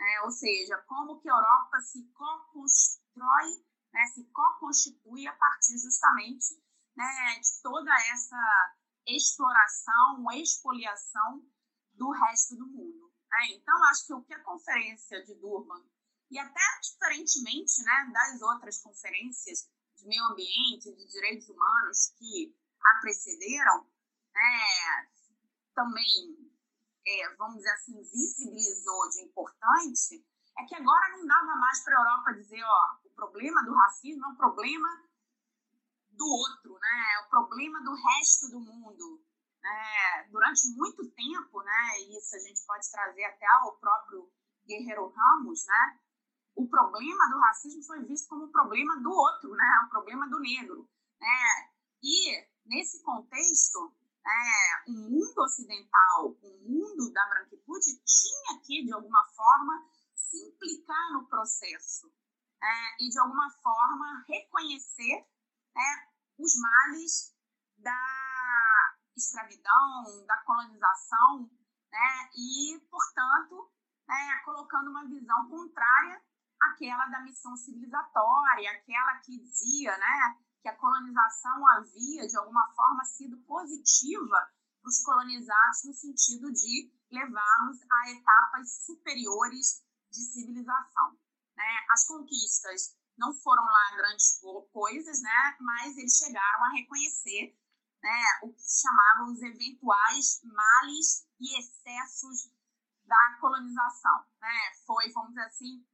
Né? 0.00 0.20
Ou 0.24 0.30
seja, 0.30 0.78
como 0.88 1.20
que 1.20 1.28
a 1.28 1.34
Europa 1.34 1.78
se 1.82 2.02
co-constrói, 2.14 3.62
né, 3.92 4.06
se 4.14 4.24
co-constitui 4.32 5.26
a 5.26 5.36
partir 5.36 5.76
justamente 5.76 6.58
né, 6.96 7.38
de 7.38 7.62
toda 7.62 7.92
essa 8.10 8.74
exploração, 9.06 10.24
expoliação 10.32 11.44
do 11.92 12.10
resto 12.12 12.56
do 12.56 12.66
mundo. 12.66 13.12
Né? 13.30 13.56
Então, 13.56 13.84
acho 13.84 14.06
que 14.06 14.14
o 14.14 14.22
que 14.22 14.32
a 14.32 14.42
conferência 14.42 15.22
de 15.22 15.34
Durban, 15.34 15.84
e 16.30 16.38
até 16.38 16.60
diferentemente 16.82 17.82
né, 17.84 18.10
das 18.10 18.40
outras 18.40 18.80
conferências 18.80 19.68
de 19.98 20.06
meio 20.06 20.24
ambiente, 20.24 20.94
de 20.94 21.06
direitos 21.08 21.46
humanos 21.50 22.14
que 22.18 22.56
a 22.82 23.00
precederam, 23.02 23.86
né, 24.32 25.10
também, 25.74 26.39
é, 27.10 27.34
vamos 27.36 27.56
dizer 27.56 27.70
assim, 27.70 28.00
visibilizou 28.02 29.08
de 29.10 29.22
importante, 29.22 30.24
é 30.58 30.64
que 30.64 30.74
agora 30.74 31.16
não 31.16 31.26
dava 31.26 31.54
mais 31.56 31.82
para 31.82 31.96
a 31.96 32.00
Europa 32.00 32.34
dizer, 32.34 32.62
ó, 32.62 32.98
o 33.04 33.10
problema 33.10 33.62
do 33.64 33.74
racismo 33.74 34.24
é 34.24 34.28
um 34.28 34.36
problema 34.36 34.88
do 36.10 36.26
outro, 36.26 36.74
né? 36.74 37.04
É 37.16 37.26
o 37.26 37.30
problema 37.30 37.82
do 37.82 37.94
resto 37.94 38.50
do 38.50 38.60
mundo. 38.60 39.24
Né? 39.62 40.28
Durante 40.30 40.68
muito 40.74 41.08
tempo, 41.10 41.62
né? 41.62 42.00
Isso 42.16 42.36
a 42.36 42.38
gente 42.38 42.64
pode 42.66 42.90
trazer 42.90 43.24
até 43.24 43.46
ao 43.62 43.78
próprio 43.78 44.30
Guerreiro 44.66 45.08
Ramos, 45.08 45.66
né? 45.66 46.00
O 46.54 46.68
problema 46.68 47.28
do 47.30 47.38
racismo 47.40 47.82
foi 47.84 48.04
visto 48.04 48.28
como 48.28 48.44
o 48.44 48.52
problema 48.52 49.00
do 49.00 49.10
outro, 49.10 49.50
né? 49.50 49.84
O 49.86 49.90
problema 49.90 50.28
do 50.28 50.40
negro, 50.40 50.88
né? 51.20 51.70
E 52.02 52.46
nesse 52.66 53.02
contexto, 53.02 53.94
é, 54.30 54.90
o 54.90 54.92
mundo 54.92 55.38
ocidental, 55.38 56.36
o 56.42 56.58
mundo 56.62 57.12
da 57.12 57.26
branquitude, 57.28 58.00
tinha 58.04 58.60
que, 58.64 58.84
de 58.84 58.92
alguma 58.92 59.24
forma, 59.34 59.88
se 60.14 60.36
implicar 60.48 61.12
no 61.12 61.26
processo 61.26 62.12
é, 62.62 63.04
e, 63.04 63.08
de 63.08 63.18
alguma 63.18 63.50
forma, 63.62 64.24
reconhecer 64.28 65.26
né, 65.74 66.08
os 66.38 66.52
males 66.60 67.34
da 67.78 68.96
escravidão, 69.16 70.24
da 70.26 70.38
colonização, 70.44 71.50
né, 71.90 72.30
e, 72.36 72.80
portanto, 72.90 73.70
né, 74.06 74.40
colocando 74.44 74.90
uma 74.90 75.06
visão 75.06 75.48
contrária 75.48 76.22
àquela 76.60 77.06
da 77.06 77.20
missão 77.20 77.56
civilizatória, 77.56 78.70
aquela 78.70 79.16
que 79.18 79.38
dizia 79.38 79.96
né, 79.96 80.38
que 80.62 80.68
a 80.68 80.76
colonização 80.76 81.66
havia, 81.76 82.26
de 82.26 82.36
alguma 82.36 82.66
forma, 82.74 83.04
sido 83.04 83.36
positiva 83.44 84.36
para 84.80 84.88
os 84.88 85.02
colonizados 85.02 85.84
no 85.84 85.94
sentido 85.94 86.52
de 86.52 86.92
levá-los 87.10 87.78
a 87.90 88.10
etapas 88.10 88.84
superiores 88.84 89.82
de 90.10 90.22
civilização. 90.22 91.18
Né? 91.56 91.86
As 91.90 92.06
conquistas 92.06 92.96
não 93.16 93.32
foram 93.34 93.62
lá 93.62 93.96
grandes 93.96 94.40
coisas, 94.72 95.22
né? 95.22 95.56
mas 95.60 95.96
eles 95.96 96.16
chegaram 96.16 96.64
a 96.64 96.72
reconhecer 96.72 97.56
né, 98.02 98.22
o 98.42 98.52
que 98.52 98.62
se 98.62 98.82
chamava 98.82 99.30
os 99.30 99.42
eventuais 99.42 100.40
males 100.44 101.26
e 101.38 101.58
excessos 101.58 102.50
da 103.04 103.38
colonização. 103.40 104.24
Né? 104.40 104.74
Foi, 104.86 105.10
vamos 105.12 105.30
dizer 105.30 105.44
assim, 105.46 105.86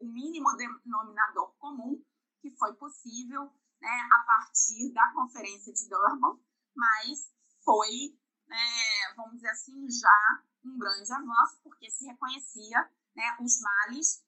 o 0.00 0.06
mínimo 0.06 0.56
denominador 0.56 1.54
comum 1.58 2.02
que 2.40 2.50
foi 2.56 2.74
possível 2.74 3.52
né, 3.84 4.08
a 4.12 4.24
partir 4.24 4.92
da 4.94 5.12
Conferência 5.12 5.72
de 5.72 5.88
Durban, 5.88 6.40
mas 6.74 7.30
foi, 7.62 8.18
né, 8.48 9.14
vamos 9.14 9.34
dizer 9.34 9.50
assim, 9.50 9.86
já 9.90 10.42
um 10.64 10.78
grande 10.78 11.12
avanço, 11.12 11.60
porque 11.62 11.90
se 11.90 12.06
reconhecia 12.06 12.90
né, 13.14 13.36
os 13.40 13.60
males, 13.60 14.24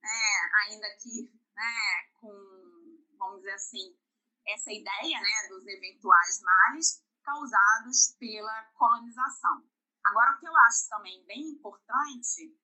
né, 0.00 0.50
ainda 0.62 0.86
que 1.02 1.32
né, 1.54 2.10
com, 2.20 3.04
vamos 3.18 3.38
dizer 3.38 3.54
assim, 3.54 3.98
essa 4.46 4.70
ideia 4.70 5.20
né, 5.20 5.48
dos 5.48 5.66
eventuais 5.66 6.40
males 6.40 7.04
causados 7.24 8.16
pela 8.18 8.64
colonização. 8.74 9.66
Agora, 10.04 10.36
o 10.36 10.38
que 10.38 10.46
eu 10.46 10.56
acho 10.68 10.88
também 10.88 11.24
bem 11.26 11.50
importante, 11.50 12.56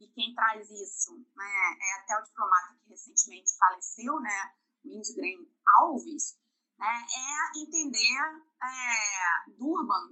e 0.00 0.08
quem 0.08 0.34
traz 0.34 0.68
isso 0.70 1.24
é 1.40 2.00
até 2.00 2.18
o 2.18 2.22
diplomata 2.22 2.74
que 2.74 2.88
recentemente 2.88 3.56
faleceu, 3.56 4.20
né, 4.20 4.54
Lindgren 4.84 5.46
Alves, 5.78 6.38
né, 6.78 7.06
é 7.16 7.60
entender 7.60 8.44
é, 8.62 9.50
Durban, 9.56 10.10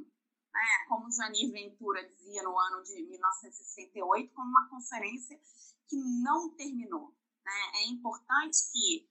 né, 0.53 0.85
como 0.89 1.11
Janir 1.11 1.51
Ventura 1.51 2.07
dizia 2.09 2.43
no 2.43 2.59
ano 2.59 2.83
de 2.83 3.03
1968, 3.03 4.33
como 4.35 4.49
uma 4.49 4.69
conferência 4.69 5.39
que 5.89 5.97
não 5.97 6.51
terminou. 6.51 7.15
Né? 7.45 7.73
É 7.75 7.87
importante 7.87 8.71
que 8.73 9.09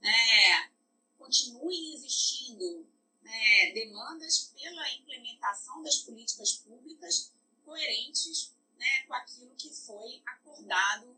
né, 0.00 0.70
continuem 1.16 1.94
existindo 1.94 2.88
né, 3.22 3.72
demandas 3.72 4.52
pela 4.54 4.92
implementação 4.94 5.82
das 5.82 5.98
políticas 5.98 6.56
públicas 6.58 7.32
coerentes 7.64 8.54
né, 8.76 9.02
com 9.06 9.14
aquilo 9.14 9.54
que 9.56 9.68
foi 9.70 10.22
acordado 10.26 11.16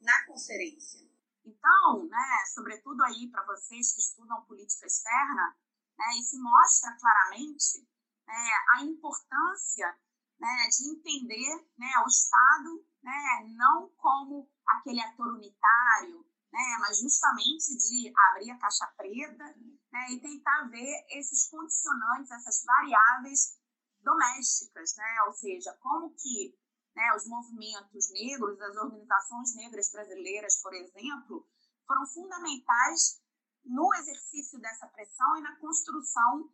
na 0.00 0.24
conferência. 0.26 1.11
Então, 1.44 2.06
né, 2.08 2.44
sobretudo 2.54 3.02
aí 3.02 3.28
para 3.30 3.44
vocês 3.46 3.92
que 3.94 4.00
estudam 4.00 4.44
política 4.44 4.86
externa, 4.86 5.56
né, 5.98 6.06
isso 6.18 6.40
mostra 6.40 6.96
claramente 6.98 7.86
né, 8.26 8.50
a 8.76 8.82
importância 8.82 9.98
né, 10.38 10.68
de 10.68 10.90
entender 10.90 11.68
né, 11.76 11.90
o 12.04 12.08
Estado 12.08 12.86
né, 13.02 13.54
não 13.56 13.90
como 13.96 14.48
aquele 14.66 15.00
ator 15.00 15.34
unitário, 15.34 16.24
né, 16.52 16.76
mas 16.80 16.98
justamente 16.98 17.76
de 17.76 18.12
abrir 18.28 18.50
a 18.50 18.58
caixa 18.58 18.86
preta 18.96 19.44
né, 19.92 20.10
e 20.10 20.20
tentar 20.20 20.68
ver 20.68 21.06
esses 21.10 21.48
condicionantes, 21.48 22.30
essas 22.30 22.64
variáveis 22.64 23.58
domésticas, 24.00 24.94
né, 24.96 25.22
ou 25.26 25.32
seja, 25.32 25.76
como 25.80 26.14
que 26.14 26.56
né, 26.94 27.14
os 27.16 27.26
movimentos 27.26 28.10
negros, 28.10 28.60
as 28.60 28.76
organizações 28.76 29.54
negras 29.56 29.90
brasileiras, 29.90 30.60
por 30.60 30.74
exemplo, 30.74 31.46
foram 31.86 32.06
fundamentais 32.06 33.20
no 33.64 33.94
exercício 33.94 34.58
dessa 34.60 34.86
pressão 34.88 35.36
e 35.36 35.42
na 35.42 35.56
construção 35.56 36.50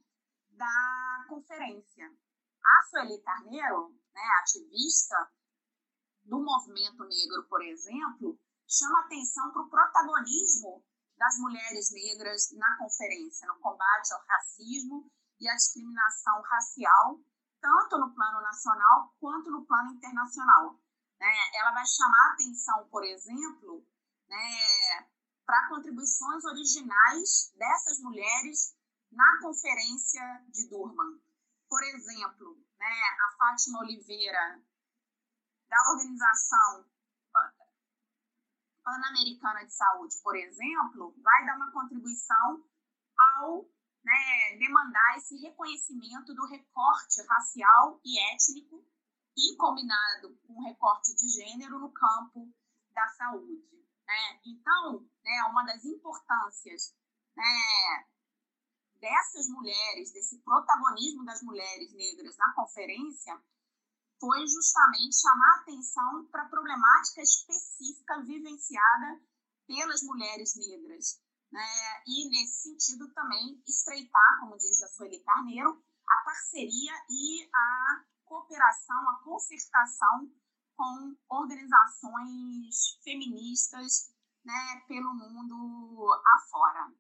da 0.51 1.27
conferência. 1.29 2.11
A 2.65 2.89
Sueli 2.89 3.21
Carneiro, 3.23 3.95
né, 4.13 4.23
ativista 4.43 5.17
do 6.25 6.39
movimento 6.43 7.05
negro, 7.05 7.49
por 7.49 7.63
exemplo, 7.63 8.39
chama 8.67 9.01
atenção 9.01 9.51
para 9.53 9.63
o 9.63 9.71
protagonismo 9.71 10.85
das 11.17 11.39
mulheres 11.39 11.91
negras 11.91 12.51
na 12.53 12.77
conferência, 12.79 13.49
no 13.49 13.59
combate 13.61 14.13
ao 14.13 14.21
racismo 14.27 15.11
e 15.41 15.49
à 15.49 15.55
discriminação 15.55 16.43
racial 16.43 17.21
tanto 17.61 17.99
no 17.99 18.15
plano 18.15 18.41
nacional 18.41 19.15
quanto 19.21 19.51
no 19.51 19.65
plano 19.65 19.93
internacional. 19.93 20.79
Né? 21.19 21.33
Ela 21.55 21.73
vai 21.73 21.85
chamar 21.87 22.33
atenção, 22.33 22.89
por 22.89 23.05
exemplo, 23.05 23.85
né, 24.29 25.09
para 25.45 25.69
contribuições 25.69 26.45
originais 26.45 27.53
dessas 27.57 28.01
mulheres 28.01 28.77
na 29.11 29.41
conferência 29.43 30.45
de 30.49 30.69
Durban. 30.69 31.19
Por 31.69 31.83
exemplo, 31.83 32.57
né, 32.79 33.03
a 33.27 33.37
Fátima 33.37 33.81
Oliveira, 33.81 34.61
da 35.69 35.91
organização 35.91 36.85
Pan-Americana 38.89 39.67
de 39.67 39.75
Saúde, 39.75 40.17
por 40.23 40.35
exemplo, 40.35 41.15
vai 41.19 41.45
dar 41.45 41.57
uma 41.57 41.71
contribuição 41.73 42.65
ao 43.19 43.69
né, 44.09 44.57
demandar 44.57 45.19
esse 45.19 45.37
reconhecimento 45.37 46.35
do 46.35 46.47
recorte 46.47 47.21
racial 47.29 48.01
e 48.03 48.19
étnico 48.33 48.83
e 49.37 49.55
combinado 49.57 50.35
com 50.47 50.63
recorte 50.63 51.15
de 51.15 51.29
gênero 51.29 51.79
no 51.79 51.93
campo 51.93 52.51
da 52.91 53.07
saúde. 53.09 53.77
Né? 54.07 54.41
Então, 54.47 55.07
né, 55.23 55.43
uma 55.51 55.63
das 55.65 55.85
importâncias 55.85 56.95
né, 57.37 58.07
dessas 58.95 59.47
mulheres, 59.51 60.11
desse 60.11 60.39
protagonismo 60.39 61.27
das 61.27 61.43
mulheres 61.43 61.93
negras 61.93 62.35
na 62.39 62.55
conferência, 62.55 63.39
foi 64.19 64.47
justamente 64.47 65.21
chamar 65.21 65.61
atenção 65.61 66.25
para 66.33 66.45
a 66.45 66.49
problemática 66.49 67.21
específica 67.21 68.23
vivenciada 68.23 69.21
pelas 69.67 70.03
mulheres 70.03 70.57
negras. 70.57 71.21
Né? 71.51 71.67
E, 72.07 72.29
nesse 72.29 72.69
sentido, 72.69 73.09
também 73.13 73.63
estreitar, 73.67 74.41
como 74.41 74.59
diz 74.59 74.83
a 74.83 74.89
Sueli 74.89 75.21
Carneiro, 75.21 75.83
a 76.09 76.25
parceria 76.25 76.93
e 77.09 77.49
a 77.55 78.05
cooperação, 78.25 79.09
a 79.09 79.23
concertação 79.25 80.31
com 80.77 81.17
organizações 81.29 83.01
feministas 83.03 84.15
né, 84.45 84.83
pelo 84.87 85.15
mundo 85.15 86.23
afora. 86.35 86.93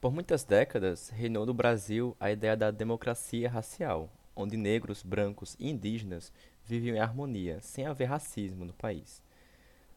Por 0.00 0.12
muitas 0.12 0.44
décadas, 0.44 1.08
reinou 1.08 1.44
no 1.44 1.52
Brasil 1.52 2.16
a 2.20 2.30
ideia 2.30 2.56
da 2.56 2.70
democracia 2.70 3.50
racial, 3.50 4.08
onde 4.36 4.56
negros, 4.56 5.02
brancos 5.02 5.56
e 5.58 5.68
indígenas 5.68 6.32
viviam 6.64 6.94
em 6.96 7.00
harmonia, 7.00 7.60
sem 7.60 7.84
haver 7.84 8.04
racismo 8.04 8.64
no 8.64 8.72
país. 8.72 9.20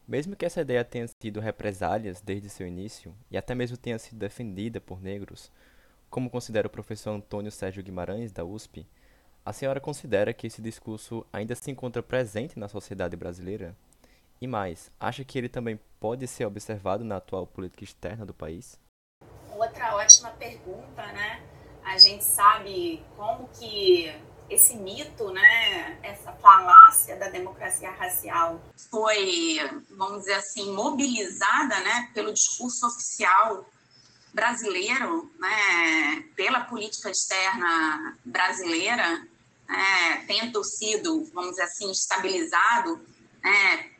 Mesmo 0.06 0.34
que 0.34 0.44
essa 0.44 0.62
ideia 0.62 0.84
tenha 0.84 1.06
sido 1.22 1.38
represálias 1.38 2.20
desde 2.20 2.48
seu 2.48 2.66
início, 2.66 3.14
e 3.30 3.36
até 3.36 3.54
mesmo 3.54 3.76
tenha 3.76 3.96
sido 3.96 4.18
defendida 4.18 4.80
por 4.80 5.00
negros, 5.00 5.52
como 6.10 6.28
considera 6.28 6.66
o 6.66 6.70
professor 6.70 7.12
Antônio 7.12 7.52
Sérgio 7.52 7.80
Guimarães, 7.80 8.32
da 8.32 8.44
USP, 8.44 8.84
a 9.44 9.52
senhora 9.52 9.80
considera 9.80 10.34
que 10.34 10.48
esse 10.48 10.60
discurso 10.60 11.24
ainda 11.32 11.54
se 11.54 11.70
encontra 11.70 12.02
presente 12.02 12.58
na 12.58 12.66
sociedade 12.66 13.16
brasileira? 13.16 13.76
E 14.40 14.48
mais, 14.48 14.90
acha 14.98 15.24
que 15.24 15.38
ele 15.38 15.48
também 15.48 15.78
pode 16.00 16.26
ser 16.26 16.44
observado 16.44 17.04
na 17.04 17.18
atual 17.18 17.46
política 17.46 17.84
externa 17.84 18.26
do 18.26 18.34
país? 18.34 18.82
Ótima 20.22 20.30
pergunta, 20.30 21.04
né? 21.12 21.42
A 21.84 21.98
gente 21.98 22.22
sabe 22.22 23.04
como 23.16 23.48
que 23.48 24.14
esse 24.48 24.76
mito, 24.76 25.30
né, 25.32 25.98
essa 26.02 26.32
falácia 26.32 27.16
da 27.16 27.28
democracia 27.28 27.90
racial 27.90 28.60
foi, 28.90 29.58
vamos 29.90 30.20
dizer 30.20 30.34
assim, 30.34 30.72
mobilizada, 30.72 31.80
né, 31.80 32.10
pelo 32.14 32.32
discurso 32.32 32.86
oficial 32.86 33.68
brasileiro, 34.32 35.30
né, 35.38 36.24
pela 36.36 36.60
política 36.60 37.10
externa 37.10 38.16
brasileira, 38.24 39.26
né, 39.68 40.24
tendo 40.26 40.62
sido, 40.62 41.24
vamos 41.32 41.50
dizer 41.52 41.62
assim, 41.62 41.90
estabilizado, 41.90 43.00
né, 43.42 43.90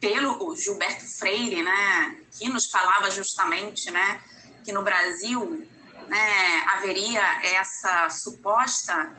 pelo 0.00 0.54
Gilberto 0.56 1.04
Freire, 1.18 1.62
né, 1.62 2.18
que 2.38 2.48
nos 2.48 2.70
falava 2.70 3.10
justamente, 3.10 3.90
né, 3.90 4.22
que 4.64 4.72
no 4.72 4.82
Brasil 4.82 5.66
né, 6.08 6.64
haveria 6.72 7.22
essa 7.42 8.08
suposta 8.10 9.14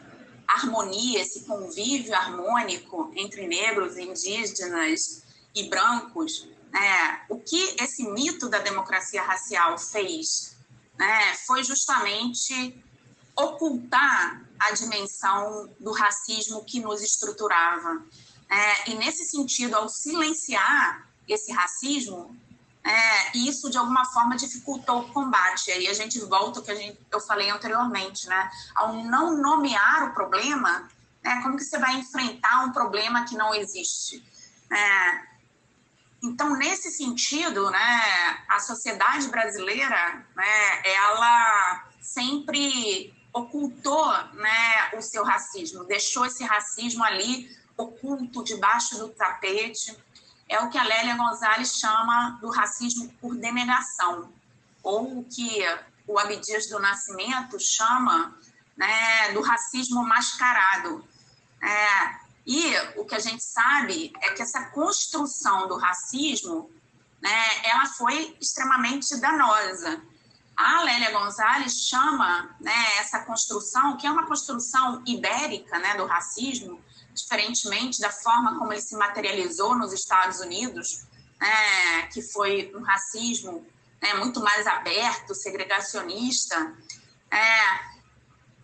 harmonia, 0.48 1.22
esse 1.22 1.46
convívio 1.46 2.14
harmônico 2.14 3.12
entre 3.16 3.48
negros, 3.48 3.98
indígenas 3.98 5.24
e 5.54 5.70
brancos, 5.70 6.48
né, 6.72 7.22
o 7.30 7.40
que 7.40 7.76
esse 7.82 8.04
mito 8.04 8.50
da 8.50 8.60
democracia 8.60 9.22
racial 9.24 9.78
fez 9.78 10.56
né, 10.98 11.34
foi 11.46 11.64
justamente 11.64 12.84
ocultar 13.36 14.42
a 14.60 14.72
dimensão 14.72 15.70
do 15.80 15.92
racismo 15.92 16.64
que 16.64 16.80
nos 16.80 17.02
estruturava. 17.02 18.04
É, 18.50 18.92
e, 18.92 18.96
nesse 18.96 19.26
sentido, 19.26 19.76
ao 19.76 19.90
silenciar 19.90 21.10
esse 21.28 21.52
racismo, 21.52 22.36
é, 22.86 23.38
isso 23.38 23.70
de 23.70 23.80
alguma 23.80 24.06
forma 24.06 24.38
dificultou 24.38 25.00
o 25.00 25.12
combate. 25.12 25.72
Aí 25.72 25.88
a 25.88 25.94
gente 25.94 26.20
volta 26.20 26.60
ao 26.60 26.66
que 26.66 26.70
a 26.70 26.76
gente, 26.76 27.00
eu 27.12 27.20
falei 27.20 27.50
anteriormente, 27.50 28.28
né? 28.28 28.52
Ao 28.76 28.94
não 28.94 29.36
nomear 29.36 30.10
o 30.10 30.14
problema, 30.14 30.88
né? 31.24 31.42
como 31.42 31.58
que 31.58 31.64
você 31.64 31.80
vai 31.80 31.96
enfrentar 31.96 32.64
um 32.64 32.72
problema 32.72 33.26
que 33.26 33.36
não 33.36 33.56
existe? 33.56 34.24
É, 34.72 35.36
então, 36.24 36.56
nesse 36.56 36.92
sentido, 36.92 37.72
né, 37.72 38.44
a 38.48 38.60
sociedade 38.60 39.28
brasileira, 39.30 40.24
né, 40.36 40.82
ela 40.84 41.86
sempre 42.00 43.14
ocultou 43.34 44.12
né, 44.34 44.92
o 44.96 45.02
seu 45.02 45.24
racismo, 45.24 45.84
deixou 45.84 46.26
esse 46.26 46.44
racismo 46.44 47.04
ali 47.04 47.50
oculto 47.78 48.44
debaixo 48.44 48.98
do 48.98 49.10
tapete 49.10 49.96
é 50.48 50.60
o 50.60 50.70
que 50.70 50.78
a 50.78 50.84
Lélia 50.84 51.18
Gonzalez 51.18 51.74
chama 51.76 52.38
do 52.42 52.50
racismo 52.50 53.12
por 53.20 53.36
denegação, 53.36 54.32
ou 54.84 55.20
o 55.20 55.24
que 55.24 55.64
o 56.08 56.20
Abdias 56.20 56.68
do 56.68 56.80
Nascimento 56.80 57.60
chama 57.60 58.38
né, 58.78 59.32
do 59.34 59.42
racismo 59.42 60.04
mascarado. 60.06 61.04
É, 61.62 62.26
e 62.46 62.78
o 62.96 63.06
que 63.06 63.16
a 63.16 63.20
gente 63.20 63.44
sabe 63.44 64.14
é 64.22 64.32
que 64.32 64.42
essa 64.42 64.66
construção 64.66 65.68
do 65.68 65.78
racismo 65.78 66.70
né, 67.22 67.44
ela 67.64 67.88
foi 67.88 68.38
extremamente 68.40 69.20
danosa. 69.20 70.02
A 70.56 70.84
Lélia 70.84 71.12
Gonzalez 71.12 71.74
chama 71.88 72.56
né, 72.62 72.98
essa 73.00 73.20
construção, 73.26 73.98
que 73.98 74.06
é 74.06 74.12
uma 74.12 74.28
construção 74.28 75.02
ibérica 75.06 75.80
né, 75.80 75.96
do 75.96 76.06
racismo, 76.06 76.80
diferentemente 77.16 78.02
da 78.02 78.12
forma 78.12 78.60
como 78.60 78.74
ele 78.74 78.82
se 78.82 78.96
materializou 78.96 79.76
nos 79.76 79.94
Estados 79.94 80.40
Unidos, 80.42 81.06
né, 81.40 82.08
que 82.14 82.22
foi 82.22 82.72
um 82.76 82.82
racismo 82.82 83.66
né, 84.02 84.14
muito 84.16 84.42
mais 84.42 84.68
aberto, 84.68 85.34
segregacionista, 85.34 86.76
é, 87.32 87.96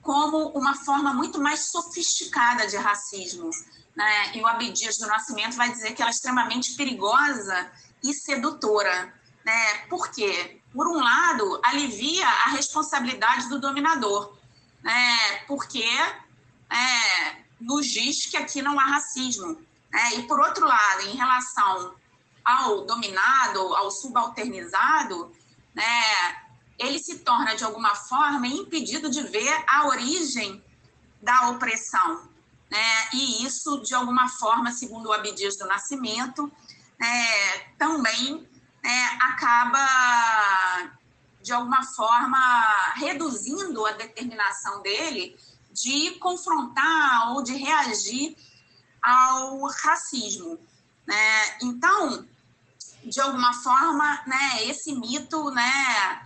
como 0.02 0.50
uma 0.50 0.76
forma 0.76 1.14
muito 1.14 1.40
mais 1.40 1.72
sofisticada 1.72 2.68
de 2.68 2.76
racismo. 2.78 3.50
Né? 3.96 4.36
E 4.36 4.42
o 4.42 4.48
Abdias 4.48 4.98
do 4.98 5.08
Nascimento 5.08 5.56
vai 5.56 5.72
dizer 5.72 5.94
que 5.94 6.02
ela 6.02 6.12
é 6.12 6.14
extremamente 6.14 6.76
perigosa 6.76 7.72
e 8.04 8.14
sedutora. 8.14 9.14
Né? 9.46 9.78
Por 9.90 10.10
quê? 10.10 10.62
Por 10.74 10.88
um 10.88 11.00
lado, 11.00 11.62
alivia 11.64 12.28
a 12.28 12.50
responsabilidade 12.50 13.50
do 13.50 13.60
dominador, 13.60 14.38
né? 14.82 15.44
porque 15.48 15.84
é, 15.84 17.42
nos 17.62 17.88
diz 17.88 18.26
que 18.26 18.38
aqui 18.38 18.62
não 18.62 18.80
há 18.80 18.84
racismo. 18.84 19.62
Né? 19.92 20.16
E, 20.16 20.24
por 20.24 20.40
outro 20.40 20.66
lado, 20.66 21.02
em 21.02 21.16
relação 21.16 21.96
ao 22.44 22.86
dominado, 22.86 23.60
ao 23.76 23.92
subalternizado, 23.92 25.32
né, 25.74 26.04
ele 26.78 26.98
se 26.98 27.20
torna, 27.20 27.56
de 27.56 27.64
alguma 27.64 27.96
forma, 27.96 28.48
impedido 28.48 29.10
de 29.10 29.22
ver 29.24 29.64
a 29.68 29.88
origem 29.88 30.64
da 31.22 31.50
opressão. 31.50 32.28
Né? 32.70 33.10
E 33.14 33.46
isso, 33.46 33.82
de 33.82 33.94
alguma 33.94 34.28
forma, 34.28 34.72
segundo 34.72 35.10
o 35.10 35.14
Abdias 35.14 35.56
do 35.56 35.68
Nascimento, 35.68 36.52
né, 37.00 37.60
também 37.78 38.48
né, 38.84 39.20
acaba, 39.22 40.92
de 41.42 41.54
alguma 41.54 41.84
forma, 41.84 42.94
reduzindo 42.96 43.86
a 43.86 43.92
determinação 43.92 44.82
dele 44.82 45.38
de 45.74 46.12
confrontar 46.20 47.34
ou 47.34 47.44
de 47.44 47.56
reagir 47.56 48.36
ao 49.02 49.62
racismo. 49.68 50.60
Né? 51.08 51.58
Então, 51.62 52.26
de 53.04 53.20
alguma 53.20 53.54
forma, 53.62 54.22
né, 54.28 54.64
esse 54.66 54.94
mito 54.94 55.50
né, 55.52 56.22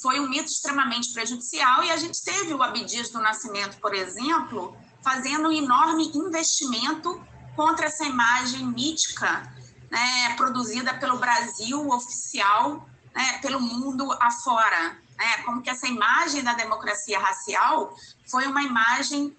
foi 0.00 0.20
um 0.20 0.28
mito 0.28 0.50
extremamente 0.50 1.12
prejudicial 1.12 1.82
e 1.84 1.90
a 1.90 1.96
gente 1.96 2.22
teve 2.22 2.54
o 2.54 2.62
Abdias 2.62 3.10
do 3.10 3.20
Nascimento, 3.20 3.78
por 3.78 3.94
exemplo, 3.94 4.76
fazendo 5.02 5.48
um 5.48 5.52
enorme 5.52 6.10
investimento 6.14 7.20
contra 7.56 7.86
essa 7.86 8.04
imagem 8.04 8.66
mítica 8.66 9.52
né, 9.90 10.34
produzida 10.36 10.94
pelo 10.94 11.18
Brasil 11.18 11.88
oficial, 11.90 12.88
né, 13.14 13.38
pelo 13.42 13.60
mundo 13.60 14.10
afora. 14.20 14.96
Né, 15.20 15.42
como 15.44 15.60
que 15.60 15.68
essa 15.68 15.86
imagem 15.86 16.42
da 16.42 16.54
democracia 16.54 17.18
racial 17.18 17.94
foi 18.26 18.46
uma 18.46 18.62
imagem 18.62 19.36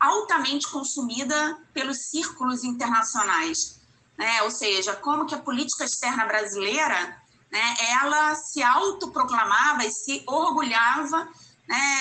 altamente 0.00 0.66
consumida 0.68 1.64
pelos 1.72 2.10
círculos 2.10 2.64
internacionais. 2.64 3.80
Né, 4.18 4.42
ou 4.42 4.50
seja, 4.50 4.96
como 4.96 5.24
que 5.24 5.34
a 5.36 5.38
política 5.38 5.84
externa 5.84 6.26
brasileira 6.26 7.22
né, 7.52 7.76
ela 8.00 8.34
se 8.34 8.64
autoproclamava 8.64 9.84
e 9.84 9.92
se 9.92 10.24
orgulhava 10.26 11.28
né, 11.68 12.00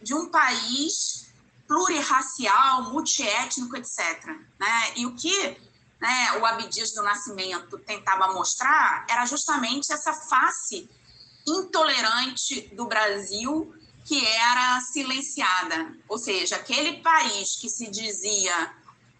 de 0.00 0.14
um 0.14 0.30
país 0.30 1.30
plurirracial, 1.68 2.84
multiétnico, 2.84 3.76
etc. 3.76 4.24
Né? 4.58 4.92
E 4.96 5.04
o 5.04 5.14
que 5.14 5.60
né, 6.00 6.38
o 6.40 6.46
Abdias 6.46 6.92
do 6.92 7.02
Nascimento 7.02 7.78
tentava 7.80 8.32
mostrar 8.32 9.04
era 9.06 9.26
justamente 9.26 9.92
essa 9.92 10.14
face 10.14 10.88
intolerante 11.46 12.70
do 12.74 12.86
Brasil 12.86 13.74
que 14.04 14.26
era 14.26 14.80
silenciada, 14.80 15.94
ou 16.08 16.18
seja, 16.18 16.56
aquele 16.56 17.00
país 17.00 17.56
que 17.56 17.68
se 17.68 17.88
dizia, 17.88 18.74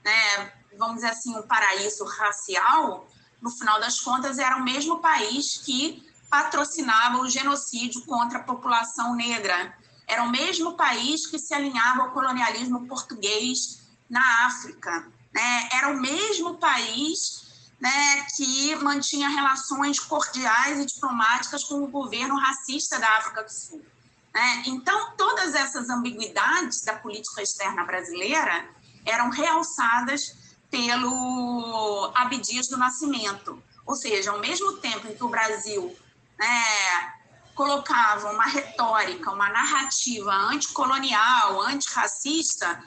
né, 0.05 0.53
vamos 0.77 0.97
dizer 0.97 1.11
assim, 1.11 1.37
um 1.37 1.43
paraíso 1.43 2.05
racial, 2.05 3.07
no 3.41 3.51
final 3.51 3.79
das 3.79 4.01
contas, 4.01 4.39
era 4.39 4.57
o 4.57 4.65
mesmo 4.65 4.99
país 4.99 5.59
que 5.59 6.05
patrocinava 6.29 7.19
o 7.19 7.29
genocídio 7.29 8.03
contra 8.03 8.39
a 8.39 8.43
população 8.43 9.15
negra. 9.15 9.77
Era 10.07 10.23
o 10.23 10.31
mesmo 10.31 10.77
país 10.77 11.27
que 11.27 11.39
se 11.39 11.55
alinhava 11.55 12.03
ao 12.03 12.11
colonialismo 12.11 12.87
português 12.87 13.81
na 14.09 14.47
África. 14.47 15.07
Né? 15.33 15.69
Era 15.73 15.89
o 15.91 16.01
mesmo 16.01 16.57
país 16.59 17.50
né, 17.81 18.27
que 18.37 18.77
mantinha 18.77 19.29
relações 19.29 19.99
cordiais 19.99 20.79
e 20.79 20.87
diplomáticas 20.87 21.65
com 21.65 21.83
o 21.83 21.89
governo 21.89 22.39
racista 22.39 22.99
da 22.99 23.09
África 23.17 23.43
do 23.43 23.51
Sul. 23.51 23.83
Né? 24.35 24.63
Então, 24.67 25.13
todas 25.17 25.55
essas 25.55 25.89
ambiguidades 25.89 26.83
da 26.83 26.95
política 26.95 27.43
externa 27.43 27.85
brasileira 27.85 28.69
eram 29.05 29.31
realçadas 29.31 30.37
pelo 30.71 32.13
Abdias 32.15 32.69
do 32.69 32.77
Nascimento. 32.77 33.61
Ou 33.87 33.97
seja, 33.97 34.31
ao 34.31 34.39
mesmo 34.39 34.77
tempo 34.77 35.09
em 35.09 35.15
que 35.15 35.25
o 35.25 35.29
Brasil 35.29 35.97
né, 36.39 37.13
colocava 37.55 38.31
uma 38.31 38.45
retórica, 38.45 39.33
uma 39.33 39.49
narrativa 39.49 40.33
anticolonial, 40.33 41.61
antirracista, 41.63 42.83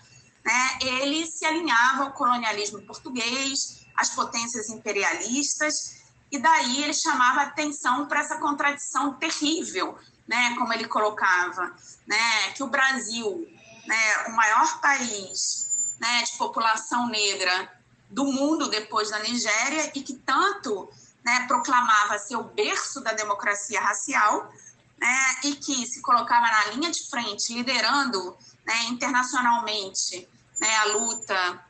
né, 0.45 0.77
ele 0.81 1.25
se 1.25 1.45
alinhava 1.45 2.03
ao 2.03 2.11
colonialismo 2.11 2.81
português, 2.83 3.82
às 3.95 4.09
potências 4.09 4.69
imperialistas, 4.69 6.03
e 6.31 6.39
daí 6.39 6.83
ele 6.83 6.93
chamava 6.93 7.41
atenção 7.41 8.07
para 8.07 8.21
essa 8.21 8.37
contradição 8.37 9.13
terrível, 9.13 9.97
né, 10.27 10.55
como 10.57 10.73
ele 10.73 10.87
colocava, 10.87 11.75
né, 12.07 12.51
que 12.55 12.63
o 12.63 12.67
Brasil, 12.67 13.47
né, 13.85 14.27
o 14.27 14.31
maior 14.31 14.79
país 14.81 15.95
né, 15.99 16.23
de 16.23 16.37
população 16.37 17.07
negra 17.07 17.71
do 18.09 18.25
mundo 18.25 18.69
depois 18.69 19.09
da 19.09 19.19
Nigéria 19.19 19.91
e 19.93 20.01
que 20.01 20.13
tanto 20.13 20.89
né, 21.23 21.45
proclamava 21.47 22.17
ser 22.19 22.35
o 22.35 22.43
berço 22.43 23.01
da 23.01 23.13
democracia 23.13 23.79
racial 23.81 24.51
né, 24.97 25.35
e 25.43 25.55
que 25.55 25.85
se 25.85 26.01
colocava 26.01 26.47
na 26.47 26.65
linha 26.71 26.91
de 26.91 27.09
frente, 27.09 27.53
liderando 27.53 28.37
né, 28.65 28.85
internacionalmente 28.85 30.27
né, 30.59 30.75
a 30.77 30.85
luta 30.85 31.65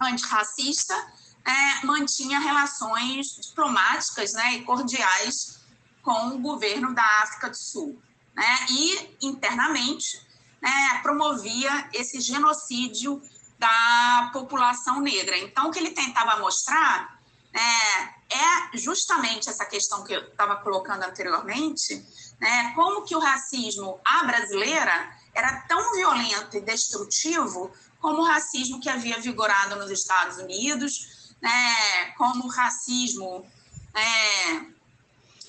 antirracista, 0.00 0.94
né, 1.46 1.80
mantinha 1.84 2.38
relações 2.38 3.36
diplomáticas 3.36 4.32
né, 4.32 4.54
e 4.54 4.64
cordiais 4.64 5.60
com 6.02 6.28
o 6.28 6.38
governo 6.38 6.94
da 6.94 7.04
África 7.22 7.50
do 7.50 7.56
Sul. 7.56 8.00
Né, 8.34 8.66
e, 8.70 9.16
internamente, 9.22 10.20
né, 10.62 11.00
promovia 11.02 11.88
esse 11.92 12.20
genocídio 12.20 13.20
da 13.58 14.30
população 14.32 15.00
negra. 15.00 15.36
Então, 15.38 15.68
o 15.68 15.70
que 15.70 15.78
ele 15.78 15.90
tentava 15.90 16.40
mostrar 16.40 17.20
né, 17.52 18.14
é 18.30 18.76
justamente 18.78 19.50
essa 19.50 19.66
questão 19.66 20.04
que 20.04 20.12
eu 20.12 20.28
estava 20.28 20.56
colocando 20.56 21.02
anteriormente, 21.02 22.04
né, 22.40 22.72
como 22.74 23.02
que 23.02 23.14
o 23.14 23.18
racismo 23.18 24.00
à 24.04 24.24
brasileira 24.24 25.10
era 25.34 25.60
tão 25.62 25.92
violento 25.94 26.56
e 26.56 26.60
destrutivo 26.60 27.70
como 28.00 28.22
o 28.22 28.24
racismo 28.24 28.80
que 28.80 28.88
havia 28.88 29.20
vigorado 29.20 29.76
nos 29.76 29.90
Estados 29.90 30.38
Unidos, 30.38 31.19
né, 31.40 32.12
como 32.16 32.44
o 32.44 32.48
racismo 32.48 33.46
né, 33.94 34.66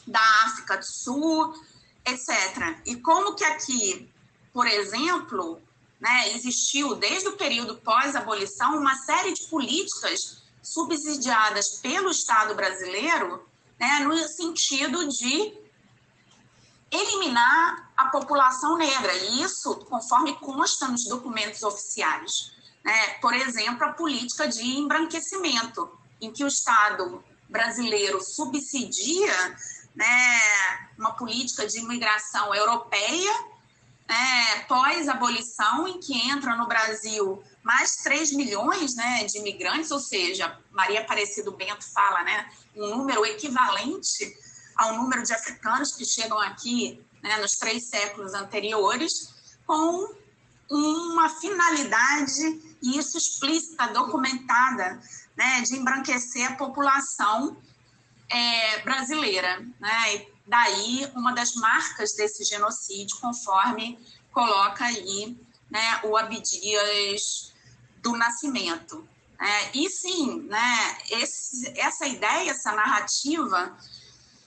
da 0.07 0.21
África 0.45 0.77
do 0.77 0.85
Sul, 0.85 1.53
etc. 2.05 2.79
E 2.85 2.95
como 2.97 3.35
que 3.35 3.43
aqui, 3.43 4.09
por 4.53 4.67
exemplo, 4.67 5.61
né, 5.99 6.33
existiu 6.33 6.95
desde 6.95 7.29
o 7.29 7.37
período 7.37 7.77
pós-abolição 7.77 8.77
uma 8.77 8.95
série 8.95 9.33
de 9.33 9.47
políticas 9.47 10.41
subsidiadas 10.63 11.79
pelo 11.81 12.09
Estado 12.09 12.55
brasileiro 12.55 13.45
né, 13.79 13.99
no 13.99 14.15
sentido 14.27 15.07
de 15.07 15.53
eliminar 16.91 17.91
a 17.95 18.09
população 18.09 18.77
negra, 18.77 19.13
e 19.15 19.41
isso 19.41 19.75
conforme 19.85 20.35
consta 20.35 20.87
nos 20.87 21.05
documentos 21.05 21.63
oficiais. 21.63 22.51
Né? 22.83 23.09
Por 23.21 23.33
exemplo, 23.33 23.85
a 23.85 23.93
política 23.93 24.47
de 24.47 24.63
embranquecimento, 24.63 25.89
em 26.19 26.31
que 26.31 26.43
o 26.43 26.47
Estado 26.47 27.23
brasileiro 27.49 28.21
subsidia 28.21 29.57
né, 29.95 30.39
uma 30.97 31.13
política 31.13 31.67
de 31.67 31.79
imigração 31.79 32.53
europeia 32.55 33.51
é, 34.07 34.59
pós-abolição, 34.67 35.87
em 35.87 35.99
que 35.99 36.13
entram 36.13 36.57
no 36.57 36.67
Brasil 36.67 37.41
mais 37.63 37.97
3 37.97 38.33
milhões 38.33 38.95
né, 38.95 39.23
de 39.23 39.37
imigrantes, 39.37 39.91
ou 39.91 39.99
seja, 39.99 40.57
Maria 40.71 41.01
Aparecido 41.01 41.51
Bento 41.51 41.85
fala, 41.93 42.23
né, 42.23 42.49
um 42.75 42.87
número 42.87 43.25
equivalente 43.25 44.35
ao 44.75 44.97
número 44.97 45.23
de 45.23 45.33
africanos 45.33 45.93
que 45.93 46.03
chegam 46.03 46.39
aqui 46.39 47.01
né, 47.21 47.37
nos 47.37 47.53
três 47.53 47.85
séculos 47.85 48.33
anteriores, 48.33 49.33
com 49.65 50.13
uma 50.69 51.29
finalidade, 51.29 52.70
e 52.81 52.97
isso 52.97 53.17
explícita, 53.17 53.87
documentada, 53.87 55.01
né, 55.35 55.61
de 55.61 55.75
embranquecer 55.75 56.51
a 56.51 56.55
população 56.55 57.57
é, 58.29 58.79
brasileira. 58.81 59.65
Né? 59.79 60.25
Daí, 60.47 61.11
uma 61.15 61.33
das 61.33 61.53
marcas 61.55 62.13
desse 62.13 62.43
genocídio, 62.43 63.17
conforme 63.19 63.99
coloca 64.31 64.85
aí 64.85 65.37
né, 65.69 66.01
o 66.03 66.17
Abdias 66.17 67.53
do 67.97 68.17
Nascimento. 68.17 69.07
É, 69.39 69.77
e 69.77 69.89
sim, 69.89 70.41
né, 70.43 70.97
esse, 71.09 71.71
essa 71.77 72.05
ideia, 72.07 72.51
essa 72.51 72.71
narrativa 72.73 73.75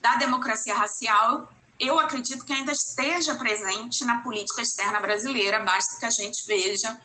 da 0.01 0.15
democracia 0.15 0.75
racial, 0.75 1.51
eu 1.79 1.99
acredito 1.99 2.45
que 2.45 2.53
ainda 2.53 2.71
esteja 2.71 3.35
presente 3.35 4.05
na 4.05 4.21
política 4.21 4.61
externa 4.61 4.99
brasileira, 4.99 5.59
basta 5.59 5.99
que 5.99 6.05
a 6.05 6.09
gente 6.09 6.45
veja 6.47 6.99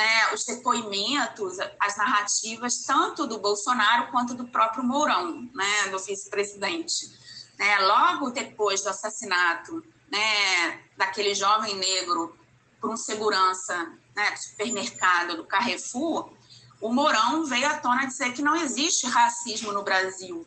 né, 0.00 0.32
os 0.32 0.44
depoimentos, 0.46 1.58
as 1.78 1.96
narrativas, 1.98 2.84
tanto 2.86 3.26
do 3.26 3.38
Bolsonaro 3.38 4.10
quanto 4.10 4.32
do 4.32 4.46
próprio 4.48 4.82
Mourão, 4.82 5.46
né, 5.54 5.88
do 5.90 5.98
vice-presidente 5.98 7.20
né, 7.58 7.78
logo 7.80 8.30
depois 8.30 8.80
do 8.80 8.88
assassinato 8.88 9.84
né, 10.10 10.80
daquele 10.96 11.34
jovem 11.34 11.76
negro 11.76 12.34
por 12.80 12.88
um 12.88 12.96
segurança 12.96 13.92
né, 14.16 14.30
do 14.30 14.38
supermercado 14.38 15.36
do 15.36 15.44
Carrefour, 15.44 16.32
o 16.80 16.90
Mourão 16.90 17.44
veio 17.44 17.68
à 17.68 17.74
tona 17.74 18.06
dizer 18.06 18.32
que 18.32 18.40
não 18.40 18.56
existe 18.56 19.06
racismo 19.06 19.70
no 19.70 19.82
Brasil. 19.82 20.46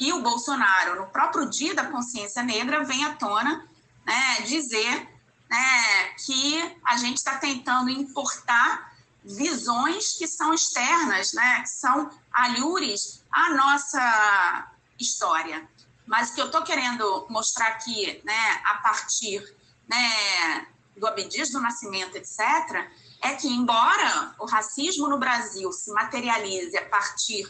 E 0.00 0.14
o 0.14 0.22
Bolsonaro, 0.22 0.98
no 0.98 1.06
próprio 1.08 1.50
dia 1.50 1.74
da 1.74 1.84
consciência 1.84 2.42
negra, 2.42 2.82
vem 2.82 3.04
à 3.04 3.14
tona 3.14 3.68
né, 4.06 4.40
dizer 4.46 5.06
né, 5.50 6.14
que 6.24 6.78
a 6.86 6.96
gente 6.96 7.18
está 7.18 7.36
tentando 7.36 7.90
importar 7.90 8.93
visões 9.24 10.12
que 10.12 10.26
são 10.26 10.52
externas, 10.52 11.32
né, 11.32 11.62
que 11.62 11.70
são 11.70 12.10
alhures 12.32 13.22
à 13.32 13.50
nossa 13.54 14.70
história. 15.00 15.66
Mas 16.06 16.30
o 16.30 16.34
que 16.34 16.40
eu 16.42 16.46
estou 16.46 16.62
querendo 16.62 17.26
mostrar 17.30 17.68
aqui, 17.68 18.20
né, 18.24 18.62
a 18.64 18.74
partir 18.76 19.42
né, 19.88 20.66
do 20.96 21.06
Abdias 21.06 21.50
do 21.50 21.60
Nascimento, 21.60 22.16
etc., 22.16 22.38
é 23.22 23.34
que, 23.34 23.48
embora 23.48 24.34
o 24.38 24.46
racismo 24.46 25.08
no 25.08 25.18
Brasil 25.18 25.72
se 25.72 25.90
materialize 25.92 26.76
a 26.76 26.86
partir 26.86 27.44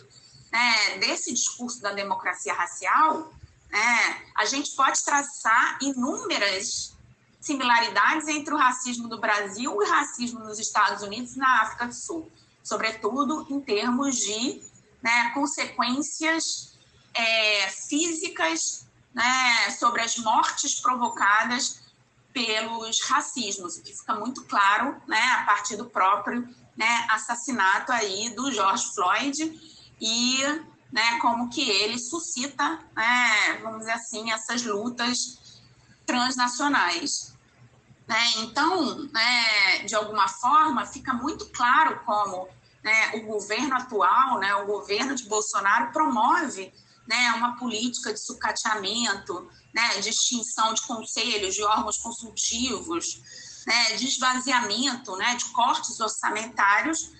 né, 0.52 0.98
desse 0.98 1.32
discurso 1.32 1.80
da 1.80 1.92
democracia 1.92 2.54
racial, 2.54 3.32
É, 3.74 4.22
a 4.36 4.44
gente 4.46 4.70
pode 4.76 5.02
traçar 5.02 5.78
inúmeras 5.80 6.93
similaridades 7.44 8.26
entre 8.28 8.54
o 8.54 8.56
racismo 8.56 9.06
do 9.06 9.20
Brasil 9.20 9.70
e 9.70 9.86
o 9.86 9.90
racismo 9.90 10.40
nos 10.40 10.58
Estados 10.58 11.02
Unidos 11.02 11.36
e 11.36 11.38
na 11.38 11.62
África 11.62 11.86
do 11.86 11.94
Sul, 11.94 12.32
sobretudo 12.62 13.46
em 13.50 13.60
termos 13.60 14.16
de 14.16 14.62
né, 15.02 15.30
consequências 15.34 16.78
é, 17.12 17.70
físicas 17.70 18.86
né, 19.12 19.70
sobre 19.78 20.00
as 20.00 20.16
mortes 20.16 20.80
provocadas 20.80 21.82
pelos 22.32 23.02
racismos, 23.02 23.76
o 23.76 23.82
que 23.82 23.94
fica 23.94 24.14
muito 24.14 24.42
claro 24.44 25.00
né, 25.06 25.22
a 25.38 25.44
partir 25.44 25.76
do 25.76 25.84
próprio 25.84 26.48
né, 26.74 27.06
assassinato 27.10 27.92
aí 27.92 28.30
do 28.30 28.50
George 28.50 28.92
Floyd 28.94 29.84
e 30.00 30.38
né, 30.90 31.18
como 31.20 31.50
que 31.50 31.68
ele 31.68 31.98
suscita, 31.98 32.80
né, 32.96 33.58
vamos 33.62 33.80
dizer 33.80 33.92
assim, 33.92 34.32
essas 34.32 34.64
lutas 34.64 35.60
transnacionais. 36.06 37.33
Né? 38.06 38.32
Então, 38.38 39.04
né, 39.12 39.78
de 39.86 39.94
alguma 39.94 40.28
forma, 40.28 40.84
fica 40.86 41.12
muito 41.12 41.46
claro 41.46 42.00
como 42.04 42.48
né, 42.82 43.12
o 43.14 43.26
governo 43.26 43.74
atual, 43.74 44.38
né, 44.38 44.54
o 44.56 44.66
governo 44.66 45.14
de 45.14 45.24
Bolsonaro, 45.24 45.90
promove 45.90 46.72
né, 47.06 47.32
uma 47.36 47.56
política 47.56 48.12
de 48.12 48.20
sucateamento, 48.20 49.48
né, 49.72 50.00
de 50.00 50.10
extinção 50.10 50.74
de 50.74 50.82
conselhos, 50.82 51.54
de 51.54 51.62
órgãos 51.62 51.98
consultivos, 51.98 53.22
né, 53.66 53.96
de 53.96 54.06
esvaziamento, 54.06 55.16
né, 55.16 55.34
de 55.34 55.46
cortes 55.46 55.98
orçamentários 55.98 57.10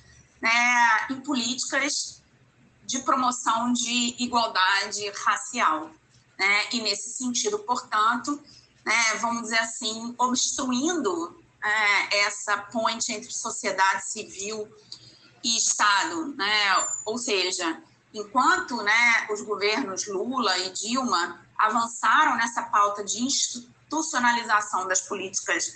né, 0.41 1.07
em 1.11 1.20
políticas 1.20 2.22
de 2.87 2.99
promoção 3.01 3.72
de 3.72 4.14
igualdade 4.18 5.11
racial. 5.24 5.91
Né? 6.39 6.68
E, 6.72 6.82
nesse 6.82 7.14
sentido, 7.14 7.59
portanto, 7.61 8.43
né, 8.85 9.14
vamos 9.20 9.43
dizer 9.43 9.59
assim, 9.59 10.14
obstruindo 10.18 11.43
é, 11.62 12.26
essa 12.26 12.59
ponte 12.59 13.12
entre 13.12 13.32
sociedade 13.32 14.07
civil 14.11 14.68
e 15.43 15.57
Estado. 15.57 16.35
Né? 16.37 16.87
Ou 17.07 17.16
seja, 17.18 17.82
enquanto 18.12 18.76
né, 18.82 19.26
os 19.30 19.41
governos 19.41 20.07
Lula 20.07 20.59
e 20.59 20.70
Dilma 20.70 21.41
avançaram 21.57 22.37
nessa 22.37 22.62
pauta 22.64 23.03
de 23.03 23.22
institucionalização 23.22 24.87
das 24.87 25.01
políticas 25.03 25.72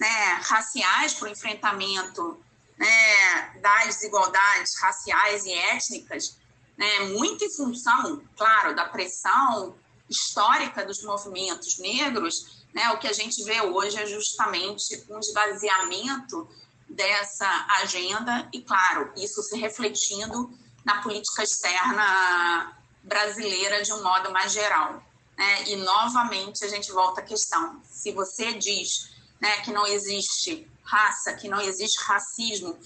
né, 0.00 0.40
raciais 0.42 1.14
para 1.14 1.28
o 1.28 1.32
enfrentamento 1.32 2.40
né, 2.78 3.58
das 3.60 3.96
desigualdades 3.96 4.78
raciais 4.80 5.44
e 5.44 5.52
étnicas, 5.52 6.38
né, 6.76 7.00
muito 7.18 7.44
em 7.44 7.50
função, 7.50 8.22
claro, 8.36 8.74
da 8.74 8.86
pressão 8.86 9.74
histórica 10.08 10.84
dos 10.84 11.02
movimentos 11.02 11.78
negros, 11.78 12.64
né, 12.74 12.90
o 12.90 12.98
que 12.98 13.08
a 13.08 13.12
gente 13.12 13.42
vê 13.44 13.60
hoje 13.60 13.96
é 13.96 14.06
justamente 14.06 15.04
um 15.08 15.18
esvaziamento 15.18 16.48
dessa 16.88 17.48
agenda 17.82 18.48
e, 18.52 18.60
claro, 18.60 19.12
isso 19.16 19.42
se 19.42 19.58
refletindo 19.58 20.50
na 20.84 21.02
política 21.02 21.42
externa 21.42 22.76
brasileira 23.02 23.82
de 23.82 23.92
um 23.92 24.02
modo 24.02 24.30
mais 24.30 24.52
geral. 24.52 25.02
Né? 25.36 25.68
E, 25.68 25.76
novamente, 25.76 26.64
a 26.64 26.68
gente 26.68 26.92
volta 26.92 27.20
à 27.20 27.24
questão: 27.24 27.80
se 27.90 28.12
você 28.12 28.52
diz 28.54 29.10
né, 29.40 29.60
que 29.62 29.72
não 29.72 29.86
existe 29.86 30.70
raça, 30.82 31.34
que 31.34 31.48
não 31.48 31.60
existe 31.60 32.02
racismo 32.04 32.78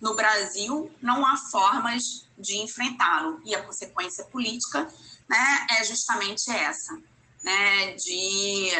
no 0.00 0.14
Brasil, 0.14 0.90
não 1.02 1.26
há 1.26 1.36
formas 1.36 2.26
de 2.38 2.58
enfrentá-lo. 2.58 3.40
E 3.44 3.54
a 3.54 3.62
consequência 3.62 4.24
política 4.26 4.88
né, 5.28 5.66
é 5.78 5.84
justamente 5.84 6.50
essa, 6.50 7.00
né, 7.42 7.94
de 7.94 8.70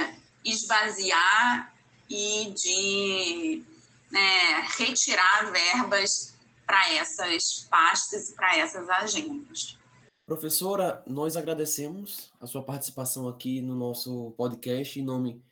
esvaziar 0.44 1.74
e 2.08 2.52
de 2.54 3.64
né, 4.10 4.66
retirar 4.78 5.50
verbas 5.52 6.34
para 6.66 6.94
essas 6.94 7.66
pastas 7.70 8.30
e 8.30 8.34
para 8.34 8.56
essas 8.58 8.88
agendas. 8.88 9.78
Professora, 10.26 11.02
nós 11.06 11.36
agradecemos 11.36 12.30
a 12.38 12.46
sua 12.46 12.62
participação 12.62 13.28
aqui 13.28 13.62
no 13.62 13.74
nosso 13.74 14.32
podcast, 14.36 15.00
em 15.00 15.02
nome 15.02 15.42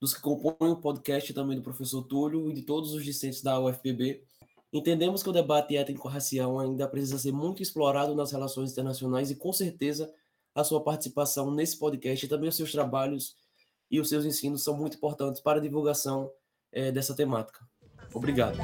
dos 0.00 0.12
que 0.12 0.20
compõem 0.20 0.72
o 0.72 0.80
podcast 0.80 1.32
também 1.32 1.56
do 1.56 1.62
professor 1.62 2.02
Túlio 2.02 2.50
e 2.50 2.54
de 2.54 2.62
todos 2.62 2.92
os 2.92 3.04
discentes 3.04 3.40
da 3.40 3.60
UFPB. 3.60 4.24
Entendemos 4.72 5.22
que 5.22 5.28
o 5.28 5.32
debate 5.32 5.76
étnico-racial 5.76 6.58
ainda 6.58 6.88
precisa 6.88 7.18
ser 7.18 7.32
muito 7.32 7.62
explorado 7.62 8.14
nas 8.14 8.32
relações 8.32 8.72
internacionais 8.72 9.30
e, 9.30 9.36
com 9.36 9.52
certeza, 9.52 10.12
a 10.56 10.64
sua 10.64 10.82
participação 10.82 11.50
nesse 11.50 11.78
podcast 11.78 12.24
e 12.24 12.28
também 12.28 12.48
os 12.48 12.56
seus 12.56 12.72
trabalhos 12.72 13.36
e 13.90 14.00
os 14.00 14.08
seus 14.08 14.24
ensinos 14.24 14.64
são 14.64 14.74
muito 14.74 14.96
importantes 14.96 15.42
para 15.42 15.58
a 15.58 15.62
divulgação 15.62 16.30
é, 16.72 16.90
dessa 16.90 17.14
temática. 17.14 17.60
Obrigado. 18.14 18.56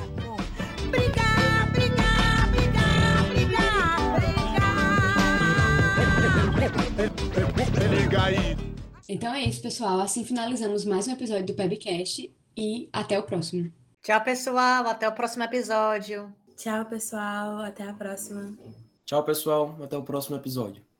Então 9.06 9.34
é 9.34 9.42
isso, 9.42 9.60
pessoal. 9.60 10.00
Assim 10.00 10.24
finalizamos 10.24 10.86
mais 10.86 11.06
um 11.06 11.12
episódio 11.12 11.44
do 11.44 11.54
Pebcast 11.54 12.34
e 12.56 12.88
até 12.90 13.18
o 13.18 13.22
próximo. 13.22 13.70
Tchau, 14.02 14.24
pessoal. 14.24 14.86
Até 14.86 15.06
o 15.06 15.12
próximo 15.12 15.44
episódio. 15.44 16.34
Tchau, 16.56 16.86
pessoal. 16.86 17.58
Até 17.58 17.84
a 17.84 17.92
próxima. 17.92 18.56
Tchau, 19.04 19.22
pessoal. 19.24 19.76
Até 19.82 19.96
o 19.96 20.02
próximo 20.02 20.36
episódio. 20.36 20.91